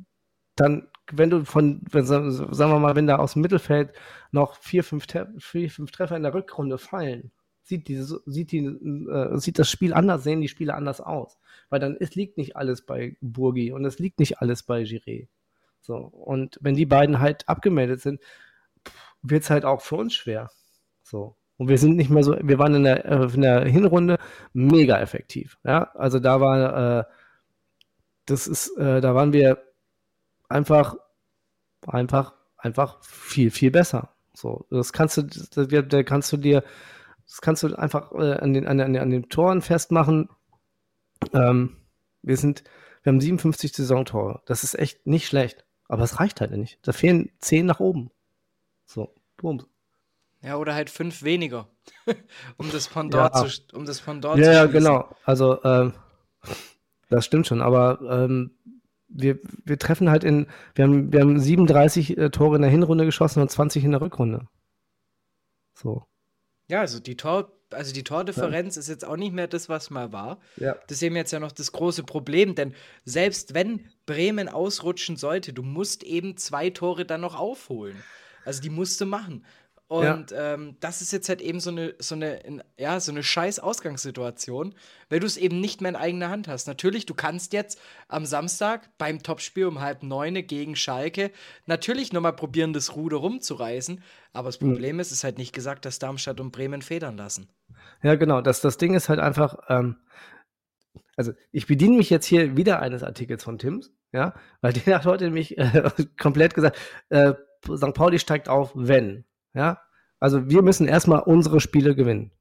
dann, 0.56 0.88
wenn 1.12 1.30
du 1.30 1.44
von, 1.44 1.82
wenn, 1.90 2.04
sagen 2.04 2.56
wir 2.56 2.78
mal, 2.78 2.96
wenn 2.96 3.06
da 3.06 3.16
aus 3.16 3.34
dem 3.34 3.42
Mittelfeld 3.42 3.92
noch 4.32 4.56
vier, 4.56 4.82
fünf, 4.82 5.06
vier, 5.38 5.70
fünf 5.70 5.90
Treffer 5.90 6.16
in 6.16 6.22
der 6.22 6.34
Rückrunde 6.34 6.78
fallen, 6.78 7.30
sieht, 7.62 7.88
die, 7.88 8.02
sieht, 8.02 8.52
die, 8.52 8.64
äh, 8.64 9.38
sieht 9.38 9.58
das 9.58 9.70
Spiel 9.70 9.92
anders, 9.92 10.24
sehen 10.24 10.40
die 10.40 10.48
Spiele 10.48 10.74
anders 10.74 11.00
aus. 11.00 11.38
Weil 11.68 11.80
dann 11.80 11.96
es 11.98 12.14
liegt 12.14 12.38
nicht 12.38 12.56
alles 12.56 12.82
bei 12.82 13.16
Burgi 13.20 13.72
und 13.72 13.84
es 13.84 13.98
liegt 13.98 14.18
nicht 14.18 14.40
alles 14.40 14.62
bei 14.62 14.82
Giré. 14.82 15.28
So, 15.80 15.96
und 15.96 16.58
wenn 16.60 16.74
die 16.74 16.86
beiden 16.86 17.20
halt 17.20 17.48
abgemeldet 17.48 18.00
sind, 18.00 18.20
wird 19.30 19.44
es 19.44 19.50
halt 19.50 19.64
auch 19.64 19.80
für 19.80 19.96
uns 19.96 20.14
schwer. 20.14 20.50
So. 21.02 21.36
Und 21.56 21.68
wir 21.68 21.78
sind 21.78 21.96
nicht 21.96 22.10
mehr 22.10 22.22
so, 22.22 22.36
wir 22.40 22.58
waren 22.58 22.74
in 22.74 22.84
der, 22.84 23.04
äh, 23.06 23.32
in 23.32 23.42
der 23.42 23.64
Hinrunde 23.64 24.18
mega 24.52 25.00
effektiv. 25.00 25.58
Ja, 25.64 25.90
also 25.94 26.18
da 26.18 26.40
war, 26.40 27.00
äh, 27.00 27.04
das 28.26 28.46
ist, 28.46 28.76
äh, 28.76 29.00
da 29.00 29.14
waren 29.14 29.32
wir 29.32 29.62
einfach, 30.48 30.96
einfach, 31.86 32.34
einfach 32.56 33.02
viel, 33.02 33.50
viel 33.50 33.70
besser. 33.70 34.10
So, 34.34 34.66
das 34.70 34.92
kannst 34.92 35.16
du, 35.16 35.22
da, 35.22 35.82
da 35.82 36.02
kannst 36.02 36.32
du 36.32 36.36
dir, 36.36 36.62
das 37.24 37.40
kannst 37.40 37.62
du 37.62 37.74
einfach 37.74 38.12
äh, 38.12 38.34
an, 38.34 38.52
den, 38.52 38.66
an, 38.66 38.80
an 38.80 39.10
den 39.10 39.28
Toren 39.30 39.62
festmachen. 39.62 40.28
Ähm, 41.32 41.78
wir 42.22 42.36
sind, 42.36 42.64
wir 43.02 43.12
haben 43.12 43.20
57 43.20 43.72
Saisontore. 43.72 44.42
Das 44.46 44.62
ist 44.62 44.78
echt 44.78 45.06
nicht 45.06 45.26
schlecht. 45.26 45.64
Aber 45.88 46.02
es 46.02 46.20
reicht 46.20 46.40
halt 46.40 46.50
nicht. 46.50 46.78
Da 46.82 46.92
fehlen 46.92 47.30
10 47.40 47.64
nach 47.64 47.80
oben. 47.80 48.10
So, 48.86 49.14
boom. 49.36 49.62
Ja, 50.42 50.56
oder 50.56 50.74
halt 50.74 50.90
fünf 50.90 51.22
weniger, 51.22 51.68
um 52.56 52.70
das 52.70 52.88
Pendant 52.88 53.34
Ja. 53.34 53.46
zu, 53.46 53.60
um 53.74 53.84
das 53.84 54.00
Pendant 54.00 54.38
Ja, 54.38 54.44
zu 54.44 54.52
ja, 54.52 54.66
genau. 54.66 55.08
Also, 55.24 55.62
ähm, 55.64 55.92
das 57.08 57.24
stimmt 57.24 57.46
schon. 57.46 57.60
Aber 57.60 58.00
ähm, 58.08 58.52
wir, 59.08 59.38
wir 59.64 59.78
treffen 59.78 60.10
halt 60.10 60.24
in, 60.24 60.46
wir 60.74 60.84
haben, 60.84 61.12
wir 61.12 61.20
haben 61.20 61.38
37 61.38 62.16
äh, 62.16 62.30
Tore 62.30 62.56
in 62.56 62.62
der 62.62 62.70
Hinrunde 62.70 63.04
geschossen 63.04 63.40
und 63.40 63.50
20 63.50 63.84
in 63.84 63.92
der 63.92 64.00
Rückrunde. 64.00 64.48
So. 65.74 66.04
Ja, 66.68 66.80
also 66.80 67.00
die 67.00 67.16
Tor, 67.16 67.52
also 67.70 67.92
die 67.92 68.04
Tordifferenz 68.04 68.76
ist 68.76 68.88
jetzt 68.88 69.04
auch 69.04 69.16
nicht 69.16 69.32
mehr 69.32 69.46
das, 69.46 69.68
was 69.68 69.90
mal 69.90 70.12
war. 70.12 70.38
Ja. 70.56 70.74
Das 70.86 70.98
ist 70.98 71.02
eben 71.02 71.16
jetzt 71.16 71.32
ja 71.32 71.40
noch 71.40 71.52
das 71.52 71.72
große 71.72 72.02
Problem, 72.02 72.54
denn 72.54 72.74
selbst 73.04 73.54
wenn 73.54 73.88
Bremen 74.04 74.48
ausrutschen 74.48 75.16
sollte, 75.16 75.52
du 75.52 75.62
musst 75.62 76.02
eben 76.02 76.36
zwei 76.36 76.70
Tore 76.70 77.04
dann 77.04 77.20
noch 77.20 77.36
aufholen. 77.36 77.96
Also 78.46 78.62
die 78.62 78.70
musst 78.70 79.00
du 79.00 79.06
machen. 79.06 79.44
Und 79.88 80.34
ähm, 80.36 80.76
das 80.80 81.00
ist 81.00 81.12
jetzt 81.12 81.28
halt 81.28 81.40
eben 81.40 81.60
so 81.60 81.70
eine, 81.70 81.94
so 82.00 82.16
eine, 82.16 82.38
in- 82.40 82.62
ja, 82.76 82.98
so 82.98 83.12
eine 83.12 83.22
scheiß 83.22 83.60
Ausgangssituation, 83.60 84.74
weil 85.10 85.20
du 85.20 85.26
es 85.26 85.36
eben 85.36 85.60
nicht 85.60 85.80
mehr 85.80 85.90
in 85.90 85.96
eigener 85.96 86.28
Hand 86.28 86.48
hast. 86.48 86.66
Natürlich, 86.66 87.06
du 87.06 87.14
kannst 87.14 87.52
jetzt 87.52 87.80
am 88.08 88.26
Samstag 88.26 88.90
beim 88.98 89.22
Topspiel 89.22 89.66
um 89.66 89.80
halb 89.80 90.02
neune 90.02 90.42
gegen 90.42 90.74
Schalke 90.74 91.30
natürlich 91.66 92.12
nochmal 92.12 92.34
probieren, 92.34 92.72
das 92.72 92.96
Ruder 92.96 93.18
rumzureißen. 93.18 94.02
Aber 94.32 94.48
das 94.48 94.58
Problem 94.58 94.98
ist, 94.98 95.08
es 95.12 95.18
ist 95.18 95.24
halt 95.24 95.38
nicht 95.38 95.52
gesagt, 95.52 95.84
dass 95.84 96.00
Darmstadt 96.00 96.40
und 96.40 96.50
Bremen 96.50 96.82
federn 96.82 97.16
lassen. 97.16 97.48
Ja, 98.02 98.16
genau. 98.16 98.40
Das, 98.40 98.60
das 98.60 98.78
Ding 98.78 98.94
ist 98.94 99.08
halt 99.08 99.20
einfach, 99.20 99.56
ähm, 99.68 99.98
also 101.16 101.32
ich 101.52 101.68
bediene 101.68 101.96
mich 101.96 102.10
jetzt 102.10 102.26
hier 102.26 102.56
wieder 102.56 102.80
eines 102.80 103.04
Artikels 103.04 103.44
von 103.44 103.58
Tims, 103.58 103.92
ja, 104.12 104.34
weil 104.62 104.72
der 104.86 104.96
hat 104.96 105.06
heute 105.06 105.24
nämlich 105.26 105.56
äh, 105.58 105.90
komplett 106.18 106.54
gesagt, 106.54 106.76
äh, 107.10 107.34
St. 107.74 107.94
Pauli 107.94 108.18
steigt 108.18 108.48
auf, 108.48 108.72
wenn, 108.74 109.24
ja. 109.54 109.78
Also 110.18 110.48
wir 110.48 110.62
müssen 110.62 110.88
erstmal 110.88 111.20
unsere 111.20 111.60
Spiele 111.60 111.94
gewinnen. 111.94 112.32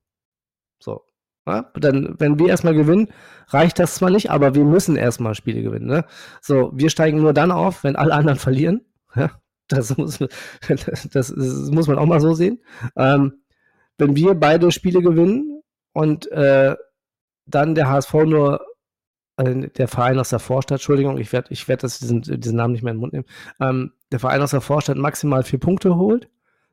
So. 0.80 1.04
Ja? 1.48 1.72
Dann, 1.76 2.16
wenn 2.20 2.40
wir 2.40 2.48
erstmal 2.48 2.74
gewinnen, 2.74 3.10
reicht 3.48 3.80
das 3.80 3.96
zwar 3.96 4.10
nicht, 4.10 4.32
aber 4.32 4.56
wir 4.56 4.64
müssen 4.64 4.96
erstmal 4.96 5.36
Spiele 5.36 5.62
gewinnen. 5.62 5.88
Ne? 5.88 6.06
So, 6.42 6.72
wir 6.74 6.90
steigen 6.90 7.22
nur 7.22 7.34
dann 7.34 7.52
auf, 7.52 7.84
wenn 7.84 7.96
alle 7.96 8.14
anderen 8.14 8.40
verlieren. 8.48 8.86
Ja? 9.16 9.32
Das, 9.68 9.96
muss, 9.98 10.20
das, 10.68 11.10
das 11.12 11.72
muss 11.72 11.88
man 11.88 11.98
auch 11.98 12.06
mal 12.06 12.22
so 12.22 12.34
sehen. 12.34 12.62
Ähm, 12.96 13.42
wenn 13.98 14.16
wir 14.16 14.36
beide 14.36 14.72
Spiele 14.72 15.02
gewinnen 15.02 15.62
und 15.94 16.32
äh, 16.32 16.76
dann 17.46 17.76
der 17.76 17.90
HSV 17.90 18.14
nur, 18.26 18.66
äh, 19.38 19.70
der 19.70 19.88
Verein 19.88 20.20
aus 20.20 20.30
der 20.30 20.40
Vorstadt, 20.40 20.80
Entschuldigung, 20.80 21.18
ich 21.18 21.32
werde 21.32 21.48
ich 21.52 21.68
werd 21.68 21.84
diesen, 21.84 22.22
diesen 22.22 22.58
Namen 22.58 22.74
nicht 22.74 22.84
mehr 22.84 22.92
in 22.92 22.98
den 22.98 23.02
Mund 23.02 23.14
nehmen, 23.14 23.26
ähm, 23.60 23.94
der 24.16 24.20
Verein 24.22 24.41
aus 24.41 24.51
der 24.51 24.61
Vorstadt 24.61 24.95
maximal 24.95 25.43
vier 25.43 25.59
Punkte 25.59 25.97
holt, 25.97 26.30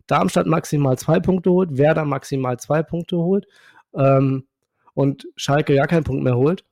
Darmstadt 0.07 0.47
maximal 0.47 0.97
zwei 0.97 1.19
Punkte 1.19 1.51
holt, 1.51 1.77
Werder 1.77 2.05
maximal 2.05 2.57
zwei 2.61 2.85
Punkte 2.85 3.17
holt 3.17 3.47
ähm, 3.95 4.47
und 4.95 5.27
Schalke 5.35 5.75
gar 5.75 5.89
keinen 5.89 6.05
Punkt 6.05 6.23
mehr 6.23 6.37
holt. 6.37 6.65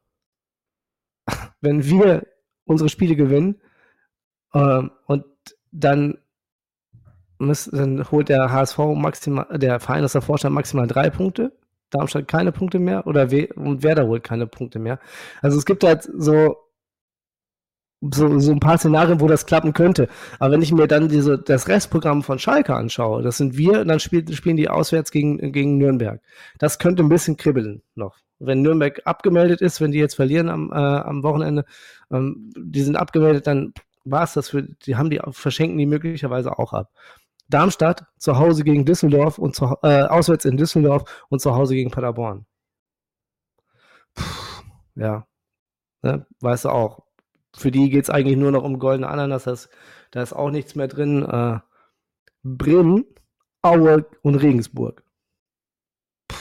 Wenn 1.60 1.84
wir 1.84 2.24
unsere 2.64 2.88
Spiele 2.88 3.16
gewinnen 3.16 3.60
ähm, 4.54 4.92
und 5.06 5.24
dann 5.72 6.18
muss, 7.38 7.64
dann 7.64 8.08
holt 8.12 8.28
der 8.28 8.52
HSV 8.52 8.78
maximal, 8.94 9.46
der 9.58 9.80
Verein 9.80 10.04
aus 10.04 10.12
der 10.12 10.22
Vorstadt 10.22 10.52
maximal 10.52 10.86
drei 10.86 11.10
Punkte, 11.10 11.52
Darmstadt 11.90 12.28
keine 12.28 12.52
Punkte 12.52 12.78
mehr 12.78 13.08
oder 13.08 13.32
We 13.32 13.48
und 13.56 13.82
Werder 13.82 14.06
holt 14.06 14.22
keine 14.22 14.46
Punkte 14.46 14.78
mehr. 14.78 15.00
Also 15.42 15.58
es 15.58 15.64
gibt 15.64 15.82
halt 15.82 16.08
so, 16.16 16.56
so, 18.01 18.38
so 18.38 18.53
ein 18.53 18.61
paar 18.61 18.78
Szenarien, 18.78 19.20
wo 19.20 19.28
das 19.28 19.46
klappen 19.46 19.72
könnte. 19.72 20.09
Aber 20.38 20.53
wenn 20.53 20.62
ich 20.62 20.72
mir 20.72 20.86
dann 20.86 21.09
diese, 21.09 21.38
das 21.38 21.68
Restprogramm 21.68 22.22
von 22.22 22.38
Schalke 22.38 22.74
anschaue, 22.74 23.22
das 23.22 23.36
sind 23.36 23.57
wir, 23.57 23.84
dann 23.84 24.01
spiel, 24.01 24.30
spielen 24.32 24.57
die 24.57 24.70
auswärts 24.70 25.11
gegen, 25.11 25.53
gegen 25.53 25.76
Nürnberg. 25.76 26.20
Das 26.59 26.78
könnte 26.78 27.03
ein 27.03 27.09
bisschen 27.09 27.36
kribbeln 27.36 27.82
noch. 27.94 28.16
Wenn 28.38 28.62
Nürnberg 28.62 29.03
abgemeldet 29.05 29.61
ist, 29.61 29.80
wenn 29.82 29.90
die 29.90 29.98
jetzt 29.98 30.14
verlieren 30.14 30.48
am, 30.48 30.70
äh, 30.72 30.76
am 30.76 31.22
Wochenende, 31.22 31.64
ähm, 32.11 32.51
die 32.57 32.82
sind 32.82 32.96
abgemeldet, 32.96 33.46
dann 33.46 33.74
war 34.05 34.24
es 34.24 34.32
das 34.32 34.48
für, 34.48 34.62
die 34.62 34.96
haben 34.96 35.11
die, 35.11 35.20
verschenken 35.30 35.76
die 35.76 35.86
möglicherweise 35.86 36.59
auch 36.59 36.72
ab. 36.72 36.90
Darmstadt 37.48 38.07
zu 38.16 38.38
Hause 38.38 38.64
gegen 38.64 38.86
Düsseldorf 38.86 39.36
und 39.38 39.55
zu, 39.55 39.76
äh, 39.82 40.05
auswärts 40.05 40.46
in 40.46 40.57
Düsseldorf 40.57 41.26
und 41.28 41.40
zu 41.40 41.55
Hause 41.55 41.74
gegen 41.74 41.90
Paderborn. 41.90 42.46
Puh, 44.14 44.24
ja, 44.94 45.26
ne, 46.03 46.26
weißt 46.40 46.64
du 46.66 46.68
auch. 46.70 47.09
Für 47.61 47.70
die 47.70 47.90
geht 47.90 48.04
es 48.04 48.11
eigentlich 48.11 48.38
nur 48.38 48.50
noch 48.50 48.64
um 48.64 48.78
goldene 48.78 49.08
Ananas, 49.08 49.44
das, 49.44 49.68
da 50.12 50.22
ist 50.22 50.32
auch 50.32 50.50
nichts 50.50 50.76
mehr 50.76 50.88
drin. 50.88 51.22
Äh, 51.22 51.58
Bremen, 52.42 53.04
Aue 53.61 54.06
und 54.22 54.36
Regensburg. 54.36 55.04
Puh, 56.26 56.36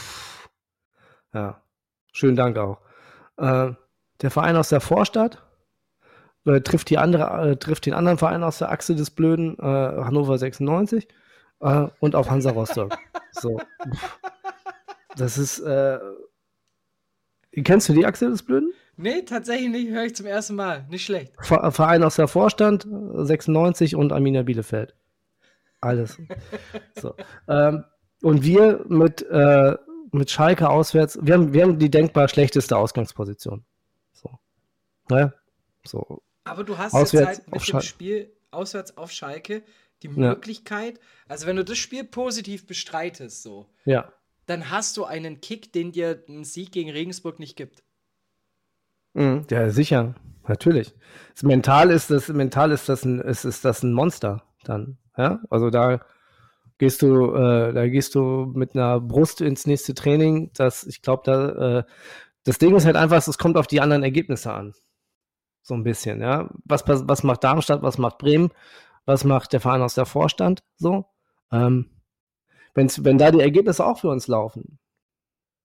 ja, 1.34 1.62
schönen 2.14 2.38
Dank 2.38 2.58
auch. 2.58 2.80
Äh, 3.36 3.74
der 4.22 4.32
Verein 4.32 4.56
aus 4.56 4.70
der 4.70 4.80
Vorstadt 4.80 5.44
äh, 6.46 6.62
trifft, 6.62 6.90
die 6.90 6.98
andere, 6.98 7.52
äh, 7.52 7.58
trifft 7.58 7.86
den 7.86 7.96
anderen 7.96 8.18
Verein 8.18 8.42
aus 8.42 8.60
der 8.60 8.72
Achse 8.72 8.96
des 8.96 9.12
Blöden, 9.12 9.60
äh, 9.60 9.62
Hannover 9.62 10.38
96, 10.38 11.06
äh, 11.60 11.88
und 12.00 12.16
auf 12.16 12.30
Hansa 12.30 12.52
Rostock. 12.52 12.98
so. 13.34 13.60
Pff. 13.60 14.20
Das 15.18 15.38
ist. 15.38 15.62
Kennst 17.64 17.90
du 17.90 17.94
die 17.94 18.06
Achse 18.06 18.30
des 18.30 18.44
Blöden? 18.44 18.72
Nee, 19.02 19.22
tatsächlich 19.22 19.70
nicht, 19.70 19.90
höre 19.92 20.04
ich 20.04 20.16
zum 20.16 20.26
ersten 20.26 20.56
Mal. 20.56 20.86
Nicht 20.90 21.06
schlecht. 21.06 21.34
Ver- 21.40 21.72
Verein 21.72 22.04
aus 22.04 22.18
der 22.18 22.28
Vorstand, 22.28 22.86
äh, 22.86 23.24
96 23.26 23.96
und 23.96 24.12
Arminia 24.12 24.44
Bielefeld. 24.44 24.94
Alles. 25.82 26.18
so. 27.00 27.16
ähm, 27.48 27.86
und 28.22 28.44
wir 28.44 28.84
mit, 28.90 29.22
äh, 29.22 29.78
mit 30.12 30.30
Schalke 30.30 30.70
auswärts, 30.70 31.18
wir 31.22 31.36
haben, 31.36 31.54
wir 31.54 31.62
haben 31.64 31.80
die 31.80 31.90
denkbar 31.90 32.28
schlechteste 32.28 32.76
Ausgangsposition. 32.76 33.64
So. 34.12 34.32
Ne? 35.10 35.34
So. 35.86 36.22
Aber 36.44 36.66
du 36.66 36.78
hast 36.78 36.94
Auswärts 36.94 37.14
jetzt 37.14 37.26
halt 37.38 37.40
auf 37.48 37.54
mit 37.54 37.62
dem 37.62 37.64
Schalke. 37.66 37.86
Spiel 37.86 38.34
auswärts 38.52 38.98
auf 38.98 39.12
Schalke 39.12 39.64
die 40.04 40.10
Möglichkeit, 40.10 41.00
also 41.28 41.46
wenn 41.46 41.56
du 41.58 41.64
das 41.66 41.78
Spiel 41.78 42.04
positiv 42.06 42.66
bestreitest, 42.68 43.44
so, 43.44 43.68
Ja. 43.86 44.12
dann 44.46 44.70
hast 44.72 44.96
du 44.98 45.04
einen 45.06 45.40
Kick, 45.42 45.72
den 45.74 45.92
dir 45.92 46.24
ein 46.28 46.44
Sieg 46.46 46.72
gegen 46.72 46.90
Regensburg 46.90 47.38
nicht 47.40 47.56
gibt. 47.58 47.84
Mhm. 49.14 49.46
Ja, 49.50 49.70
sicher. 49.70 50.16
Natürlich. 50.48 50.96
Das 51.34 51.44
mental 51.44 51.92
ist 51.92 52.10
das, 52.10 52.28
mental 52.30 52.72
ist 52.72 52.90
das 52.90 53.06
ein, 53.06 53.20
ist, 53.22 53.46
ist 53.46 53.64
das 53.64 53.84
ein 53.84 53.94
Monster 53.94 54.44
dann. 54.64 54.98
Ja, 55.16 55.40
also 55.50 55.70
da 55.70 56.00
gehst 56.80 57.02
du, 57.02 57.36
äh, 57.36 57.74
da 57.74 57.88
gehst 57.88 58.16
du 58.16 58.52
mit 58.56 58.74
einer 58.74 59.00
Brust 59.00 59.42
ins 59.42 59.68
nächste 59.68 59.94
Training. 59.94 60.50
Das, 60.56 60.86
ich 60.86 61.02
glaube, 61.02 61.24
da, 61.26 61.80
äh, 61.80 61.84
das 62.46 62.58
Ding 62.58 62.76
ist 62.76 62.86
halt 62.86 62.96
einfach, 62.96 63.18
es 63.18 63.38
kommt 63.38 63.58
auf 63.58 63.68
die 63.68 63.82
anderen 63.82 64.02
Ergebnisse 64.02 64.52
an. 64.52 64.74
So 65.62 65.76
ein 65.76 65.84
bisschen, 65.84 66.22
ja. 66.22 66.50
Was, 66.66 66.84
was 66.88 67.24
macht 67.24 67.44
Darmstadt, 67.44 67.84
was 67.84 67.98
macht 68.00 68.18
Bremen, 68.18 68.50
was 69.06 69.24
macht 69.24 69.54
der 69.54 69.60
Verein 69.60 69.82
aus 69.82 69.94
der 69.94 70.06
Vorstand, 70.06 70.64
so. 70.78 71.06
Ähm, 71.52 71.90
wenn's, 72.74 73.04
wenn 73.04 73.18
da 73.18 73.30
die 73.30 73.42
Ergebnisse 73.42 73.86
auch 73.86 74.00
für 74.00 74.10
uns 74.10 74.28
laufen 74.28 74.80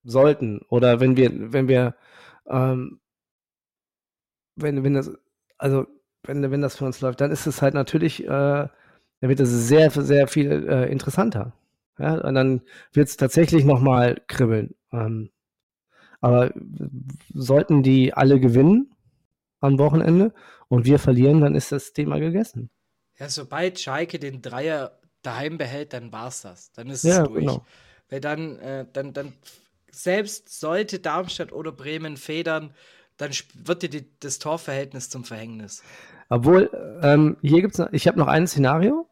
sollten, 0.03 0.61
oder 0.69 1.01
wenn 1.01 1.17
wir, 1.17 1.31
wenn 1.53 1.69
wir, 1.69 1.95
ähm, 2.49 3.01
wenn, 4.57 4.85
wenn 4.85 4.95
das, 4.95 5.11
also 5.59 5.87
wenn, 6.23 6.51
wenn 6.51 6.63
das 6.63 6.77
für 6.77 6.85
uns 6.85 7.01
läuft, 7.01 7.21
dann 7.21 7.31
ist 7.31 7.47
es 7.47 7.63
halt 7.63 7.75
natürlich, 7.75 8.25
äh, 8.25 8.29
dann 8.29 8.71
wird 9.21 9.41
es 9.41 9.51
sehr, 9.51 9.91
sehr 9.91 10.29
viel 10.29 10.69
äh, 10.69 10.91
interessanter. 10.91 11.53
Ja, 11.99 12.15
und 12.15 12.35
dann 12.35 12.63
wird 12.93 13.09
es 13.09 13.17
tatsächlich 13.17 13.65
nochmal 13.65 14.21
kribbeln. 14.27 14.75
Ähm, 14.93 15.31
aber 16.21 16.53
sollten 17.33 17.83
die 17.83 18.15
alle 18.15 18.41
gewinnen 18.41 18.95
am 19.61 19.79
Wochenende 19.79 20.33
und 20.69 20.87
wir 20.87 20.99
verlieren, 20.99 21.41
dann 21.41 21.55
ist 21.55 21.71
das 21.71 21.93
Thema 21.93 22.19
gegessen. 22.19 22.71
Ja, 23.19 23.29
sobald 23.29 23.79
Schalke 23.79 24.19
den 24.19 24.43
Dreier 24.43 24.99
daheim 25.23 25.59
behält, 25.59 25.93
dann 25.93 26.13
war's 26.13 26.43
das. 26.43 26.73
Dann 26.73 26.91
ist 26.91 27.05
Ja, 27.05 27.23
es 27.23 27.29
durch. 27.29 27.41
genau. 27.41 27.67
Weil 28.09 28.21
dann, 28.21 28.59
äh, 28.59 28.87
dann, 28.93 29.13
dann, 29.13 29.33
selbst 29.91 30.49
sollte 30.59 30.99
Darmstadt 30.99 31.53
oder 31.53 31.73
Bremen 31.73 32.17
federn, 32.17 32.75
dann 33.17 33.31
wird 33.55 33.83
dir 33.83 33.91
die, 33.91 34.19
das 34.21 34.39
Torverhältnis 34.39 35.11
zum 35.11 35.25
Verhängnis. 35.25 35.83
Obwohl, 36.29 36.71
ähm, 37.03 37.37
hier 37.43 37.61
gibt's, 37.61 37.81
ich 37.93 38.09
habe 38.09 38.19
noch 38.19 38.29
ein 38.29 38.47
Szenario. 38.47 39.09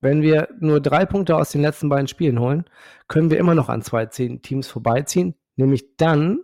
Wenn 0.00 0.22
wir 0.22 0.48
nur 0.58 0.80
drei 0.80 1.04
Punkte 1.04 1.36
aus 1.36 1.50
den 1.50 1.60
letzten 1.60 1.88
beiden 1.88 2.08
Spielen 2.08 2.40
holen, 2.40 2.64
können 3.06 3.30
wir 3.30 3.38
immer 3.38 3.54
noch 3.54 3.68
an 3.68 3.82
zwei 3.82 4.06
Teams 4.06 4.66
vorbeiziehen. 4.66 5.34
Nämlich 5.56 5.96
dann 5.96 6.40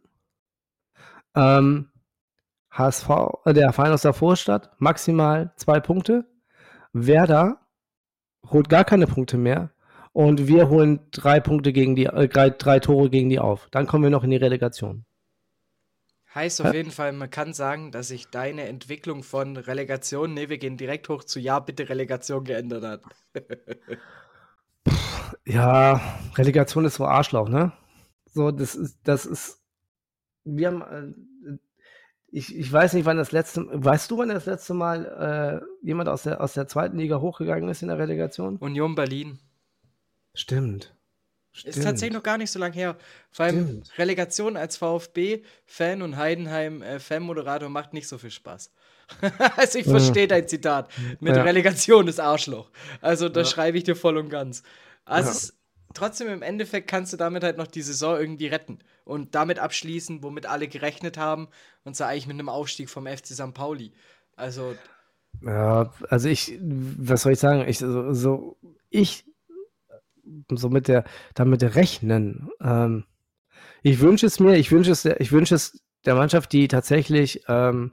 ähm, 1.35 1.91
HSV, 2.71 3.09
äh, 3.47 3.55
der 3.55 3.73
Verein 3.73 3.93
aus 3.93 4.03
der 4.03 4.13
Vorstadt, 4.13 4.71
maximal 4.79 5.53
zwei 5.57 5.81
Punkte. 5.81 6.27
Werder 6.93 7.61
holt 8.51 8.69
gar 8.69 8.85
keine 8.85 9.07
Punkte 9.07 9.39
mehr. 9.39 9.71
Und 10.13 10.49
wir 10.49 10.69
holen 10.69 11.01
drei 11.11 11.41
Punkte 11.41 11.73
gegen 11.73 11.95
die, 11.95 12.07
äh, 12.07 12.29
drei, 12.29 12.51
drei 12.51 12.79
Tore 12.79 13.11
gegen 13.11 13.31
die 13.31 13.39
auf. 13.39 13.69
Dann 13.71 13.87
kommen 13.87 14.05
wir 14.05 14.11
noch 14.11 14.25
in 14.25 14.31
die 14.31 14.37
Relegation. 14.37 15.06
Heißt 16.37 16.61
auf 16.61 16.75
jeden 16.75 16.91
Fall, 16.91 17.13
man 17.13 17.31
kann 17.31 17.55
sagen, 17.55 17.93
dass 17.93 18.09
sich 18.09 18.29
deine 18.29 18.69
Entwicklung 18.69 19.23
von 19.23 19.57
Relegation, 19.57 20.35
nee, 20.35 20.51
wir 20.51 20.59
gehen 20.59 20.77
direkt 20.77 21.09
hoch 21.09 21.25
zu 21.25 21.41
Ja, 21.41 21.61
bitte 21.61 21.89
Relegation 21.89 22.45
geändert 22.45 22.85
hat. 22.85 23.03
ja, 25.47 25.99
Relegation 26.37 26.85
ist 26.85 26.97
so 26.97 27.07
Arschloch, 27.07 27.49
ne? 27.49 27.73
So, 28.27 28.51
das 28.51 28.75
ist, 28.75 28.99
das 29.05 29.25
ist, 29.25 29.63
wir 30.45 30.67
haben, 30.67 30.83
äh, 30.83 31.57
ich, 32.27 32.55
ich 32.55 32.71
weiß 32.71 32.93
nicht, 32.93 33.07
wann 33.07 33.17
das 33.17 33.33
letzte, 33.33 33.67
weißt 33.73 34.11
du, 34.11 34.19
wann 34.19 34.29
das 34.29 34.45
letzte 34.45 34.75
Mal 34.75 35.63
äh, 35.63 35.87
jemand 35.87 36.11
aus 36.11 36.25
der, 36.25 36.43
aus 36.43 36.53
der 36.53 36.69
zweiten 36.69 36.99
Liga 36.99 37.19
hochgegangen 37.19 37.71
ist 37.71 37.81
in 37.81 37.89
der 37.89 37.99
Relegation? 37.99 38.59
Union 38.59 38.95
Berlin. 38.95 39.39
Stimmt. 40.35 40.96
Ist 41.65 41.83
tatsächlich 41.83 42.15
noch 42.15 42.23
gar 42.23 42.39
nicht 42.39 42.51
so 42.51 42.59
lange 42.59 42.75
her. 42.75 42.97
Vor 43.31 43.47
allem 43.47 43.67
Stimmt. 43.67 43.99
Relegation 43.99 44.57
als 44.57 44.77
VfB-Fan 44.77 46.03
und 46.03 46.17
Heidenheim-Fan-Moderator 46.17 47.69
macht 47.69 47.93
nicht 47.93 48.09
so 48.09 48.19
viel 48.19 48.31
Spaß. 48.31 48.71
also 49.57 49.79
ich 49.79 49.87
verstehe 49.87 50.23
ja. 50.23 50.29
dein 50.29 50.49
Zitat 50.49 50.91
mit 51.21 51.37
ja. 51.37 51.43
Relegation 51.43 52.09
ist 52.09 52.21
Arschloch. 52.21 52.71
Also 53.01 53.29
das 53.29 53.49
ja. 53.49 53.55
schreibe 53.55 53.79
ich 53.79 53.85
dir 53.85 53.97
voll 53.97 54.17
und 54.17 54.31
ganz. 54.31 54.63
Also 55.05 55.31
es, 55.31 55.57
trotzdem 55.95 56.29
im 56.29 56.43
Endeffekt 56.43 56.89
kannst 56.89 57.13
du 57.13 57.17
damit 57.17 57.45
halt 57.45 57.57
noch 57.57 57.69
die 57.69 57.83
Saison 57.83 58.19
irgendwie 58.19 58.49
retten 58.49 58.81
und 59.05 59.35
damit 59.35 59.59
abschließen, 59.59 60.23
womit 60.23 60.47
alle 60.47 60.67
gerechnet 60.67 61.19
haben 61.19 61.49
und 61.85 61.95
zwar 61.95 62.09
eigentlich 62.09 62.27
mit 62.27 62.35
einem 62.35 62.49
Aufstieg 62.49 62.91
vom 62.91 63.07
FC 63.07 63.29
St. 63.29 63.55
Pauli. 63.55 63.93
Also 64.35 64.75
ja, 65.43 65.93
also 66.09 66.29
ich, 66.29 66.59
was 66.61 67.23
soll 67.23 67.33
ich 67.33 67.39
sagen? 67.39 67.69
Ich, 67.69 67.79
so, 67.79 68.13
so 68.13 68.57
ich 68.91 69.26
so 70.51 70.69
mit 70.69 70.89
der, 70.89 71.05
damit 71.35 71.63
rechnen. 71.63 72.49
Ähm, 72.61 73.05
ich 73.83 74.01
wünsche 74.01 74.27
es 74.27 74.41
mir, 74.41 74.57
ich 74.57 74.71
wünsche 74.73 74.93
es, 74.93 75.05
ich 75.05 75.33
wünsche 75.33 75.55
es 75.55 75.83
der 76.05 76.15
Mannschaft, 76.15 76.53
die 76.53 76.69
tatsächlich 76.69 77.43
ähm, 77.49 77.93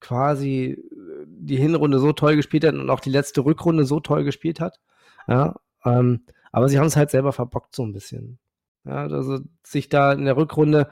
quasi 0.00 0.82
die 1.26 1.56
Hinrunde 1.56 1.98
so 1.98 2.12
toll 2.12 2.36
gespielt 2.36 2.64
hat 2.64 2.74
und 2.74 2.90
auch 2.90 3.00
die 3.00 3.10
letzte 3.10 3.44
Rückrunde 3.44 3.84
so 3.84 4.00
toll 4.00 4.24
gespielt 4.24 4.60
hat. 4.60 4.80
Ja, 5.28 5.56
ähm, 5.84 6.24
aber 6.50 6.68
sie 6.68 6.78
haben 6.78 6.86
es 6.86 6.96
halt 6.96 7.10
selber 7.10 7.32
verbockt 7.32 7.74
so 7.74 7.84
ein 7.84 7.92
bisschen. 7.92 8.38
Ja, 8.84 9.06
also 9.06 9.40
sich 9.62 9.88
da 9.88 10.12
in 10.12 10.24
der 10.24 10.36
Rückrunde, 10.36 10.88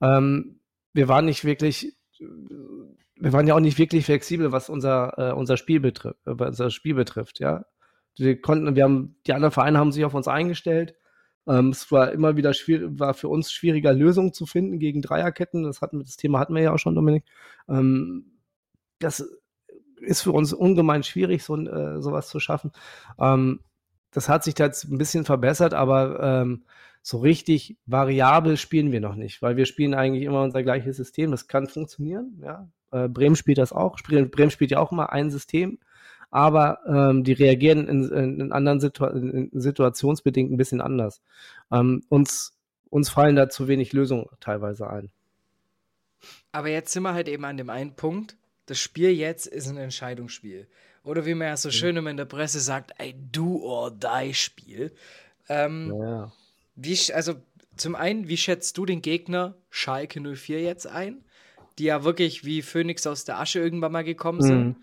ähm, 0.00 0.60
wir 0.92 1.08
waren 1.08 1.24
nicht 1.24 1.44
wirklich, 1.44 1.96
wir 2.18 3.32
waren 3.32 3.46
ja 3.46 3.54
auch 3.54 3.60
nicht 3.60 3.78
wirklich 3.78 4.04
flexibel, 4.04 4.52
was 4.52 4.68
unser, 4.68 5.14
äh, 5.16 5.32
unser 5.32 5.56
Spiel 5.56 5.80
betrifft, 5.80 6.18
äh, 6.26 6.30
unser 6.30 6.70
Spiel 6.70 6.94
betrifft, 6.94 7.40
ja. 7.40 7.64
Wir 8.16 8.40
konnten, 8.40 8.74
wir 8.76 8.84
haben, 8.84 9.16
die 9.26 9.32
anderen 9.32 9.52
Vereine 9.52 9.78
haben 9.78 9.92
sich 9.92 10.04
auf 10.04 10.14
uns 10.14 10.28
eingestellt. 10.28 10.94
Ähm, 11.46 11.70
es 11.70 11.90
war 11.90 12.12
immer 12.12 12.36
wieder 12.36 12.54
schwierig, 12.54 12.98
war 12.98 13.14
für 13.14 13.28
uns 13.28 13.52
schwieriger, 13.52 13.92
Lösungen 13.92 14.32
zu 14.32 14.46
finden 14.46 14.78
gegen 14.78 15.02
Dreierketten. 15.02 15.62
Das, 15.62 15.80
hatten, 15.80 16.00
das 16.00 16.16
Thema 16.16 16.38
hatten 16.38 16.54
wir 16.54 16.62
ja 16.62 16.72
auch 16.72 16.78
schon, 16.78 16.94
Dominik. 16.94 17.24
Ähm, 17.68 18.38
das 18.98 19.26
ist 20.00 20.22
für 20.22 20.32
uns 20.32 20.52
ungemein 20.52 21.02
schwierig, 21.02 21.44
so, 21.44 21.56
äh, 21.56 22.00
sowas 22.00 22.28
zu 22.28 22.40
schaffen. 22.40 22.72
Ähm, 23.18 23.60
das 24.10 24.28
hat 24.28 24.44
sich 24.44 24.58
jetzt 24.58 24.84
ein 24.84 24.98
bisschen 24.98 25.24
verbessert, 25.24 25.72
aber 25.74 26.20
ähm, 26.20 26.64
so 27.02 27.18
richtig 27.18 27.78
variabel 27.86 28.56
spielen 28.56 28.92
wir 28.92 29.00
noch 29.00 29.14
nicht, 29.14 29.40
weil 29.40 29.56
wir 29.56 29.66
spielen 29.66 29.94
eigentlich 29.94 30.24
immer 30.24 30.42
unser 30.42 30.62
gleiches 30.62 30.96
System. 30.96 31.30
Das 31.30 31.48
kann 31.48 31.66
funktionieren, 31.66 32.40
ja. 32.42 32.68
Äh, 32.90 33.08
Bremen 33.08 33.36
spielt 33.36 33.58
das 33.58 33.72
auch. 33.72 33.98
Bremen 34.02 34.50
spielt 34.50 34.72
ja 34.72 34.80
auch 34.80 34.92
immer 34.92 35.12
ein 35.12 35.30
System 35.30 35.78
aber 36.30 36.80
ähm, 36.86 37.24
die 37.24 37.32
reagieren 37.32 37.88
in, 37.88 38.40
in, 38.40 38.52
anderen 38.52 38.80
Situ 38.80 39.04
in 39.06 39.50
situationsbedingt 39.52 40.50
ein 40.50 40.56
bisschen 40.56 40.80
anders. 40.80 41.20
Ähm, 41.72 42.04
uns, 42.08 42.56
uns 42.88 43.10
fallen 43.10 43.36
da 43.36 43.48
zu 43.48 43.68
wenig 43.68 43.92
Lösungen 43.92 44.26
teilweise 44.40 44.88
ein. 44.88 45.10
Aber 46.52 46.68
jetzt 46.68 46.92
sind 46.92 47.02
wir 47.02 47.14
halt 47.14 47.28
eben 47.28 47.44
an 47.44 47.56
dem 47.56 47.70
einen 47.70 47.94
Punkt, 47.94 48.36
das 48.66 48.78
Spiel 48.78 49.10
jetzt 49.10 49.46
ist 49.46 49.68
ein 49.68 49.76
Entscheidungsspiel. 49.76 50.68
Oder 51.02 51.26
wie 51.26 51.34
man 51.34 51.48
ja 51.48 51.56
so 51.56 51.68
mhm. 51.68 51.72
schön 51.72 51.96
immer 51.96 52.10
in 52.10 52.16
der 52.16 52.24
Presse 52.26 52.60
sagt, 52.60 53.00
ein 53.00 53.30
Do-or-Die-Spiel. 53.32 54.92
Ähm, 55.48 55.92
ja. 55.98 56.32
Wie, 56.76 56.98
also 57.12 57.34
zum 57.76 57.94
einen, 57.94 58.28
wie 58.28 58.36
schätzt 58.36 58.76
du 58.78 58.86
den 58.86 59.02
Gegner 59.02 59.54
Schalke 59.70 60.20
04 60.20 60.62
jetzt 60.62 60.86
ein? 60.86 61.24
Die 61.78 61.84
ja 61.84 62.04
wirklich 62.04 62.44
wie 62.44 62.62
Phönix 62.62 63.06
aus 63.06 63.24
der 63.24 63.40
Asche 63.40 63.58
irgendwann 63.58 63.92
mal 63.92 64.04
gekommen 64.04 64.42
sind. 64.42 64.76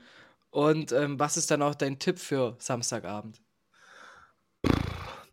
Und 0.58 0.92
ähm, 0.92 1.20
was 1.20 1.38
ist 1.38 1.52
dann 1.52 1.62
auch 1.62 1.76
dein 1.76 2.00
Tipp 2.00 2.18
für 2.18 2.56
Samstagabend? 2.58 3.44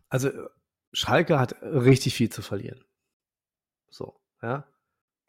Also, 0.07 0.29
Schalke 0.93 1.39
hat 1.39 1.59
richtig 1.63 2.13
viel 2.13 2.29
zu 2.29 2.43
verlieren. 2.43 2.85
So, 3.89 4.19
ja. 4.43 4.67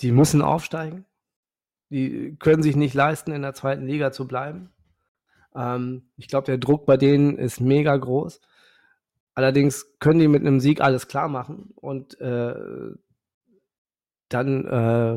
Die 0.02 0.12
müssen 0.12 0.42
aufsteigen. 0.42 1.06
Die 1.88 2.36
können 2.38 2.62
sich 2.62 2.76
nicht 2.76 2.92
leisten, 2.92 3.32
in 3.32 3.40
der 3.40 3.54
zweiten 3.54 3.86
Liga 3.86 4.12
zu 4.12 4.28
bleiben. 4.28 4.70
Ähm, 5.54 6.10
ich 6.18 6.28
glaube, 6.28 6.44
der 6.44 6.58
Druck 6.58 6.84
bei 6.84 6.98
denen 6.98 7.38
ist 7.38 7.62
mega 7.62 7.96
groß. 7.96 8.42
Allerdings 9.32 9.98
können 9.98 10.18
die 10.18 10.28
mit 10.28 10.42
einem 10.42 10.60
Sieg 10.60 10.82
alles 10.82 11.08
klar 11.08 11.28
machen 11.28 11.72
und 11.74 12.20
äh, 12.20 12.54
dann, 14.28 14.66
äh, 14.66 15.14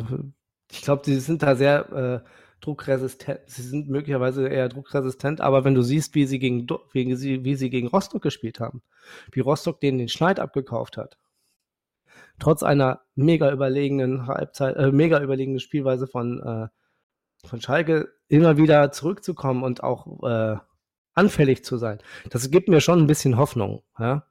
ich 0.71 0.83
glaube, 0.83 1.01
die 1.03 1.15
sind 1.15 1.43
da 1.43 1.57
sehr 1.57 2.23
äh, 2.23 2.29
druckresistent, 2.61 3.41
sie 3.45 3.61
sind 3.61 3.89
möglicherweise 3.89 4.47
eher 4.47 4.69
druckresistent, 4.69 5.41
aber 5.41 5.63
wenn 5.63 5.75
du 5.75 5.81
siehst, 5.81 6.15
wie 6.15 6.25
sie 6.25 6.39
gegen, 6.39 6.67
wie 6.91 7.15
sie, 7.15 7.43
wie 7.43 7.55
sie 7.55 7.69
gegen 7.69 7.87
Rostock 7.87 8.21
gespielt 8.21 8.59
haben, 8.59 8.81
wie 9.31 9.39
Rostock 9.39 9.79
denen 9.79 9.97
den 9.97 10.09
Schneid 10.09 10.39
abgekauft 10.39 10.97
hat, 10.97 11.17
trotz 12.39 12.63
einer 12.63 13.01
mega 13.15 13.51
überlegenen 13.51 14.27
Halbzeit, 14.27 14.75
äh, 14.77 14.91
mega 14.91 15.21
überlegenen 15.21 15.59
Spielweise 15.59 16.07
von, 16.07 16.41
äh, 16.41 17.47
von 17.47 17.61
Schalke 17.61 18.09
immer 18.27 18.57
wieder 18.57 18.91
zurückzukommen 18.91 19.63
und 19.63 19.83
auch 19.83 20.23
äh, 20.23 20.57
anfällig 21.13 21.63
zu 21.63 21.77
sein, 21.77 21.99
das 22.29 22.49
gibt 22.51 22.69
mir 22.69 22.81
schon 22.81 22.99
ein 22.99 23.07
bisschen 23.07 23.37
Hoffnung. 23.37 23.83
Ja? 23.97 24.25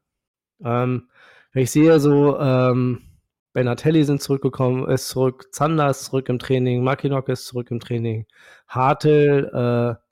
Ähm, 0.62 1.08
wenn 1.52 1.62
ich 1.62 1.70
sehe 1.70 1.98
so, 2.00 2.38
ähm, 2.38 3.07
Benatelli 3.52 4.04
sind 4.04 4.22
zurückgekommen, 4.22 4.88
ist 4.88 5.08
zurück, 5.08 5.48
Zander 5.52 5.90
ist 5.90 6.04
zurück 6.04 6.28
im 6.28 6.38
Training, 6.38 6.82
Makinok 6.84 7.28
ist 7.28 7.46
zurück 7.46 7.70
im 7.70 7.80
Training, 7.80 8.26
Hartel 8.68 9.98
äh, 9.98 10.08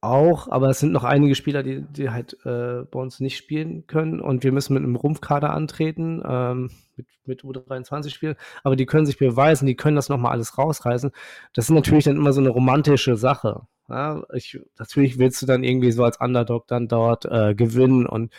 auch, 0.00 0.48
aber 0.48 0.68
es 0.68 0.80
sind 0.80 0.92
noch 0.92 1.04
einige 1.04 1.34
Spieler, 1.34 1.62
die, 1.62 1.82
die 1.82 2.10
halt 2.10 2.36
äh, 2.44 2.84
bei 2.90 3.00
uns 3.00 3.20
nicht 3.20 3.38
spielen 3.38 3.86
können 3.86 4.20
und 4.20 4.44
wir 4.44 4.52
müssen 4.52 4.74
mit 4.74 4.82
einem 4.82 4.96
Rumpfkader 4.96 5.50
antreten, 5.54 6.22
ähm, 6.28 6.70
mit, 6.96 7.06
mit 7.24 7.42
U23 7.42 8.10
spielen, 8.10 8.36
aber 8.62 8.76
die 8.76 8.86
können 8.86 9.06
sich 9.06 9.16
beweisen, 9.18 9.66
die 9.66 9.76
können 9.76 9.96
das 9.96 10.10
nochmal 10.10 10.32
alles 10.32 10.58
rausreißen. 10.58 11.10
Das 11.54 11.66
ist 11.66 11.70
natürlich 11.70 12.04
dann 12.04 12.16
immer 12.16 12.32
so 12.32 12.40
eine 12.40 12.50
romantische 12.50 13.16
Sache. 13.16 13.66
Ja? 13.88 14.22
Ich, 14.34 14.60
natürlich 14.78 15.18
willst 15.18 15.40
du 15.40 15.46
dann 15.46 15.64
irgendwie 15.64 15.92
so 15.92 16.04
als 16.04 16.20
Underdog 16.20 16.66
dann 16.66 16.88
dort 16.88 17.24
äh, 17.24 17.54
gewinnen 17.54 18.06
und 18.06 18.32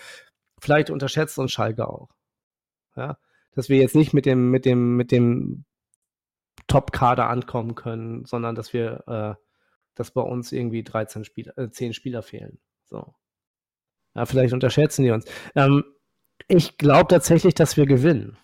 vielleicht 0.61 0.91
unterschätzt 0.91 1.39
uns 1.39 1.51
Schalke 1.51 1.87
auch 1.87 2.09
ja, 2.95 3.17
dass 3.53 3.69
wir 3.69 3.77
jetzt 3.77 3.95
nicht 3.95 4.13
mit 4.13 4.25
dem, 4.25 4.51
mit 4.51 4.65
dem, 4.65 4.95
mit 4.97 5.11
dem 5.11 5.65
Top-Kader 6.67 7.29
ankommen 7.29 7.75
können, 7.75 8.25
sondern 8.25 8.55
dass 8.55 8.73
wir, 8.73 9.03
äh, 9.07 9.41
dass 9.95 10.11
bei 10.11 10.21
uns 10.21 10.51
irgendwie 10.51 10.83
13 10.83 11.23
Spieler, 11.23 11.57
äh, 11.57 11.69
10 11.69 11.93
Spieler 11.93 12.21
fehlen. 12.21 12.59
So. 12.85 13.13
Ja, 14.15 14.25
vielleicht 14.25 14.53
unterschätzen 14.53 15.03
die 15.03 15.11
uns. 15.11 15.25
Ähm, 15.55 15.83
ich 16.47 16.77
glaube 16.77 17.07
tatsächlich, 17.07 17.53
dass 17.53 17.77
wir 17.77 17.85
gewinnen. 17.85 18.37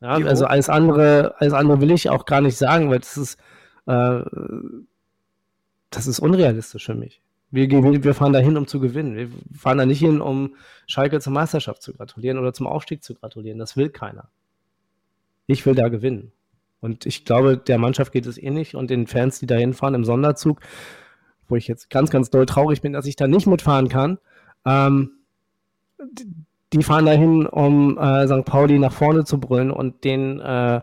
Ja, 0.00 0.12
also 0.12 0.46
alles 0.46 0.68
andere, 0.68 1.34
alles 1.38 1.52
andere 1.52 1.80
will 1.80 1.90
ich 1.90 2.08
auch 2.08 2.24
gar 2.24 2.40
nicht 2.40 2.56
sagen, 2.56 2.90
weil 2.90 3.00
das 3.00 3.16
ist, 3.18 3.38
äh, 3.86 4.20
das 5.90 6.06
ist 6.06 6.20
unrealistisch 6.20 6.86
für 6.86 6.94
mich. 6.94 7.20
Wir, 7.50 7.68
wir 7.68 8.14
fahren 8.14 8.32
dahin, 8.32 8.56
um 8.56 8.66
zu 8.66 8.78
gewinnen. 8.78 9.16
Wir 9.16 9.28
fahren 9.56 9.78
da 9.78 9.86
nicht 9.86 9.98
hin, 9.98 10.20
um 10.20 10.54
Schalke 10.86 11.20
zur 11.20 11.32
Meisterschaft 11.32 11.82
zu 11.82 11.92
gratulieren 11.92 12.38
oder 12.38 12.52
zum 12.52 12.66
Aufstieg 12.66 13.02
zu 13.02 13.14
gratulieren. 13.14 13.58
Das 13.58 13.76
will 13.76 13.88
keiner. 13.88 14.30
Ich 15.46 15.66
will 15.66 15.74
da 15.74 15.88
gewinnen. 15.88 16.32
Und 16.80 17.06
ich 17.06 17.24
glaube, 17.24 17.58
der 17.58 17.78
Mannschaft 17.78 18.12
geht 18.12 18.26
es 18.26 18.38
ähnlich 18.38 18.74
und 18.74 18.88
den 18.88 19.06
Fans, 19.06 19.38
die 19.40 19.46
da 19.46 19.56
hinfahren 19.56 19.94
im 19.94 20.04
Sonderzug, 20.04 20.60
wo 21.48 21.56
ich 21.56 21.68
jetzt 21.68 21.90
ganz, 21.90 22.10
ganz 22.10 22.30
doll 22.30 22.46
traurig 22.46 22.80
bin, 22.80 22.92
dass 22.92 23.06
ich 23.06 23.16
da 23.16 23.26
nicht 23.26 23.46
mitfahren 23.46 23.88
kann, 23.88 24.18
ähm, 24.64 25.10
die 26.72 26.82
fahren 26.82 27.06
dahin, 27.06 27.46
um 27.46 27.98
äh, 27.98 28.26
St. 28.26 28.44
Pauli 28.44 28.78
nach 28.78 28.92
vorne 28.92 29.24
zu 29.24 29.40
brüllen 29.40 29.70
und 29.70 30.04
den, 30.04 30.40
äh, 30.40 30.80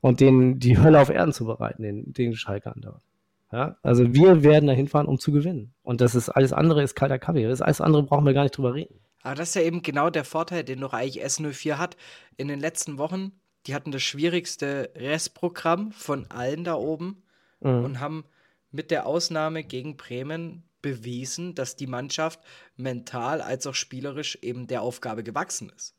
und 0.00 0.20
den 0.20 0.58
die 0.58 0.78
Hölle 0.78 1.00
auf 1.00 1.10
Erden 1.10 1.32
zu 1.32 1.46
bereiten, 1.46 1.82
den, 1.82 2.12
den 2.12 2.34
Schalkern 2.34 2.80
dort. 2.82 3.02
Ja, 3.50 3.78
also 3.82 4.12
wir 4.12 4.42
werden 4.42 4.66
da 4.66 4.72
hinfahren, 4.72 5.06
um 5.06 5.18
zu 5.18 5.32
gewinnen. 5.32 5.74
Und 5.82 6.00
das 6.00 6.14
ist 6.14 6.28
alles 6.28 6.52
andere 6.52 6.82
ist 6.82 6.94
kalter 6.94 7.18
Kaffee. 7.18 7.46
Das 7.46 7.62
alles 7.62 7.80
andere 7.80 8.02
brauchen 8.02 8.26
wir 8.26 8.34
gar 8.34 8.42
nicht 8.42 8.56
drüber 8.56 8.74
reden. 8.74 9.00
Aber 9.22 9.34
das 9.34 9.50
ist 9.50 9.54
ja 9.54 9.62
eben 9.62 9.82
genau 9.82 10.10
der 10.10 10.24
Vorteil, 10.24 10.64
den 10.64 10.80
doch 10.80 10.92
eigentlich 10.92 11.24
S04 11.24 11.78
hat. 11.78 11.96
In 12.36 12.48
den 12.48 12.60
letzten 12.60 12.98
Wochen, 12.98 13.32
die 13.66 13.74
hatten 13.74 13.90
das 13.90 14.02
schwierigste 14.02 14.92
Restprogramm 14.94 15.92
von 15.92 16.30
allen 16.30 16.64
da 16.64 16.74
oben 16.74 17.22
mhm. 17.60 17.84
und 17.84 18.00
haben 18.00 18.24
mit 18.70 18.90
der 18.90 19.06
Ausnahme 19.06 19.64
gegen 19.64 19.96
Bremen 19.96 20.64
bewiesen, 20.82 21.54
dass 21.54 21.74
die 21.74 21.86
Mannschaft 21.86 22.40
mental 22.76 23.40
als 23.40 23.66
auch 23.66 23.74
spielerisch 23.74 24.38
eben 24.42 24.66
der 24.66 24.82
Aufgabe 24.82 25.24
gewachsen 25.24 25.72
ist. 25.74 25.96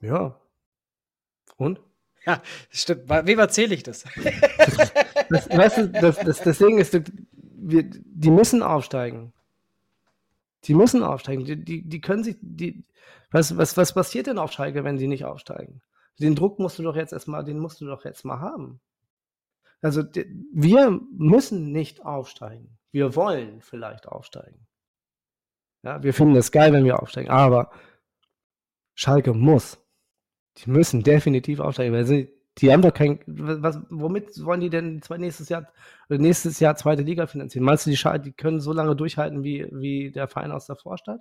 Ja. 0.00 0.38
Und? 1.56 1.80
Ja, 2.26 2.42
stimmt. 2.70 3.08
Wem 3.08 3.38
erzähle 3.38 3.74
ich 3.74 3.82
das? 3.82 4.04
das 5.28 5.48
weißt 5.50 5.78
du, 5.78 5.88
das, 5.88 6.18
das, 6.18 6.40
das 6.40 6.58
Ding 6.58 6.78
ist, 6.78 6.94
wir, 6.94 7.82
die 7.82 8.30
müssen 8.30 8.62
aufsteigen. 8.62 9.32
Die 10.64 10.74
müssen 10.74 11.02
aufsteigen. 11.02 11.44
Die, 11.44 11.62
die, 11.62 11.82
die 11.82 12.00
können 12.00 12.24
sich, 12.24 12.36
die, 12.40 12.84
was, 13.30 13.56
was, 13.56 13.76
was 13.76 13.92
passiert 13.92 14.26
denn 14.26 14.38
auf 14.38 14.52
Schalke, 14.52 14.84
wenn 14.84 14.98
sie 14.98 15.08
nicht 15.08 15.24
aufsteigen? 15.24 15.82
Den 16.18 16.36
Druck 16.36 16.58
musst 16.58 16.78
du 16.78 16.82
doch 16.82 16.96
jetzt 16.96 17.12
erstmal, 17.12 17.44
den 17.44 17.58
musst 17.58 17.80
du 17.80 17.86
doch 17.86 18.04
jetzt 18.04 18.24
mal 18.24 18.40
haben. 18.40 18.80
Also 19.82 20.02
wir 20.52 20.98
müssen 21.12 21.72
nicht 21.72 22.06
aufsteigen. 22.06 22.78
Wir 22.90 23.16
wollen 23.16 23.60
vielleicht 23.60 24.08
aufsteigen. 24.08 24.66
Ja, 25.82 26.02
wir 26.02 26.14
finden 26.14 26.36
es 26.36 26.52
geil, 26.52 26.72
wenn 26.72 26.84
wir 26.84 27.02
aufsteigen, 27.02 27.28
aber 27.28 27.70
Schalke 28.94 29.34
muss. 29.34 29.83
Die 30.58 30.70
müssen 30.70 31.02
definitiv 31.02 31.60
aufsteigen, 31.60 31.92
weil 31.92 32.04
sie, 32.04 32.30
die 32.58 32.72
haben 32.72 32.82
doch 32.82 32.94
kein, 32.94 33.20
was, 33.26 33.80
womit 33.90 34.44
wollen 34.44 34.60
die 34.60 34.70
denn 34.70 35.00
nächstes 35.18 35.48
Jahr, 35.48 35.66
nächstes 36.08 36.60
Jahr 36.60 36.76
zweite 36.76 37.02
Liga 37.02 37.26
finanzieren? 37.26 37.64
Meinst 37.64 37.86
du, 37.86 37.90
die, 37.90 38.22
die 38.22 38.32
können 38.32 38.60
so 38.60 38.72
lange 38.72 38.94
durchhalten 38.94 39.42
wie, 39.42 39.66
wie 39.72 40.12
der 40.12 40.28
Verein 40.28 40.52
aus 40.52 40.66
der 40.66 40.76
Vorstadt? 40.76 41.20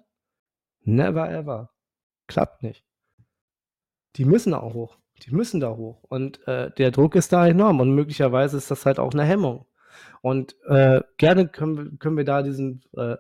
Never 0.84 1.30
ever. 1.30 1.72
Klappt 2.28 2.64
nicht. 2.64 2.84
Die 4.16 4.26
müssen 4.26 4.54
auch 4.54 4.74
hoch. 4.74 4.98
Die 5.24 5.32
müssen 5.34 5.60
da 5.60 5.76
hoch. 5.76 6.04
Und 6.04 6.46
äh, 6.48 6.72
der 6.72 6.92
Druck 6.92 7.16
ist 7.16 7.34
da 7.34 7.48
enorm 7.48 7.80
und 7.80 7.96
möglicherweise 7.96 8.58
ist 8.58 8.70
das 8.70 8.86
halt 8.86 9.00
auch 9.00 9.14
eine 9.14 9.24
Hemmung. 9.24 9.66
Und 10.22 10.56
äh, 10.68 11.02
gerne 11.18 11.48
können 11.48 12.00
können 12.00 12.18
wir 12.18 12.26
da 12.26 12.42
diesen, 12.44 12.84
äh, 12.96 13.18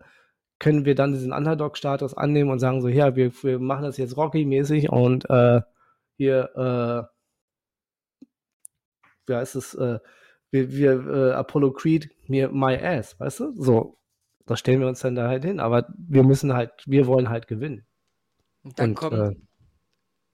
können 0.59 0.85
wir 0.85 0.95
dann 0.95 1.13
diesen 1.13 1.33
Underdog-Status 1.33 2.15
annehmen 2.15 2.49
und 2.49 2.59
sagen 2.59 2.81
so, 2.81 2.87
ja, 2.87 3.15
wir, 3.15 3.31
wir 3.43 3.59
machen 3.59 3.83
das 3.83 3.97
jetzt 3.97 4.17
Rocky-mäßig 4.17 4.89
und 4.89 5.29
äh, 5.29 5.61
hier, 6.17 7.09
äh, 8.21 8.25
wie 9.27 9.35
heißt 9.35 9.55
es, 9.55 9.73
äh, 9.75 9.99
wir, 10.51 10.71
wir 10.71 11.07
äh, 11.07 11.31
Apollo 11.33 11.73
Creed, 11.73 12.09
mir 12.27 12.49
my 12.49 12.77
ass, 12.77 13.19
weißt 13.19 13.39
du? 13.39 13.53
So, 13.61 13.97
da 14.45 14.55
stellen 14.55 14.81
wir 14.81 14.87
uns 14.87 14.99
dann 14.99 15.15
da 15.15 15.27
halt 15.27 15.43
hin. 15.43 15.59
Aber 15.59 15.87
wir 15.97 16.23
müssen 16.23 16.53
halt, 16.53 16.71
wir 16.85 17.07
wollen 17.07 17.29
halt 17.29 17.47
gewinnen. 17.47 17.85
Und 18.63 18.79
dann 18.79 18.89
und, 18.91 18.95
kommt 18.95 19.13
äh, 19.13 19.35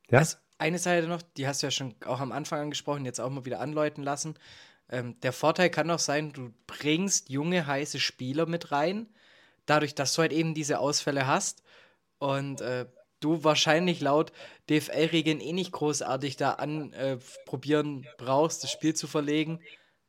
ja? 0.09 0.19
Also 0.19 0.37
eine 0.57 0.77
Seite 0.77 1.07
noch, 1.07 1.21
die 1.21 1.47
hast 1.47 1.61
du 1.61 1.67
ja 1.67 1.71
schon 1.71 1.95
auch 2.05 2.19
am 2.19 2.31
Anfang 2.31 2.59
angesprochen, 2.59 3.05
jetzt 3.05 3.19
auch 3.21 3.29
mal 3.29 3.45
wieder 3.45 3.61
anläuten 3.61 4.03
lassen. 4.03 4.35
Ähm, 4.89 5.19
der 5.21 5.31
Vorteil 5.31 5.69
kann 5.69 5.89
auch 5.89 5.99
sein, 5.99 6.33
du 6.33 6.53
bringst 6.67 7.29
junge, 7.29 7.65
heiße 7.65 7.99
Spieler 7.99 8.45
mit 8.45 8.71
rein, 8.71 9.07
dadurch, 9.65 9.95
dass 9.95 10.13
du 10.13 10.21
halt 10.21 10.33
eben 10.33 10.53
diese 10.53 10.79
Ausfälle 10.79 11.27
hast 11.27 11.63
und 12.17 12.59
äh, 12.61 12.87
du 13.19 13.43
wahrscheinlich 13.43 14.01
laut 14.01 14.31
DFL-Regeln 14.69 15.39
eh 15.39 15.53
nicht 15.53 15.71
großartig 15.71 16.37
da 16.37 16.53
anprobieren 16.53 18.03
äh, 18.03 18.07
brauchst, 18.17 18.63
das 18.63 18.71
Spiel 18.71 18.93
zu 18.93 19.07
verlegen, 19.07 19.59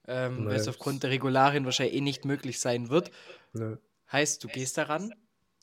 ähm, 0.06 0.46
weil 0.46 0.56
es 0.56 0.68
aufgrund 0.68 1.02
der 1.02 1.10
Regularien 1.10 1.64
wahrscheinlich 1.64 1.96
eh 1.96 2.00
nicht 2.00 2.24
möglich 2.24 2.60
sein 2.60 2.88
wird. 2.88 3.10
Nee. 3.52 3.76
Heißt, 4.10 4.42
du 4.42 4.48
gehst 4.48 4.78
daran, 4.78 5.12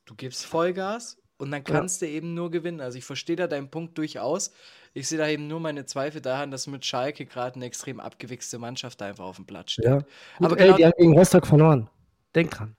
du 0.05 0.15
gibst 0.15 0.45
Vollgas 0.45 1.17
und 1.37 1.51
dann 1.51 1.63
kannst 1.63 2.01
ja. 2.01 2.07
du 2.07 2.13
eben 2.13 2.33
nur 2.33 2.49
gewinnen. 2.49 2.81
Also 2.81 2.97
ich 2.97 3.05
verstehe 3.05 3.35
da 3.35 3.47
deinen 3.47 3.69
Punkt 3.69 3.97
durchaus. 3.97 4.51
Ich 4.93 5.07
sehe 5.07 5.17
da 5.17 5.27
eben 5.27 5.47
nur 5.47 5.59
meine 5.59 5.85
Zweifel 5.85 6.21
daran, 6.21 6.49
dass 6.49 6.65
mit 6.67 6.85
Schalke 6.85 7.25
gerade 7.25 7.55
eine 7.55 7.65
extrem 7.65 7.99
abgewichste 7.99 8.57
Mannschaft 8.57 9.01
einfach 9.01 9.25
auf 9.25 9.35
dem 9.35 9.45
Platz 9.45 9.73
steht. 9.73 9.85
Ja. 9.85 9.99
Aber 10.39 10.59
ey, 10.59 10.65
genau, 10.65 10.77
die 10.77 10.85
haben 10.85 10.93
gegen 10.97 11.17
Rostock 11.17 11.45
verloren. 11.45 11.89
Denk 12.33 12.51
dran. 12.51 12.75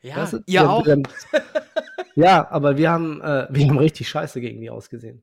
Ja, 0.00 0.16
weißt 0.16 0.32
du? 0.32 0.38
ihr 0.46 0.68
auch. 0.68 0.84
Ja, 2.14 2.50
aber 2.50 2.76
wir 2.76 2.90
haben, 2.90 3.20
äh, 3.20 3.46
wir 3.50 3.68
haben 3.68 3.78
richtig 3.78 4.08
scheiße 4.08 4.40
gegen 4.40 4.60
die 4.60 4.70
ausgesehen. 4.70 5.22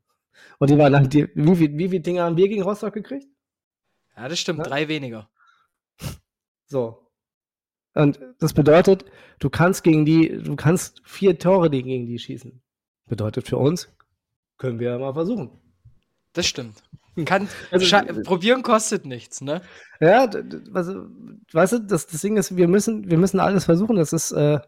Und 0.57 0.69
die 0.69 0.77
waren 0.77 0.93
dann, 0.93 1.09
die, 1.09 1.27
wie, 1.35 1.55
viel, 1.55 1.77
wie 1.77 1.89
viele 1.89 2.01
Dinge 2.01 2.21
haben 2.21 2.37
wir 2.37 2.47
gegen 2.47 2.63
Rostock 2.63 2.93
gekriegt? 2.93 3.27
Ja, 4.15 4.27
das 4.27 4.39
stimmt, 4.39 4.59
Na? 4.59 4.65
drei 4.65 4.87
weniger. 4.87 5.29
So, 6.65 7.09
und 7.93 8.19
das 8.39 8.53
bedeutet, 8.53 9.05
du 9.39 9.49
kannst 9.49 9.83
gegen 9.83 10.05
die, 10.05 10.41
du 10.41 10.55
kannst 10.55 11.01
vier 11.03 11.37
Tore 11.37 11.69
gegen 11.69 12.05
die 12.05 12.19
schießen. 12.19 12.61
Bedeutet 13.07 13.47
für 13.47 13.57
uns, 13.57 13.89
können 14.57 14.79
wir 14.79 14.91
ja 14.91 14.97
mal 14.97 15.13
versuchen. 15.13 15.49
Das 16.33 16.45
stimmt. 16.45 16.83
Kann, 17.25 17.49
also, 17.71 18.23
probieren 18.23 18.61
kostet 18.61 19.05
nichts, 19.05 19.41
ne? 19.41 19.61
Ja, 19.99 20.29
was, 20.69 20.87
weißt 21.51 21.73
du, 21.73 21.79
das, 21.79 22.07
das 22.07 22.21
Ding 22.21 22.37
ist, 22.37 22.55
wir 22.55 22.67
müssen, 22.67 23.09
wir 23.09 23.17
müssen 23.17 23.39
alles 23.39 23.65
versuchen. 23.65 23.97
Das 23.97 24.13
ist, 24.13 24.31
äh, 24.31 24.59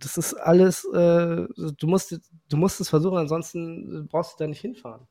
das 0.00 0.16
ist 0.16 0.34
alles, 0.34 0.84
äh, 0.84 1.46
du 1.46 1.86
musst, 1.86 2.18
du 2.48 2.56
musst 2.56 2.80
es 2.80 2.88
versuchen, 2.88 3.18
ansonsten 3.18 4.08
brauchst 4.08 4.34
du 4.34 4.44
da 4.44 4.48
nicht 4.48 4.60
hinfahren. 4.60 5.06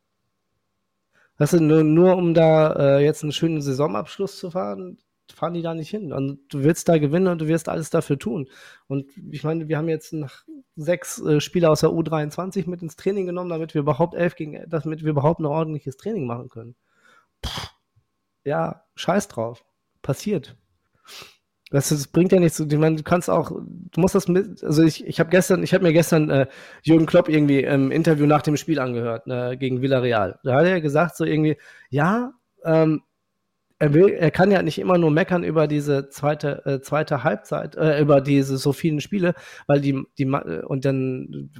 Weißt 1.37 1.53
du, 1.53 1.61
nur, 1.61 1.83
nur 1.83 2.17
um 2.17 2.33
da 2.33 2.73
äh, 2.73 3.03
jetzt 3.03 3.23
einen 3.23 3.31
schönen 3.31 3.61
Saisonabschluss 3.61 4.37
zu 4.37 4.51
fahren, 4.51 4.97
fahren 5.33 5.53
die 5.53 5.61
da 5.61 5.73
nicht 5.73 5.89
hin. 5.89 6.11
Und 6.11 6.39
du 6.49 6.63
willst 6.63 6.89
da 6.89 6.97
gewinnen 6.97 7.27
und 7.27 7.39
du 7.39 7.47
wirst 7.47 7.69
alles 7.69 7.89
dafür 7.89 8.19
tun. 8.19 8.49
Und 8.87 9.05
ich 9.31 9.43
meine, 9.43 9.67
wir 9.69 9.77
haben 9.77 9.87
jetzt 9.87 10.13
sechs 10.75 11.21
äh, 11.21 11.39
Spieler 11.39 11.71
aus 11.71 11.81
der 11.81 11.91
U23 11.91 12.69
mit 12.69 12.81
ins 12.81 12.95
Training 12.95 13.25
genommen, 13.25 13.49
damit 13.49 13.73
wir 13.73 13.81
überhaupt 13.81 14.15
elf 14.15 14.35
gegen, 14.35 14.63
damit 14.67 15.03
wir 15.03 15.11
überhaupt 15.11 15.39
ein 15.39 15.45
ordentliches 15.45 15.97
Training 15.97 16.25
machen 16.25 16.49
können. 16.49 16.75
Puh, 17.41 17.67
ja, 18.43 18.83
scheiß 18.95 19.27
drauf. 19.29 19.63
Passiert. 20.01 20.57
Das, 21.71 21.89
das, 21.89 22.07
bringt 22.07 22.31
ja 22.31 22.39
nichts. 22.39 22.59
Ich 22.59 22.77
meine, 22.77 22.95
du 22.95 23.03
kannst 23.03 23.29
auch, 23.29 23.51
du 23.51 24.01
musst 24.01 24.15
das 24.15 24.27
mit, 24.27 24.63
also 24.63 24.83
ich, 24.83 25.05
ich 25.05 25.19
habe 25.19 25.29
gestern, 25.29 25.61
ich 25.61 25.73
habe 25.73 25.83
mir 25.83 25.93
gestern 25.93 26.29
äh, 26.29 26.47
Jürgen 26.81 27.05
Klopp 27.05 27.29
irgendwie 27.29 27.61
im 27.61 27.91
Interview 27.91 28.25
nach 28.25 28.41
dem 28.41 28.57
Spiel 28.57 28.79
angehört, 28.79 29.27
äh, 29.27 29.55
gegen 29.55 29.81
Villarreal. 29.81 30.39
Da 30.43 30.55
hat 30.55 30.65
er 30.65 30.81
gesagt, 30.81 31.15
so 31.15 31.25
irgendwie, 31.25 31.57
ja, 31.89 32.33
ähm, 32.65 33.03
er 33.77 33.93
will, 33.93 34.09
er 34.09 34.31
kann 34.31 34.51
ja 34.51 34.61
nicht 34.61 34.79
immer 34.79 34.97
nur 34.97 35.11
meckern 35.11 35.43
über 35.43 35.67
diese 35.67 36.09
zweite, 36.09 36.65
äh, 36.65 36.81
zweite 36.81 37.23
Halbzeit, 37.23 37.75
äh, 37.75 38.01
über 38.01 38.19
diese 38.19 38.57
so 38.57 38.73
vielen 38.73 38.99
Spiele, 38.99 39.35
weil 39.67 39.79
die, 39.79 40.03
die, 40.17 40.25
und 40.25 40.85
dann 40.85 41.51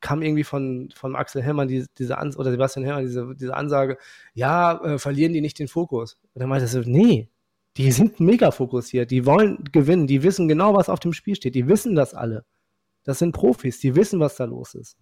kam 0.00 0.22
irgendwie 0.22 0.44
von, 0.44 0.90
von 0.94 1.16
Axel 1.16 1.42
Hellmann 1.42 1.68
die, 1.68 1.86
diese 1.98 2.18
Ansage, 2.18 2.40
oder 2.40 2.50
Sebastian 2.50 2.84
Hellmann 2.84 3.04
diese, 3.04 3.34
diese 3.34 3.54
Ansage, 3.54 3.98
ja, 4.34 4.80
äh, 4.84 4.98
verlieren 4.98 5.32
die 5.32 5.40
nicht 5.40 5.58
den 5.58 5.68
Fokus. 5.68 6.18
Und 6.34 6.40
dann 6.40 6.48
meinte 6.48 6.66
er 6.66 6.68
so, 6.68 6.80
nee, 6.80 7.30
die 7.76 7.92
sind 7.92 8.20
mega 8.20 8.50
fokussiert, 8.50 9.10
die 9.10 9.26
wollen 9.26 9.64
gewinnen, 9.72 10.06
die 10.06 10.22
wissen 10.22 10.48
genau, 10.48 10.74
was 10.74 10.88
auf 10.88 11.00
dem 11.00 11.12
Spiel 11.12 11.36
steht, 11.36 11.54
die 11.54 11.68
wissen 11.68 11.94
das 11.94 12.14
alle. 12.14 12.44
Das 13.04 13.18
sind 13.18 13.32
Profis, 13.32 13.78
die 13.78 13.94
wissen, 13.94 14.18
was 14.18 14.36
da 14.36 14.44
los 14.44 14.74
ist. 14.74 14.96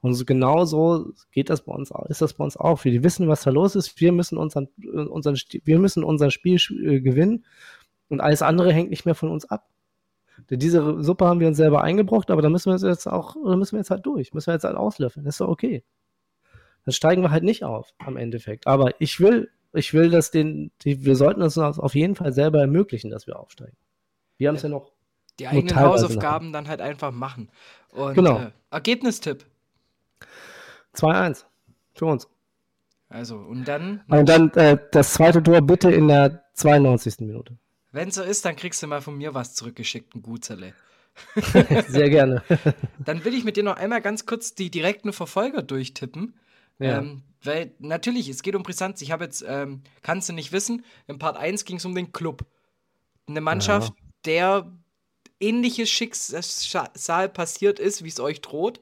Und 0.00 0.26
genau 0.26 0.64
so 0.64 1.12
geht 1.30 1.50
das 1.50 1.64
bei 1.64 1.72
uns, 1.72 1.92
ist 2.08 2.22
das 2.22 2.34
bei 2.34 2.44
uns 2.44 2.56
auch. 2.56 2.84
Wir 2.84 3.02
wissen, 3.04 3.28
was 3.28 3.42
da 3.42 3.50
los 3.50 3.76
ist. 3.76 4.00
Wir 4.00 4.12
müssen 4.12 4.36
unseren, 4.36 4.68
unseren, 4.84 5.36
wir 5.64 5.78
müssen 5.78 6.04
unser 6.04 6.30
Spiel 6.30 6.56
äh, 6.56 7.00
gewinnen 7.00 7.44
und 8.08 8.20
alles 8.20 8.42
andere 8.42 8.72
hängt 8.72 8.90
nicht 8.90 9.04
mehr 9.04 9.14
von 9.14 9.30
uns 9.30 9.44
ab. 9.44 9.68
Diese 10.50 11.02
Suppe 11.02 11.26
haben 11.26 11.40
wir 11.40 11.48
uns 11.48 11.56
selber 11.56 11.82
eingebrockt, 11.82 12.30
aber 12.30 12.42
da 12.42 12.50
müssen 12.50 12.70
wir 12.70 12.88
jetzt 12.88 13.06
auch, 13.06 13.36
da 13.42 13.56
müssen 13.56 13.72
wir 13.72 13.80
jetzt 13.80 13.90
halt 13.90 14.04
durch, 14.04 14.34
müssen 14.34 14.48
wir 14.48 14.54
jetzt 14.54 14.64
halt 14.64 14.76
auslöffeln. 14.76 15.24
Das 15.24 15.36
ist 15.36 15.40
doch 15.40 15.48
okay. 15.48 15.82
Dann 16.84 16.92
steigen 16.92 17.22
wir 17.22 17.30
halt 17.30 17.42
nicht 17.42 17.64
auf 17.64 17.92
am 17.98 18.16
Endeffekt. 18.16 18.66
Aber 18.66 19.00
ich 19.00 19.18
will, 19.18 19.50
ich 19.72 19.92
will, 19.92 20.10
dass 20.10 20.30
den, 20.30 20.70
die, 20.82 21.04
wir 21.04 21.16
sollten 21.16 21.42
uns 21.42 21.58
auf 21.58 21.94
jeden 21.94 22.14
Fall 22.14 22.32
selber 22.32 22.60
ermöglichen, 22.60 23.10
dass 23.10 23.26
wir 23.26 23.38
aufsteigen. 23.38 23.76
Wir 24.38 24.48
haben 24.48 24.56
es 24.56 24.62
ja. 24.62 24.68
ja 24.68 24.74
noch. 24.74 24.92
Die 25.38 25.46
eigenen 25.48 25.76
Hausaufgaben 25.76 26.52
dann 26.52 26.66
halt 26.66 26.80
einfach 26.80 27.12
machen. 27.12 27.50
Und 27.90 28.14
genau. 28.14 28.38
Äh, 28.38 28.50
Ergebnistipp. 28.70 29.44
2-1 30.94 31.44
für 31.92 32.06
uns. 32.06 32.28
Also, 33.08 33.36
und 33.36 33.66
dann. 33.66 34.02
Und 34.08 34.28
dann 34.28 34.50
äh, 34.54 34.78
das 34.92 35.12
zweite 35.12 35.42
Tor 35.42 35.60
bitte 35.60 35.90
in 35.90 36.08
der 36.08 36.44
92. 36.54 37.20
Minute. 37.20 37.56
Wenn 37.92 38.10
so 38.10 38.22
ist, 38.22 38.44
dann 38.44 38.56
kriegst 38.56 38.82
du 38.82 38.86
mal 38.86 39.00
von 39.00 39.16
mir 39.16 39.34
was 39.34 39.54
zurückgeschickt, 39.54 40.14
ein 40.14 40.22
Gutzerle. 40.22 40.74
Sehr 41.88 42.10
gerne. 42.10 42.42
dann 42.98 43.24
will 43.24 43.34
ich 43.34 43.44
mit 43.44 43.56
dir 43.56 43.62
noch 43.62 43.76
einmal 43.76 44.02
ganz 44.02 44.26
kurz 44.26 44.54
die 44.54 44.70
direkten 44.70 45.12
Verfolger 45.12 45.62
durchtippen. 45.62 46.34
Ja. 46.78 46.98
Ähm, 46.98 47.22
weil 47.46 47.74
natürlich, 47.78 48.28
es 48.28 48.42
geht 48.42 48.54
um 48.54 48.62
Brisanz. 48.62 49.00
Ich 49.02 49.12
habe 49.12 49.24
jetzt, 49.24 49.44
ähm, 49.46 49.82
kannst 50.02 50.28
du 50.28 50.32
nicht 50.32 50.52
wissen, 50.52 50.84
in 51.06 51.18
Part 51.18 51.36
1 51.36 51.64
ging 51.64 51.76
es 51.76 51.84
um 51.84 51.94
den 51.94 52.12
Club. 52.12 52.44
Eine 53.26 53.40
Mannschaft, 53.40 53.92
ja. 53.96 54.04
der 54.24 54.72
ähnliches 55.40 55.90
Schicksal 55.90 57.28
passiert 57.28 57.78
ist, 57.78 58.04
wie 58.04 58.08
es 58.08 58.20
euch 58.20 58.40
droht. 58.40 58.80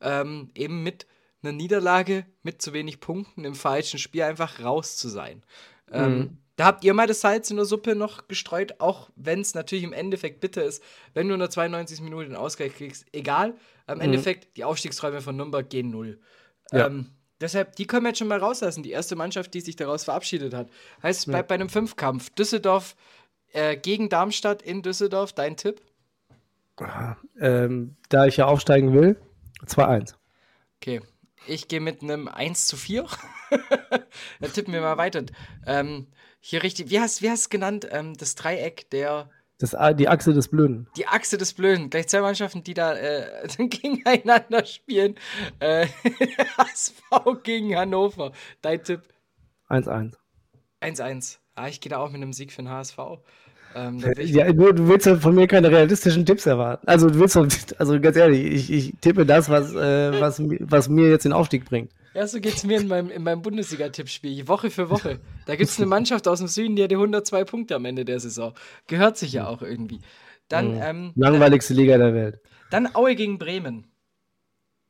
Ähm, 0.00 0.50
eben 0.54 0.82
mit 0.82 1.06
einer 1.42 1.52
Niederlage 1.52 2.26
mit 2.42 2.60
zu 2.60 2.72
wenig 2.72 3.00
Punkten 3.00 3.44
im 3.44 3.54
falschen 3.54 3.98
Spiel 3.98 4.22
einfach 4.22 4.60
raus 4.60 4.96
zu 4.96 5.08
sein. 5.08 5.42
Ähm, 5.90 6.18
mhm. 6.18 6.38
Da 6.56 6.64
habt 6.64 6.84
ihr 6.84 6.94
mal 6.94 7.06
das 7.06 7.20
Salz 7.20 7.50
in 7.50 7.56
der 7.56 7.66
Suppe 7.66 7.94
noch 7.94 8.28
gestreut, 8.28 8.80
auch 8.80 9.10
wenn 9.14 9.42
es 9.42 9.54
natürlich 9.54 9.84
im 9.84 9.92
Endeffekt 9.92 10.40
bitter 10.40 10.64
ist, 10.64 10.82
wenn 11.12 11.28
du 11.28 11.34
in 11.34 11.40
der 11.40 11.50
92. 11.50 12.00
Minute 12.00 12.28
den 12.28 12.36
Ausgleich 12.36 12.74
kriegst. 12.74 13.06
Egal, 13.12 13.54
am 13.86 13.98
mhm. 13.98 14.04
Endeffekt, 14.04 14.56
die 14.56 14.64
Aufstiegsträume 14.64 15.20
von 15.20 15.36
Nürnberg 15.36 15.68
gehen 15.68 15.90
null. 15.90 16.18
Ja. 16.72 16.86
Ähm, 16.86 17.10
Deshalb, 17.40 17.76
die 17.76 17.86
können 17.86 18.04
wir 18.04 18.08
jetzt 18.10 18.18
schon 18.18 18.28
mal 18.28 18.38
rauslassen. 18.38 18.82
Die 18.82 18.90
erste 18.90 19.16
Mannschaft, 19.16 19.52
die 19.52 19.60
sich 19.60 19.76
daraus 19.76 20.04
verabschiedet 20.04 20.54
hat. 20.54 20.68
Heißt, 21.02 21.20
es 21.20 21.26
bleibt 21.26 21.50
ja. 21.50 21.56
bei 21.56 21.60
einem 21.60 21.68
Fünfkampf. 21.68 22.30
Düsseldorf 22.30 22.96
äh, 23.52 23.76
gegen 23.76 24.08
Darmstadt 24.08 24.62
in 24.62 24.82
Düsseldorf. 24.82 25.32
Dein 25.32 25.56
Tipp? 25.56 25.82
Ähm, 27.40 27.96
da 28.08 28.26
ich 28.26 28.36
ja 28.36 28.46
aufsteigen 28.46 28.92
will, 28.92 29.16
2-1. 29.66 30.14
Okay. 30.76 31.00
Ich 31.46 31.68
gehe 31.68 31.80
mit 31.80 32.02
einem 32.02 32.28
1 32.28 32.66
zu 32.66 32.76
4. 32.76 33.06
Dann 34.40 34.52
tippen 34.52 34.72
wir 34.72 34.80
mal 34.80 34.98
weiter. 34.98 35.24
Ähm, 35.66 36.08
hier 36.40 36.62
richtig, 36.62 36.90
wie 36.90 37.00
hast 37.00 37.20
du 37.20 37.26
wie 37.26 37.28
es 37.28 37.50
genannt? 37.50 37.86
Ähm, 37.90 38.16
das 38.16 38.34
Dreieck 38.34 38.90
der 38.90 39.30
das, 39.58 39.74
die 39.96 40.08
Achse 40.08 40.34
des 40.34 40.48
Blöden. 40.48 40.86
Die 40.96 41.06
Achse 41.06 41.38
des 41.38 41.54
Blöden. 41.54 41.88
Gleich 41.88 42.08
zwei 42.08 42.20
Mannschaften, 42.20 42.62
die 42.62 42.74
da 42.74 42.94
äh, 42.94 43.46
gegeneinander 43.58 44.64
spielen. 44.66 45.14
Äh, 45.60 45.86
HSV 46.58 47.42
gegen 47.42 47.74
Hannover. 47.74 48.32
Dein 48.60 48.82
Tipp? 48.82 49.02
1-1. 49.68 50.14
1-1. 50.82 51.38
Ah, 51.54 51.68
ich 51.68 51.80
gehe 51.80 51.90
da 51.90 51.98
auch 51.98 52.10
mit 52.10 52.16
einem 52.16 52.34
Sieg 52.34 52.52
für 52.52 52.62
den 52.62 52.70
HSV. 52.70 52.98
Ähm, 53.74 53.98
ja, 54.18 54.52
du, 54.52 54.72
du, 54.72 54.88
willst 54.88 55.08
von 55.08 55.34
mir 55.34 55.46
keine 55.46 55.70
realistischen 55.70 56.24
Tipps 56.24 56.46
erwarten. 56.46 56.86
Also 56.86 57.08
du 57.08 57.18
willst, 57.18 57.80
also 57.80 58.00
ganz 58.00 58.16
ehrlich, 58.16 58.44
ich, 58.44 58.72
ich 58.72 58.94
tippe 59.00 59.26
das, 59.26 59.48
was, 59.48 59.74
äh, 59.74 60.20
was, 60.20 60.40
was 60.60 60.88
mir 60.88 61.10
jetzt 61.10 61.24
den 61.24 61.32
Aufstieg 61.32 61.64
bringt. 61.64 61.92
Ja, 62.16 62.26
so 62.26 62.40
geht 62.40 62.54
es 62.54 62.64
mir 62.64 62.80
in 62.80 62.88
meinem, 62.88 63.10
in 63.10 63.22
meinem 63.22 63.42
Bundesliga-Tippspiel, 63.42 64.48
Woche 64.48 64.70
für 64.70 64.88
Woche. 64.88 65.20
Da 65.44 65.54
gibt 65.54 65.68
es 65.68 65.76
eine 65.76 65.84
Mannschaft 65.84 66.26
aus 66.26 66.38
dem 66.38 66.48
Süden, 66.48 66.74
die 66.74 66.82
hat 66.82 66.90
102 66.90 67.44
Punkte 67.44 67.76
am 67.76 67.84
Ende 67.84 68.06
der 68.06 68.18
Saison. 68.20 68.54
Gehört 68.86 69.18
sich 69.18 69.34
ja 69.34 69.46
auch 69.46 69.60
irgendwie. 69.60 70.00
Dann, 70.48 70.76
mhm. 70.76 70.82
ähm, 70.82 71.12
Langweiligste 71.14 71.74
Liga 71.74 71.98
der 71.98 72.14
Welt. 72.14 72.40
Dann 72.70 72.88
Aue 72.94 73.16
gegen 73.16 73.38
Bremen. 73.38 73.84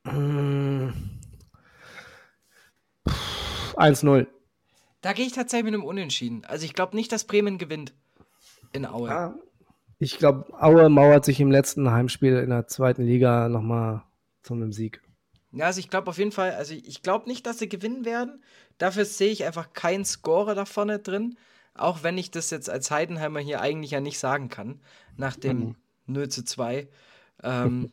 1-0. 0.05 0.95
Da 5.01 5.11
gehe 5.11 5.25
ich 5.25 5.33
tatsächlich 5.33 5.65
mit 5.65 5.73
einem 5.73 5.83
Unentschieden. 5.83 6.45
Also 6.45 6.63
ich 6.63 6.73
glaube 6.73 6.95
nicht, 6.95 7.11
dass 7.11 7.25
Bremen 7.25 7.57
gewinnt 7.57 7.93
in 8.71 8.85
Aue. 8.85 9.09
Ja, 9.09 9.35
ich 9.99 10.17
glaube, 10.17 10.45
Aue 10.61 10.87
mauert 10.87 11.25
sich 11.25 11.41
im 11.41 11.51
letzten 11.51 11.91
Heimspiel 11.91 12.37
in 12.37 12.51
der 12.51 12.67
zweiten 12.67 13.03
Liga 13.03 13.49
nochmal 13.49 14.03
zu 14.43 14.53
einem 14.53 14.71
Sieg. 14.71 15.01
Ja, 15.57 15.65
also 15.65 15.79
ich 15.79 15.89
glaube 15.89 16.09
auf 16.09 16.17
jeden 16.17 16.31
Fall, 16.31 16.51
also 16.51 16.73
ich 16.73 17.01
glaube 17.01 17.27
nicht, 17.27 17.45
dass 17.45 17.59
sie 17.59 17.69
gewinnen 17.69 18.05
werden. 18.05 18.43
Dafür 18.77 19.05
sehe 19.05 19.31
ich 19.31 19.43
einfach 19.45 19.73
keinen 19.73 20.05
Scorer 20.05 20.55
da 20.55 20.65
vorne 20.65 20.99
drin. 20.99 21.37
Auch 21.73 22.03
wenn 22.03 22.17
ich 22.17 22.31
das 22.31 22.49
jetzt 22.49 22.69
als 22.69 22.91
Heidenheimer 22.91 23.39
hier 23.39 23.61
eigentlich 23.61 23.91
ja 23.91 23.99
nicht 23.99 24.19
sagen 24.19 24.49
kann, 24.49 24.81
nach 25.15 25.35
dem 25.35 25.59
mhm. 25.59 25.75
0 26.07 26.29
zu 26.29 26.43
2. 26.43 26.87
Ähm, 27.43 27.91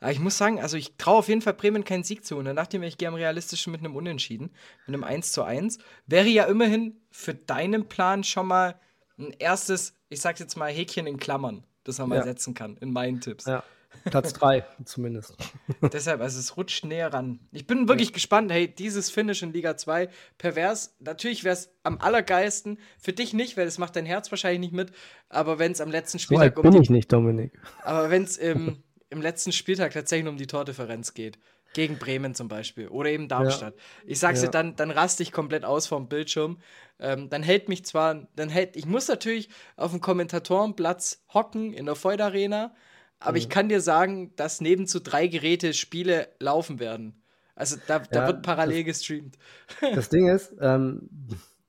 aber 0.00 0.10
ich 0.12 0.20
muss 0.20 0.38
sagen, 0.38 0.60
also 0.60 0.76
ich 0.76 0.96
traue 0.96 1.18
auf 1.18 1.28
jeden 1.28 1.42
Fall 1.42 1.54
Bremen 1.54 1.84
keinen 1.84 2.04
Sieg 2.04 2.24
zu. 2.24 2.36
Und 2.36 2.44
dann 2.44 2.56
dachte 2.56 2.76
ich 2.76 2.80
mir, 2.80 2.86
ich 2.86 2.98
gehe 2.98 3.08
am 3.08 3.14
realistischen 3.14 3.72
mit 3.72 3.80
einem 3.80 3.96
Unentschieden, 3.96 4.50
mit 4.86 4.94
einem 4.94 5.04
1 5.04 5.32
zu 5.32 5.42
1. 5.42 5.78
Wäre 6.06 6.28
ja 6.28 6.44
immerhin 6.44 7.00
für 7.10 7.34
deinen 7.34 7.88
Plan 7.88 8.24
schon 8.24 8.46
mal 8.46 8.78
ein 9.18 9.32
erstes, 9.38 9.94
ich 10.08 10.20
sag 10.20 10.38
jetzt 10.40 10.56
mal 10.56 10.70
Häkchen 10.70 11.06
in 11.06 11.18
Klammern, 11.18 11.64
das 11.84 11.98
man 11.98 12.10
ja. 12.10 12.16
mal 12.16 12.24
setzen 12.24 12.54
kann, 12.54 12.76
in 12.78 12.92
meinen 12.92 13.20
Tipps. 13.20 13.46
Ja. 13.46 13.62
Platz 14.04 14.32
3 14.34 14.64
zumindest. 14.84 15.36
Deshalb, 15.92 16.20
also 16.20 16.38
es 16.38 16.56
rutscht 16.56 16.84
näher 16.84 17.12
ran. 17.12 17.40
Ich 17.52 17.66
bin 17.66 17.88
wirklich 17.88 18.08
ja. 18.08 18.14
gespannt, 18.14 18.52
hey, 18.52 18.72
dieses 18.72 19.10
Finish 19.10 19.42
in 19.42 19.52
Liga 19.52 19.76
2, 19.76 20.08
pervers, 20.38 20.96
natürlich 21.00 21.44
wäre 21.44 21.54
es 21.54 21.70
am 21.82 21.98
allergeisten, 21.98 22.78
für 22.98 23.12
dich 23.12 23.32
nicht, 23.32 23.56
weil 23.56 23.64
das 23.64 23.78
macht 23.78 23.96
dein 23.96 24.06
Herz 24.06 24.30
wahrscheinlich 24.30 24.60
nicht 24.60 24.74
mit, 24.74 24.92
aber 25.28 25.58
wenn 25.58 25.72
es 25.72 25.80
am 25.80 25.90
letzten 25.90 26.18
Spieltag 26.18 26.54
so 26.56 26.62
um 26.62 26.70
bin 26.70 26.82
ich 26.82 26.90
nicht, 26.90 27.12
Dominik. 27.12 27.52
Aber 27.82 28.10
wenn 28.10 28.24
es 28.24 28.36
im, 28.36 28.82
im 29.10 29.20
letzten 29.20 29.52
Spieltag 29.52 29.92
tatsächlich 29.92 30.28
um 30.28 30.36
die 30.36 30.46
Tordifferenz 30.46 31.14
geht, 31.14 31.38
gegen 31.74 31.98
Bremen 31.98 32.34
zum 32.34 32.48
Beispiel 32.48 32.88
oder 32.88 33.10
eben 33.10 33.28
Darmstadt. 33.28 33.74
Ja. 33.76 33.82
Ich 34.06 34.18
sag's 34.18 34.40
ja. 34.40 34.46
dir, 34.46 34.52
dann, 34.52 34.76
dann 34.76 34.90
raste 34.90 35.22
ich 35.22 35.32
komplett 35.32 35.64
aus 35.64 35.86
vom 35.86 36.08
Bildschirm. 36.08 36.58
Ähm, 36.98 37.28
dann 37.28 37.42
hält 37.42 37.68
mich 37.68 37.84
zwar, 37.84 38.26
dann 38.36 38.48
hält, 38.48 38.76
ich 38.76 38.86
muss 38.86 39.08
natürlich 39.08 39.48
auf 39.76 39.90
dem 39.90 40.00
Kommentatorenplatz 40.00 41.24
hocken 41.34 41.74
in 41.74 41.84
der 41.84 41.96
Feud 41.96 42.20
Arena, 42.20 42.74
aber 43.20 43.32
mhm. 43.32 43.38
ich 43.38 43.48
kann 43.48 43.68
dir 43.68 43.80
sagen, 43.80 44.32
dass 44.36 44.60
neben 44.60 44.86
zu 44.86 45.00
drei 45.00 45.26
Geräte 45.26 45.74
Spiele 45.74 46.28
laufen 46.38 46.78
werden. 46.78 47.22
Also 47.56 47.76
da, 47.86 48.00
da 48.00 48.22
ja, 48.22 48.26
wird 48.26 48.42
parallel 48.42 48.84
das, 48.84 48.98
gestreamt. 48.98 49.38
Das 49.94 50.08
Ding 50.08 50.28
ist, 50.28 50.54
ähm, 50.60 51.08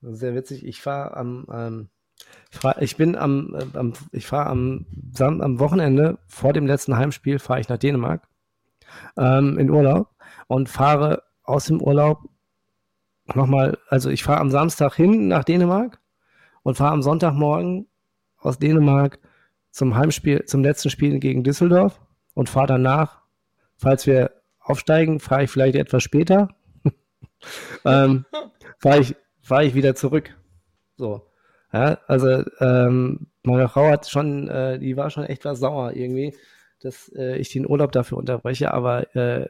sehr 0.01 0.35
witzig, 0.35 0.65
ich 0.65 0.81
fahre 0.81 1.15
am, 1.15 1.45
ähm, 1.51 1.89
ich, 2.51 2.57
fahr, 2.57 2.81
ich 2.81 2.97
bin 2.97 3.15
am, 3.15 3.55
äh, 3.55 3.77
am 3.77 3.93
ich 4.11 4.27
fahre 4.27 4.49
am, 4.49 4.85
am 5.19 5.59
Wochenende 5.59 6.17
vor 6.27 6.53
dem 6.53 6.65
letzten 6.65 6.97
Heimspiel 6.97 7.39
fahre 7.39 7.59
ich 7.59 7.69
nach 7.69 7.77
Dänemark 7.77 8.27
ähm, 9.17 9.57
in 9.57 9.69
Urlaub 9.69 10.09
und 10.47 10.69
fahre 10.69 11.23
aus 11.43 11.65
dem 11.65 11.81
Urlaub 11.81 12.29
nochmal, 13.33 13.77
also 13.89 14.09
ich 14.09 14.23
fahre 14.23 14.39
am 14.39 14.51
Samstag 14.51 14.95
hin 14.95 15.27
nach 15.27 15.43
Dänemark 15.43 15.99
und 16.63 16.77
fahre 16.77 16.93
am 16.93 17.01
Sonntagmorgen 17.01 17.87
aus 18.37 18.59
Dänemark 18.59 19.19
zum 19.75 19.93
Heimspiel, 19.93 20.45
zum 20.45 20.63
letzten 20.63 20.89
Spiel 20.89 21.19
gegen 21.19 21.43
Düsseldorf 21.43 21.99
und 22.33 22.49
fahre 22.49 22.67
danach, 22.67 23.23
falls 23.75 24.07
wir 24.07 24.31
aufsteigen, 24.57 25.19
fahre 25.19 25.43
ich 25.43 25.49
vielleicht 25.49 25.75
etwas 25.75 26.01
später, 26.01 26.55
ähm, 27.85 28.25
fahre 28.79 29.01
ich, 29.01 29.15
fahr 29.41 29.63
ich 29.63 29.75
wieder 29.75 29.93
zurück. 29.93 30.33
So. 30.95 31.27
Ja, 31.73 31.99
also 32.07 32.45
ähm, 32.61 33.27
meine 33.43 33.67
Frau 33.67 33.89
hat 33.89 34.07
schon, 34.07 34.47
äh, 34.47 34.79
die 34.79 34.95
war 34.95 35.09
schon 35.09 35.25
echt 35.25 35.43
was 35.43 35.59
sauer 35.59 35.91
irgendwie, 35.91 36.33
dass 36.79 37.11
äh, 37.13 37.35
ich 37.35 37.49
den 37.49 37.69
Urlaub 37.69 37.91
dafür 37.91 38.17
unterbreche, 38.17 38.73
aber 38.73 39.13
äh, 39.13 39.49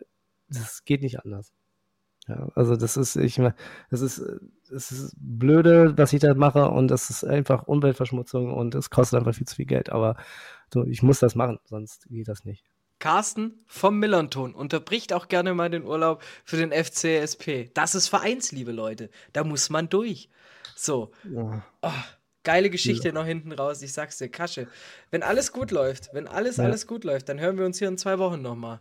das 0.50 0.86
geht 0.86 1.04
nicht 1.04 1.24
anders. 1.24 1.54
Ja, 2.28 2.50
also 2.56 2.76
das 2.76 2.98
ist, 2.98 3.16
ich 3.16 3.40
das 3.92 4.02
ist, 4.02 4.24
das 4.70 4.92
ist 4.92 5.16
blöde, 5.18 5.98
was 5.98 6.14
ich 6.14 6.20
da 6.20 6.34
mache 6.34 6.70
und 6.70 6.90
das 6.90 7.10
ist 7.10 7.24
einfach 7.24 7.68
Umweltverschmutzung 7.68 8.54
und 8.54 8.76
es 8.76 8.90
kostet 8.90 9.20
einfach 9.20 9.36
viel 9.36 9.48
zu 9.48 9.56
viel 9.56 9.66
Geld. 9.66 9.92
Aber 9.92 10.16
so, 10.74 10.84
ich 10.84 11.04
muss 11.04 11.20
das 11.20 11.36
machen, 11.36 11.60
sonst 11.66 12.08
geht 12.10 12.28
das 12.28 12.46
nicht. 12.46 12.64
Carsten 13.00 13.64
vom 13.68 14.00
Millanton 14.00 14.56
unterbricht 14.56 15.14
auch 15.14 15.28
gerne 15.28 15.54
mal 15.54 15.70
den 15.70 15.84
Urlaub 15.84 16.24
für 16.44 16.58
den 16.58 16.72
FCSP. 16.72 17.72
Das 17.74 17.94
ist 17.94 18.08
Vereinsliebe, 18.08 18.72
Leute. 18.72 19.10
Da 19.34 19.44
muss 19.44 19.70
man 19.70 19.90
durch. 19.90 20.30
So. 20.76 21.12
Ja. 21.24 21.64
Oh, 21.82 21.92
geile 22.44 22.70
Geschichte 22.70 23.10
ja. 23.10 23.14
noch 23.14 23.26
hinten 23.26 23.52
raus. 23.52 23.82
Ich 23.82 23.94
sag's 23.94 24.18
dir, 24.18 24.30
Kasche. 24.30 24.68
Wenn 25.12 25.24
alles 25.24 25.52
gut 25.52 25.72
läuft, 25.72 26.10
wenn 26.14 26.28
alles, 26.28 26.58
ja. 26.58 26.64
alles 26.64 26.88
gut 26.88 27.04
läuft, 27.04 27.30
dann 27.30 27.40
hören 27.40 27.58
wir 27.58 27.66
uns 27.66 27.80
hier 27.80 27.90
in 27.90 27.98
zwei 27.98 28.18
Wochen 28.18 28.42
nochmal. 28.42 28.80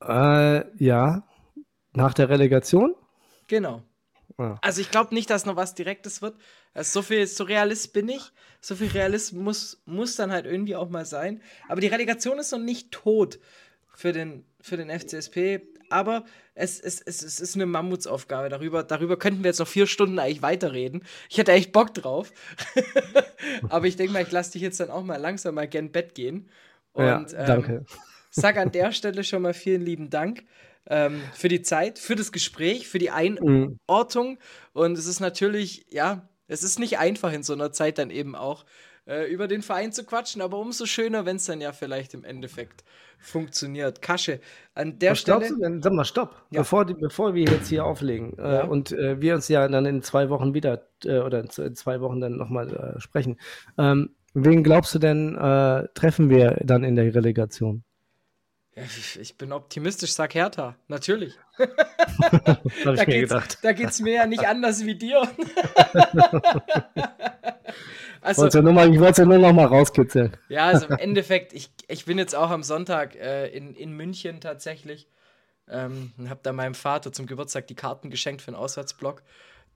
Äh, 0.00 0.64
ja, 0.82 1.22
nach 1.92 2.14
der 2.14 2.28
Relegation? 2.28 2.94
Genau. 3.46 3.82
Ah. 4.36 4.58
Also 4.60 4.80
ich 4.80 4.90
glaube 4.90 5.14
nicht, 5.14 5.30
dass 5.30 5.46
noch 5.46 5.56
was 5.56 5.74
Direktes 5.74 6.22
wird. 6.22 6.36
Also 6.74 7.00
so 7.00 7.02
viel, 7.02 7.26
so 7.26 7.44
Realist 7.44 7.92
bin 7.92 8.08
ich. 8.08 8.32
So 8.60 8.74
viel 8.74 8.88
Realismus 8.88 9.80
muss 9.86 10.16
dann 10.16 10.32
halt 10.32 10.46
irgendwie 10.46 10.76
auch 10.76 10.88
mal 10.88 11.06
sein. 11.06 11.42
Aber 11.68 11.80
die 11.80 11.86
Relegation 11.86 12.38
ist 12.38 12.52
noch 12.52 12.58
nicht 12.58 12.90
tot 12.92 13.38
für 13.94 14.12
den, 14.12 14.44
für 14.60 14.76
den 14.76 14.90
FCSP. 14.90 15.62
Aber 15.90 16.24
es, 16.54 16.78
es, 16.80 17.00
es, 17.00 17.22
es 17.22 17.40
ist 17.40 17.54
eine 17.54 17.66
Mammutsaufgabe. 17.66 18.48
Darüber, 18.48 18.82
darüber 18.82 19.18
könnten 19.18 19.42
wir 19.42 19.50
jetzt 19.50 19.60
noch 19.60 19.68
vier 19.68 19.86
Stunden 19.86 20.18
eigentlich 20.18 20.42
weiterreden. 20.42 21.02
Ich 21.30 21.38
hätte 21.38 21.52
echt 21.52 21.72
Bock 21.72 21.94
drauf. 21.94 22.32
Aber 23.68 23.86
ich 23.86 23.96
denke 23.96 24.12
mal, 24.12 24.22
ich 24.22 24.32
lasse 24.32 24.52
dich 24.52 24.62
jetzt 24.62 24.80
dann 24.80 24.90
auch 24.90 25.02
mal 25.02 25.16
langsam 25.16 25.54
mal 25.54 25.68
gern 25.68 25.90
Bett 25.90 26.14
gehen. 26.14 26.48
Und, 26.92 27.04
ja, 27.04 27.24
danke. 27.24 27.72
Ähm, 27.72 27.86
sag 28.30 28.56
an 28.56 28.72
der 28.72 28.92
Stelle 28.92 29.24
schon 29.24 29.42
mal 29.42 29.54
vielen 29.54 29.82
lieben 29.82 30.10
Dank 30.10 30.44
ähm, 30.88 31.20
für 31.34 31.48
die 31.48 31.62
Zeit, 31.62 31.98
für 31.98 32.16
das 32.16 32.32
Gespräch, 32.32 32.88
für 32.88 32.98
die 32.98 33.10
Einordnung. 33.10 34.30
Mhm. 34.30 34.38
Und 34.72 34.98
es 34.98 35.06
ist 35.06 35.20
natürlich, 35.20 35.86
ja, 35.90 36.28
es 36.48 36.62
ist 36.62 36.78
nicht 36.78 36.98
einfach 36.98 37.32
in 37.32 37.42
so 37.42 37.52
einer 37.52 37.72
Zeit 37.72 37.98
dann 37.98 38.10
eben 38.10 38.34
auch 38.34 38.64
äh, 39.06 39.30
über 39.30 39.48
den 39.48 39.62
Verein 39.62 39.92
zu 39.92 40.04
quatschen, 40.04 40.42
aber 40.42 40.58
umso 40.58 40.86
schöner, 40.86 41.26
wenn 41.26 41.36
es 41.36 41.46
dann 41.46 41.60
ja 41.60 41.72
vielleicht 41.72 42.14
im 42.14 42.24
Endeffekt 42.24 42.84
funktioniert. 43.18 44.00
Kasche, 44.00 44.40
an 44.74 44.98
der 44.98 45.12
Was 45.12 45.20
Stelle. 45.20 45.48
Du 45.48 45.58
denn? 45.58 45.82
Sag 45.82 45.92
mal, 45.92 46.04
stopp, 46.04 46.42
ja. 46.50 46.60
bevor, 46.60 46.84
bevor 46.84 47.34
wir 47.34 47.44
jetzt 47.44 47.68
hier 47.68 47.84
auflegen 47.84 48.38
äh, 48.38 48.54
ja. 48.54 48.64
und 48.64 48.92
äh, 48.92 49.20
wir 49.20 49.34
uns 49.34 49.48
ja 49.48 49.66
dann 49.66 49.86
in 49.86 50.02
zwei 50.02 50.30
Wochen 50.30 50.54
wieder 50.54 50.86
äh, 51.04 51.18
oder 51.18 51.40
in 51.40 51.74
zwei 51.74 52.00
Wochen 52.00 52.20
dann 52.20 52.36
nochmal 52.36 52.96
äh, 52.96 53.00
sprechen. 53.00 53.38
Ähm, 53.76 54.10
wen 54.34 54.62
glaubst 54.62 54.94
du 54.94 54.98
denn, 54.98 55.34
treffen 55.94 56.30
wir 56.30 56.60
dann 56.62 56.84
in 56.84 56.94
der 56.94 57.12
Relegation? 57.14 57.82
Ich 59.20 59.36
bin 59.36 59.52
optimistisch, 59.52 60.12
sag 60.12 60.34
Hertha, 60.34 60.76
natürlich. 60.88 61.34
hab 61.58 61.68
ich 62.66 62.84
da, 62.84 62.90
mir 62.92 63.06
geht's, 63.06 63.28
gedacht. 63.30 63.58
da 63.62 63.72
geht's 63.72 64.00
mir 64.00 64.14
ja 64.14 64.26
nicht 64.26 64.46
anders 64.48 64.84
wie 64.84 64.94
dir. 64.94 65.22
also, 68.20 68.46
ich 68.46 68.54
wollte 68.54 69.10
es 69.10 69.16
ja 69.18 69.24
nur 69.24 69.38
noch 69.38 69.52
mal 69.52 69.66
rauskitzeln. 69.66 70.36
Ja, 70.48 70.66
also 70.66 70.86
im 70.86 70.98
Endeffekt, 70.98 71.52
ich, 71.52 71.70
ich 71.88 72.04
bin 72.04 72.18
jetzt 72.18 72.34
auch 72.34 72.50
am 72.50 72.62
Sonntag 72.62 73.16
äh, 73.16 73.48
in, 73.48 73.74
in 73.74 73.92
München 73.92 74.40
tatsächlich. 74.40 75.08
Ähm, 75.70 76.12
und 76.16 76.30
habe 76.30 76.40
da 76.42 76.52
meinem 76.52 76.74
Vater 76.74 77.12
zum 77.12 77.26
Geburtstag 77.26 77.66
die 77.66 77.74
Karten 77.74 78.08
geschenkt 78.08 78.40
für 78.42 78.50
den 78.50 78.56
Auswärtsblock. 78.56 79.22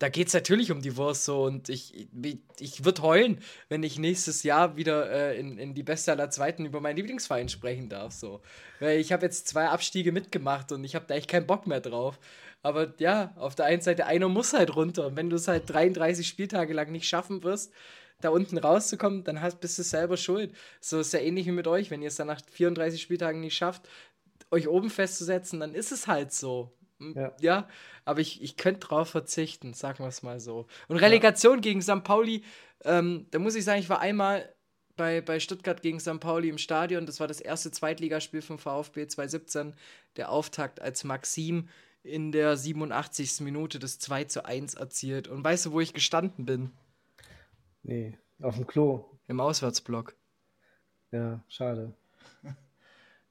Da 0.02 0.08
geht 0.08 0.26
es 0.26 0.34
natürlich 0.34 0.72
um 0.72 0.82
die 0.82 0.96
Wurst 0.96 1.24
so 1.24 1.44
und 1.44 1.68
ich, 1.68 2.08
ich, 2.22 2.38
ich 2.58 2.84
würde 2.84 3.02
heulen, 3.02 3.38
wenn 3.68 3.84
ich 3.84 4.00
nächstes 4.00 4.42
Jahr 4.42 4.76
wieder 4.76 5.08
äh, 5.08 5.38
in, 5.38 5.58
in 5.58 5.74
die 5.74 5.84
Beste 5.84 6.10
aller 6.10 6.28
Zweiten 6.28 6.66
über 6.66 6.80
meinen 6.80 6.96
Lieblingsverein 6.96 7.48
sprechen 7.48 7.88
darf. 7.88 8.12
So. 8.12 8.40
Weil 8.80 8.98
ich 8.98 9.12
habe 9.12 9.24
jetzt 9.24 9.46
zwei 9.46 9.68
Abstiege 9.68 10.10
mitgemacht 10.10 10.72
und 10.72 10.82
ich 10.82 10.96
habe 10.96 11.04
da 11.06 11.14
echt 11.14 11.28
keinen 11.28 11.46
Bock 11.46 11.68
mehr 11.68 11.80
drauf. 11.80 12.18
Aber 12.62 12.92
ja, 12.98 13.32
auf 13.36 13.54
der 13.54 13.66
einen 13.66 13.80
Seite, 13.80 14.06
einer 14.06 14.28
muss 14.28 14.54
halt 14.54 14.74
runter. 14.74 15.06
Und 15.06 15.16
wenn 15.16 15.30
du 15.30 15.36
es 15.36 15.46
halt 15.46 15.70
33 15.70 16.26
Spieltage 16.26 16.72
lang 16.72 16.90
nicht 16.90 17.06
schaffen 17.06 17.44
wirst, 17.44 17.72
da 18.20 18.30
unten 18.30 18.58
rauszukommen, 18.58 19.22
dann 19.22 19.40
hast, 19.40 19.60
bist 19.60 19.78
du 19.78 19.84
selber 19.84 20.16
schuld. 20.16 20.52
So 20.80 20.98
ist 20.98 21.12
ja 21.12 21.20
ähnlich 21.20 21.46
wie 21.46 21.52
mit 21.52 21.68
euch. 21.68 21.92
Wenn 21.92 22.02
ihr 22.02 22.08
es 22.08 22.16
dann 22.16 22.26
nach 22.26 22.40
34 22.50 23.00
Spieltagen 23.00 23.40
nicht 23.40 23.56
schafft, 23.56 23.82
euch 24.50 24.66
oben 24.66 24.90
festzusetzen, 24.90 25.60
dann 25.60 25.74
ist 25.74 25.92
es 25.92 26.08
halt 26.08 26.32
so. 26.32 26.72
Ja. 27.16 27.32
ja, 27.40 27.68
aber 28.04 28.20
ich, 28.20 28.42
ich 28.42 28.56
könnte 28.56 28.86
drauf 28.86 29.10
verzichten, 29.10 29.74
sagen 29.74 30.00
wir 30.00 30.08
es 30.08 30.22
mal 30.22 30.40
so. 30.40 30.66
Und 30.88 30.96
Relegation 30.96 31.56
ja. 31.56 31.60
gegen 31.60 31.82
St. 31.82 32.04
Pauli, 32.04 32.44
ähm, 32.84 33.26
da 33.30 33.38
muss 33.38 33.54
ich 33.54 33.64
sagen, 33.64 33.80
ich 33.80 33.88
war 33.88 34.00
einmal 34.00 34.52
bei, 34.96 35.20
bei 35.20 35.40
Stuttgart 35.40 35.82
gegen 35.82 36.00
St. 36.00 36.20
Pauli 36.20 36.48
im 36.48 36.58
Stadion. 36.58 37.06
Das 37.06 37.20
war 37.20 37.28
das 37.28 37.40
erste 37.40 37.70
Zweitligaspiel 37.70 38.42
vom 38.42 38.58
VfB 38.58 39.06
2017. 39.06 39.74
Der 40.16 40.30
Auftakt 40.30 40.80
als 40.80 41.04
Maxim 41.04 41.68
in 42.02 42.32
der 42.32 42.56
87. 42.56 43.40
Minute 43.40 43.78
das 43.78 43.98
2 43.98 44.24
zu 44.24 44.44
1 44.44 44.74
erzielt. 44.74 45.28
Und 45.28 45.44
weißt 45.44 45.66
du, 45.66 45.72
wo 45.72 45.80
ich 45.80 45.94
gestanden 45.94 46.44
bin? 46.44 46.72
Nee, 47.82 48.18
auf 48.40 48.56
dem 48.56 48.66
Klo. 48.66 49.04
Im 49.28 49.40
Auswärtsblock. 49.40 50.14
Ja, 51.10 51.42
schade. 51.48 51.94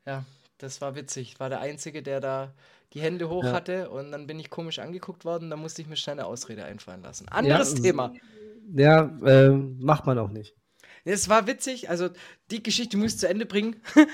Ja, 0.04 0.26
das 0.58 0.82
war 0.82 0.96
witzig. 0.96 1.40
War 1.40 1.50
der 1.50 1.60
Einzige, 1.60 2.02
der 2.02 2.20
da 2.20 2.56
die 2.94 3.02
Hände 3.02 3.30
hoch 3.30 3.46
ja. 3.46 3.54
hatte 3.54 3.90
und 3.90 4.12
dann 4.12 4.28
bin 4.28 4.40
ich 4.40 4.50
komisch 4.50 4.80
angeguckt 4.80 5.26
worden. 5.26 5.50
Da 5.50 5.56
musste 5.56 5.82
ich 5.82 5.88
mir 5.88 5.96
schnell 5.96 6.20
eine 6.20 6.26
Ausrede 6.26 6.66
einfallen 6.66 7.02
lassen. 7.02 7.28
Anderes 7.30 7.74
ja, 7.76 7.82
Thema. 7.82 8.14
Ja, 8.74 9.04
äh, 9.26 9.50
macht 9.50 10.06
man 10.06 10.18
auch 10.18 10.30
nicht. 10.30 10.56
Es 11.04 11.30
war 11.30 11.48
witzig, 11.48 11.90
also 11.90 12.10
die 12.52 12.62
Geschichte 12.62 12.96
muss 12.98 13.14
ich 13.14 13.20
zu 13.20 13.28
Ende 13.28 13.46
bringen. 13.46 13.82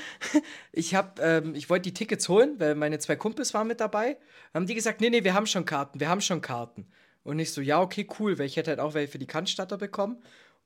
ich 0.72 0.96
hab, 0.96 1.20
ähm, 1.20 1.54
ich 1.54 1.70
wollte 1.70 1.90
die 1.90 1.94
Tickets 1.94 2.30
holen, 2.30 2.60
weil 2.60 2.76
meine 2.76 3.00
zwei 3.00 3.16
Kumpels 3.18 3.54
waren 3.54 3.68
mit 3.68 3.82
dabei. 3.82 4.18
Haben 4.54 4.68
die 4.68 4.76
gesagt, 4.76 5.02
nee, 5.02 5.10
nee, 5.10 5.24
wir 5.24 5.34
haben 5.34 5.48
schon 5.48 5.66
Karten, 5.66 6.00
wir 6.00 6.08
haben 6.08 6.22
schon 6.22 6.42
Karten. 6.42 6.88
Und 7.24 7.40
ich 7.40 7.52
so, 7.52 7.60
ja, 7.60 7.82
okay, 7.82 8.08
cool, 8.20 8.40
weil 8.40 8.46
ich 8.46 8.56
hätte 8.56 8.70
halt 8.70 8.80
auch 8.80 8.94
welche 8.94 9.12
für 9.12 9.20
die 9.20 9.28
Cannstatter 9.28 9.78
bekommen. 9.78 10.24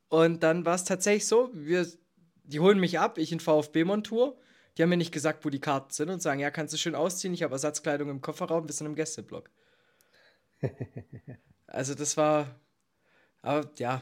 Und 0.09 0.43
dann 0.43 0.64
war 0.64 0.76
es 0.76 0.84
tatsächlich 0.84 1.26
so, 1.26 1.49
wir, 1.53 1.88
die 2.43 2.59
holen 2.59 2.80
mich 2.80 2.99
ab, 2.99 3.18
ich 3.18 3.32
in 3.32 3.39
VfB-Montur. 3.39 4.38
Die 4.78 4.84
haben 4.84 4.89
mir 4.89 4.97
nicht 4.97 5.11
gesagt, 5.11 5.45
wo 5.45 5.49
die 5.49 5.59
Karten 5.59 5.91
sind 5.91 6.09
und 6.09 6.22
sagen, 6.22 6.39
ja, 6.39 6.51
kannst 6.51 6.74
du 6.74 6.78
schön 6.78 6.95
ausziehen, 6.95 7.34
ich 7.34 7.43
habe 7.43 7.53
Ersatzkleidung 7.53 8.09
im 8.09 8.22
Kofferraum, 8.22 8.67
wir 8.67 8.74
sind 8.74 8.88
im 8.88 8.95
Gästeblock. 8.95 9.49
also 11.67 11.95
das 11.95 12.17
war, 12.17 12.59
aber 13.41 13.69
ja, 13.78 14.01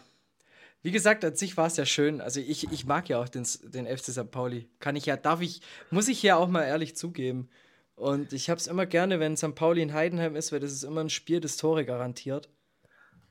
wie 0.82 0.92
gesagt, 0.92 1.26
an 1.26 1.36
sich 1.36 1.58
war 1.58 1.68
es 1.68 1.78
ja 1.78 1.86
schön. 1.86 2.22
Also 2.22 2.40
ich, 2.40 2.72
ich 2.72 2.86
mag 2.86 3.10
ja 3.10 3.20
auch 3.20 3.28
den, 3.28 3.46
den 3.64 3.86
FC 3.86 4.12
St. 4.12 4.32
Pauli. 4.32 4.70
Kann 4.80 4.96
ich 4.96 5.06
ja, 5.06 5.18
darf 5.18 5.42
ich, 5.42 5.62
muss 5.92 6.08
ich 6.08 6.24
ja 6.24 6.38
auch 6.38 6.48
mal 6.48 6.64
ehrlich 6.64 6.96
zugeben. 6.96 7.50
Und 7.96 8.32
ich 8.32 8.50
habe 8.50 8.60
es 8.60 8.68
immer 8.68 8.86
gerne, 8.86 9.20
wenn 9.20 9.36
St. 9.36 9.56
Pauli 9.56 9.82
in 9.82 9.94
Heidenheim 9.94 10.38
ist, 10.38 10.54
weil 10.54 10.62
das 10.62 10.72
ist 10.72 10.84
immer 10.84 11.02
ein 11.02 11.10
Spiel, 11.10 11.42
das 11.42 11.58
Tore 11.58 11.84
garantiert. 11.84 12.50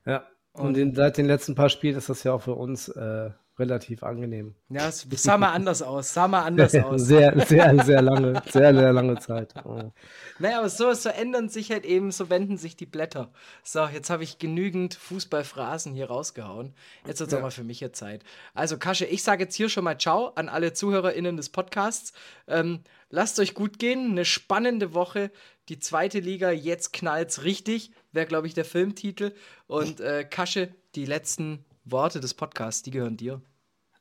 Ja, 0.04 0.28
und, 0.52 0.66
und 0.66 0.76
in, 0.76 0.94
seit 0.94 1.16
den 1.16 1.26
letzten 1.26 1.54
paar 1.54 1.70
Spielen 1.70 1.96
ist 1.96 2.10
das 2.10 2.22
ja 2.22 2.32
auch 2.34 2.42
für 2.42 2.54
uns 2.54 2.88
äh, 2.88 3.30
relativ 3.58 4.02
angenehm. 4.02 4.54
Ja, 4.68 4.88
es 4.88 5.06
sah 5.10 5.36
mal 5.36 5.52
anders 5.52 5.82
aus, 5.82 6.12
sah 6.12 6.28
mal 6.28 6.42
anders 6.42 6.74
aus. 6.84 7.02
sehr, 7.02 7.34
sehr, 7.46 7.84
sehr 7.84 8.02
lange, 8.02 8.42
sehr, 8.50 8.74
sehr 8.74 8.92
lange 8.92 9.18
Zeit. 9.18 9.54
Oh. 9.68 9.92
Naja, 10.38 10.60
aber 10.60 10.68
so, 10.68 10.92
so 10.94 11.08
ändern 11.10 11.48
sich 11.48 11.70
halt 11.70 11.84
eben, 11.84 12.10
so 12.10 12.30
wenden 12.30 12.56
sich 12.56 12.76
die 12.76 12.86
Blätter. 12.86 13.32
So, 13.62 13.84
jetzt 13.86 14.08
habe 14.08 14.22
ich 14.22 14.38
genügend 14.38 14.94
Fußballphrasen 14.94 15.92
hier 15.92 16.06
rausgehauen. 16.06 16.74
Jetzt 17.06 17.20
wird 17.20 17.28
es 17.28 17.32
ja. 17.32 17.38
auch 17.38 17.42
mal 17.42 17.50
für 17.50 17.64
mich 17.64 17.80
hier 17.80 17.92
Zeit. 17.92 18.22
Also, 18.54 18.78
Kasche, 18.78 19.04
ich 19.04 19.22
sage 19.22 19.44
jetzt 19.44 19.56
hier 19.56 19.68
schon 19.68 19.84
mal 19.84 19.98
Ciao 19.98 20.28
an 20.36 20.48
alle 20.48 20.72
ZuhörerInnen 20.72 21.36
des 21.36 21.50
Podcasts. 21.50 22.12
Ähm, 22.46 22.80
lasst 23.10 23.38
euch 23.40 23.52
gut 23.52 23.78
gehen, 23.78 24.12
eine 24.12 24.24
spannende 24.24 24.94
Woche. 24.94 25.30
Die 25.68 25.78
zweite 25.78 26.20
Liga, 26.20 26.50
jetzt 26.50 26.92
knallt's 26.94 27.42
richtig, 27.42 27.90
wäre, 28.12 28.26
glaube 28.26 28.46
ich, 28.46 28.54
der 28.54 28.64
Filmtitel. 28.64 29.34
Und 29.66 30.00
äh, 30.00 30.24
Kasche, 30.24 30.70
die 30.94 31.04
letzten 31.04 31.64
Worte 31.90 32.20
des 32.20 32.34
Podcasts, 32.34 32.82
die 32.82 32.90
gehören 32.90 33.16
dir. 33.16 33.40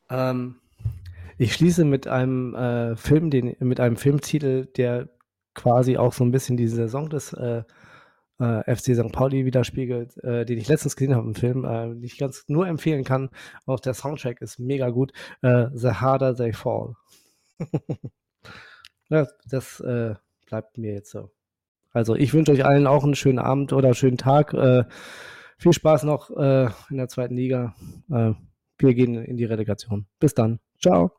Ähm, 0.09 0.55
ich 1.37 1.53
schließe 1.53 1.85
mit 1.85 2.07
einem 2.07 2.55
äh, 2.55 2.95
Film, 2.95 3.29
den, 3.29 3.55
mit 3.59 3.79
einem 3.79 3.97
Filmtitel, 3.97 4.65
der 4.65 5.09
quasi 5.53 5.97
auch 5.97 6.13
so 6.13 6.23
ein 6.23 6.31
bisschen 6.31 6.57
die 6.57 6.67
Saison 6.67 7.09
des 7.09 7.33
äh, 7.33 7.63
äh, 8.39 8.75
FC 8.75 8.95
St. 8.95 9.11
Pauli 9.11 9.45
widerspiegelt, 9.45 10.17
äh, 10.23 10.45
den 10.45 10.57
ich 10.57 10.67
letztens 10.67 10.95
gesehen 10.95 11.15
habe 11.15 11.27
im 11.27 11.35
Film, 11.35 11.65
äh, 11.65 11.87
den 11.89 12.03
ich 12.03 12.17
ganz 12.17 12.45
nur 12.47 12.67
empfehlen 12.67 13.03
kann. 13.03 13.29
Auch 13.65 13.79
der 13.79 13.93
Soundtrack 13.93 14.41
ist 14.41 14.59
mega 14.59 14.89
gut. 14.89 15.11
Äh, 15.41 15.67
The 15.73 15.89
Harder 15.89 16.35
They 16.35 16.53
Fall. 16.53 16.93
ja, 19.09 19.27
das 19.49 19.83
bleibt 20.45 20.77
mir 20.77 20.93
jetzt 20.93 21.11
so. 21.11 21.31
Also 21.91 22.15
ich 22.15 22.33
wünsche 22.33 22.51
euch 22.51 22.63
allen 22.63 22.85
auch 22.85 23.03
einen 23.03 23.15
schönen 23.15 23.39
Abend 23.39 23.73
oder 23.73 23.93
schönen 23.95 24.17
Tag. 24.17 24.53
Viel 25.59 25.73
Spaß 25.73 26.03
noch 26.03 26.29
äh, 26.31 26.69
in 26.89 26.97
der 26.97 27.07
zweiten 27.07 27.35
Liga. 27.35 27.73
Äh, 28.11 28.33
wir 28.77 28.93
gehen 28.93 29.15
in 29.15 29.37
die 29.37 29.45
Relegation. 29.45 30.05
Bis 30.19 30.33
dann. 30.33 30.59
Ciao. 30.79 31.11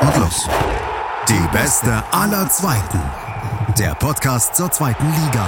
Und 0.00 0.16
los. 0.18 0.48
Die 1.28 1.48
beste 1.52 2.04
aller 2.12 2.48
Zweiten. 2.48 3.00
Der 3.78 3.94
Podcast 3.96 4.54
zur 4.54 4.70
zweiten 4.70 5.06
Liga. 5.06 5.46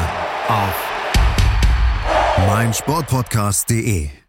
Auf 0.48 0.92
meinsportpodcast.de 2.48 4.25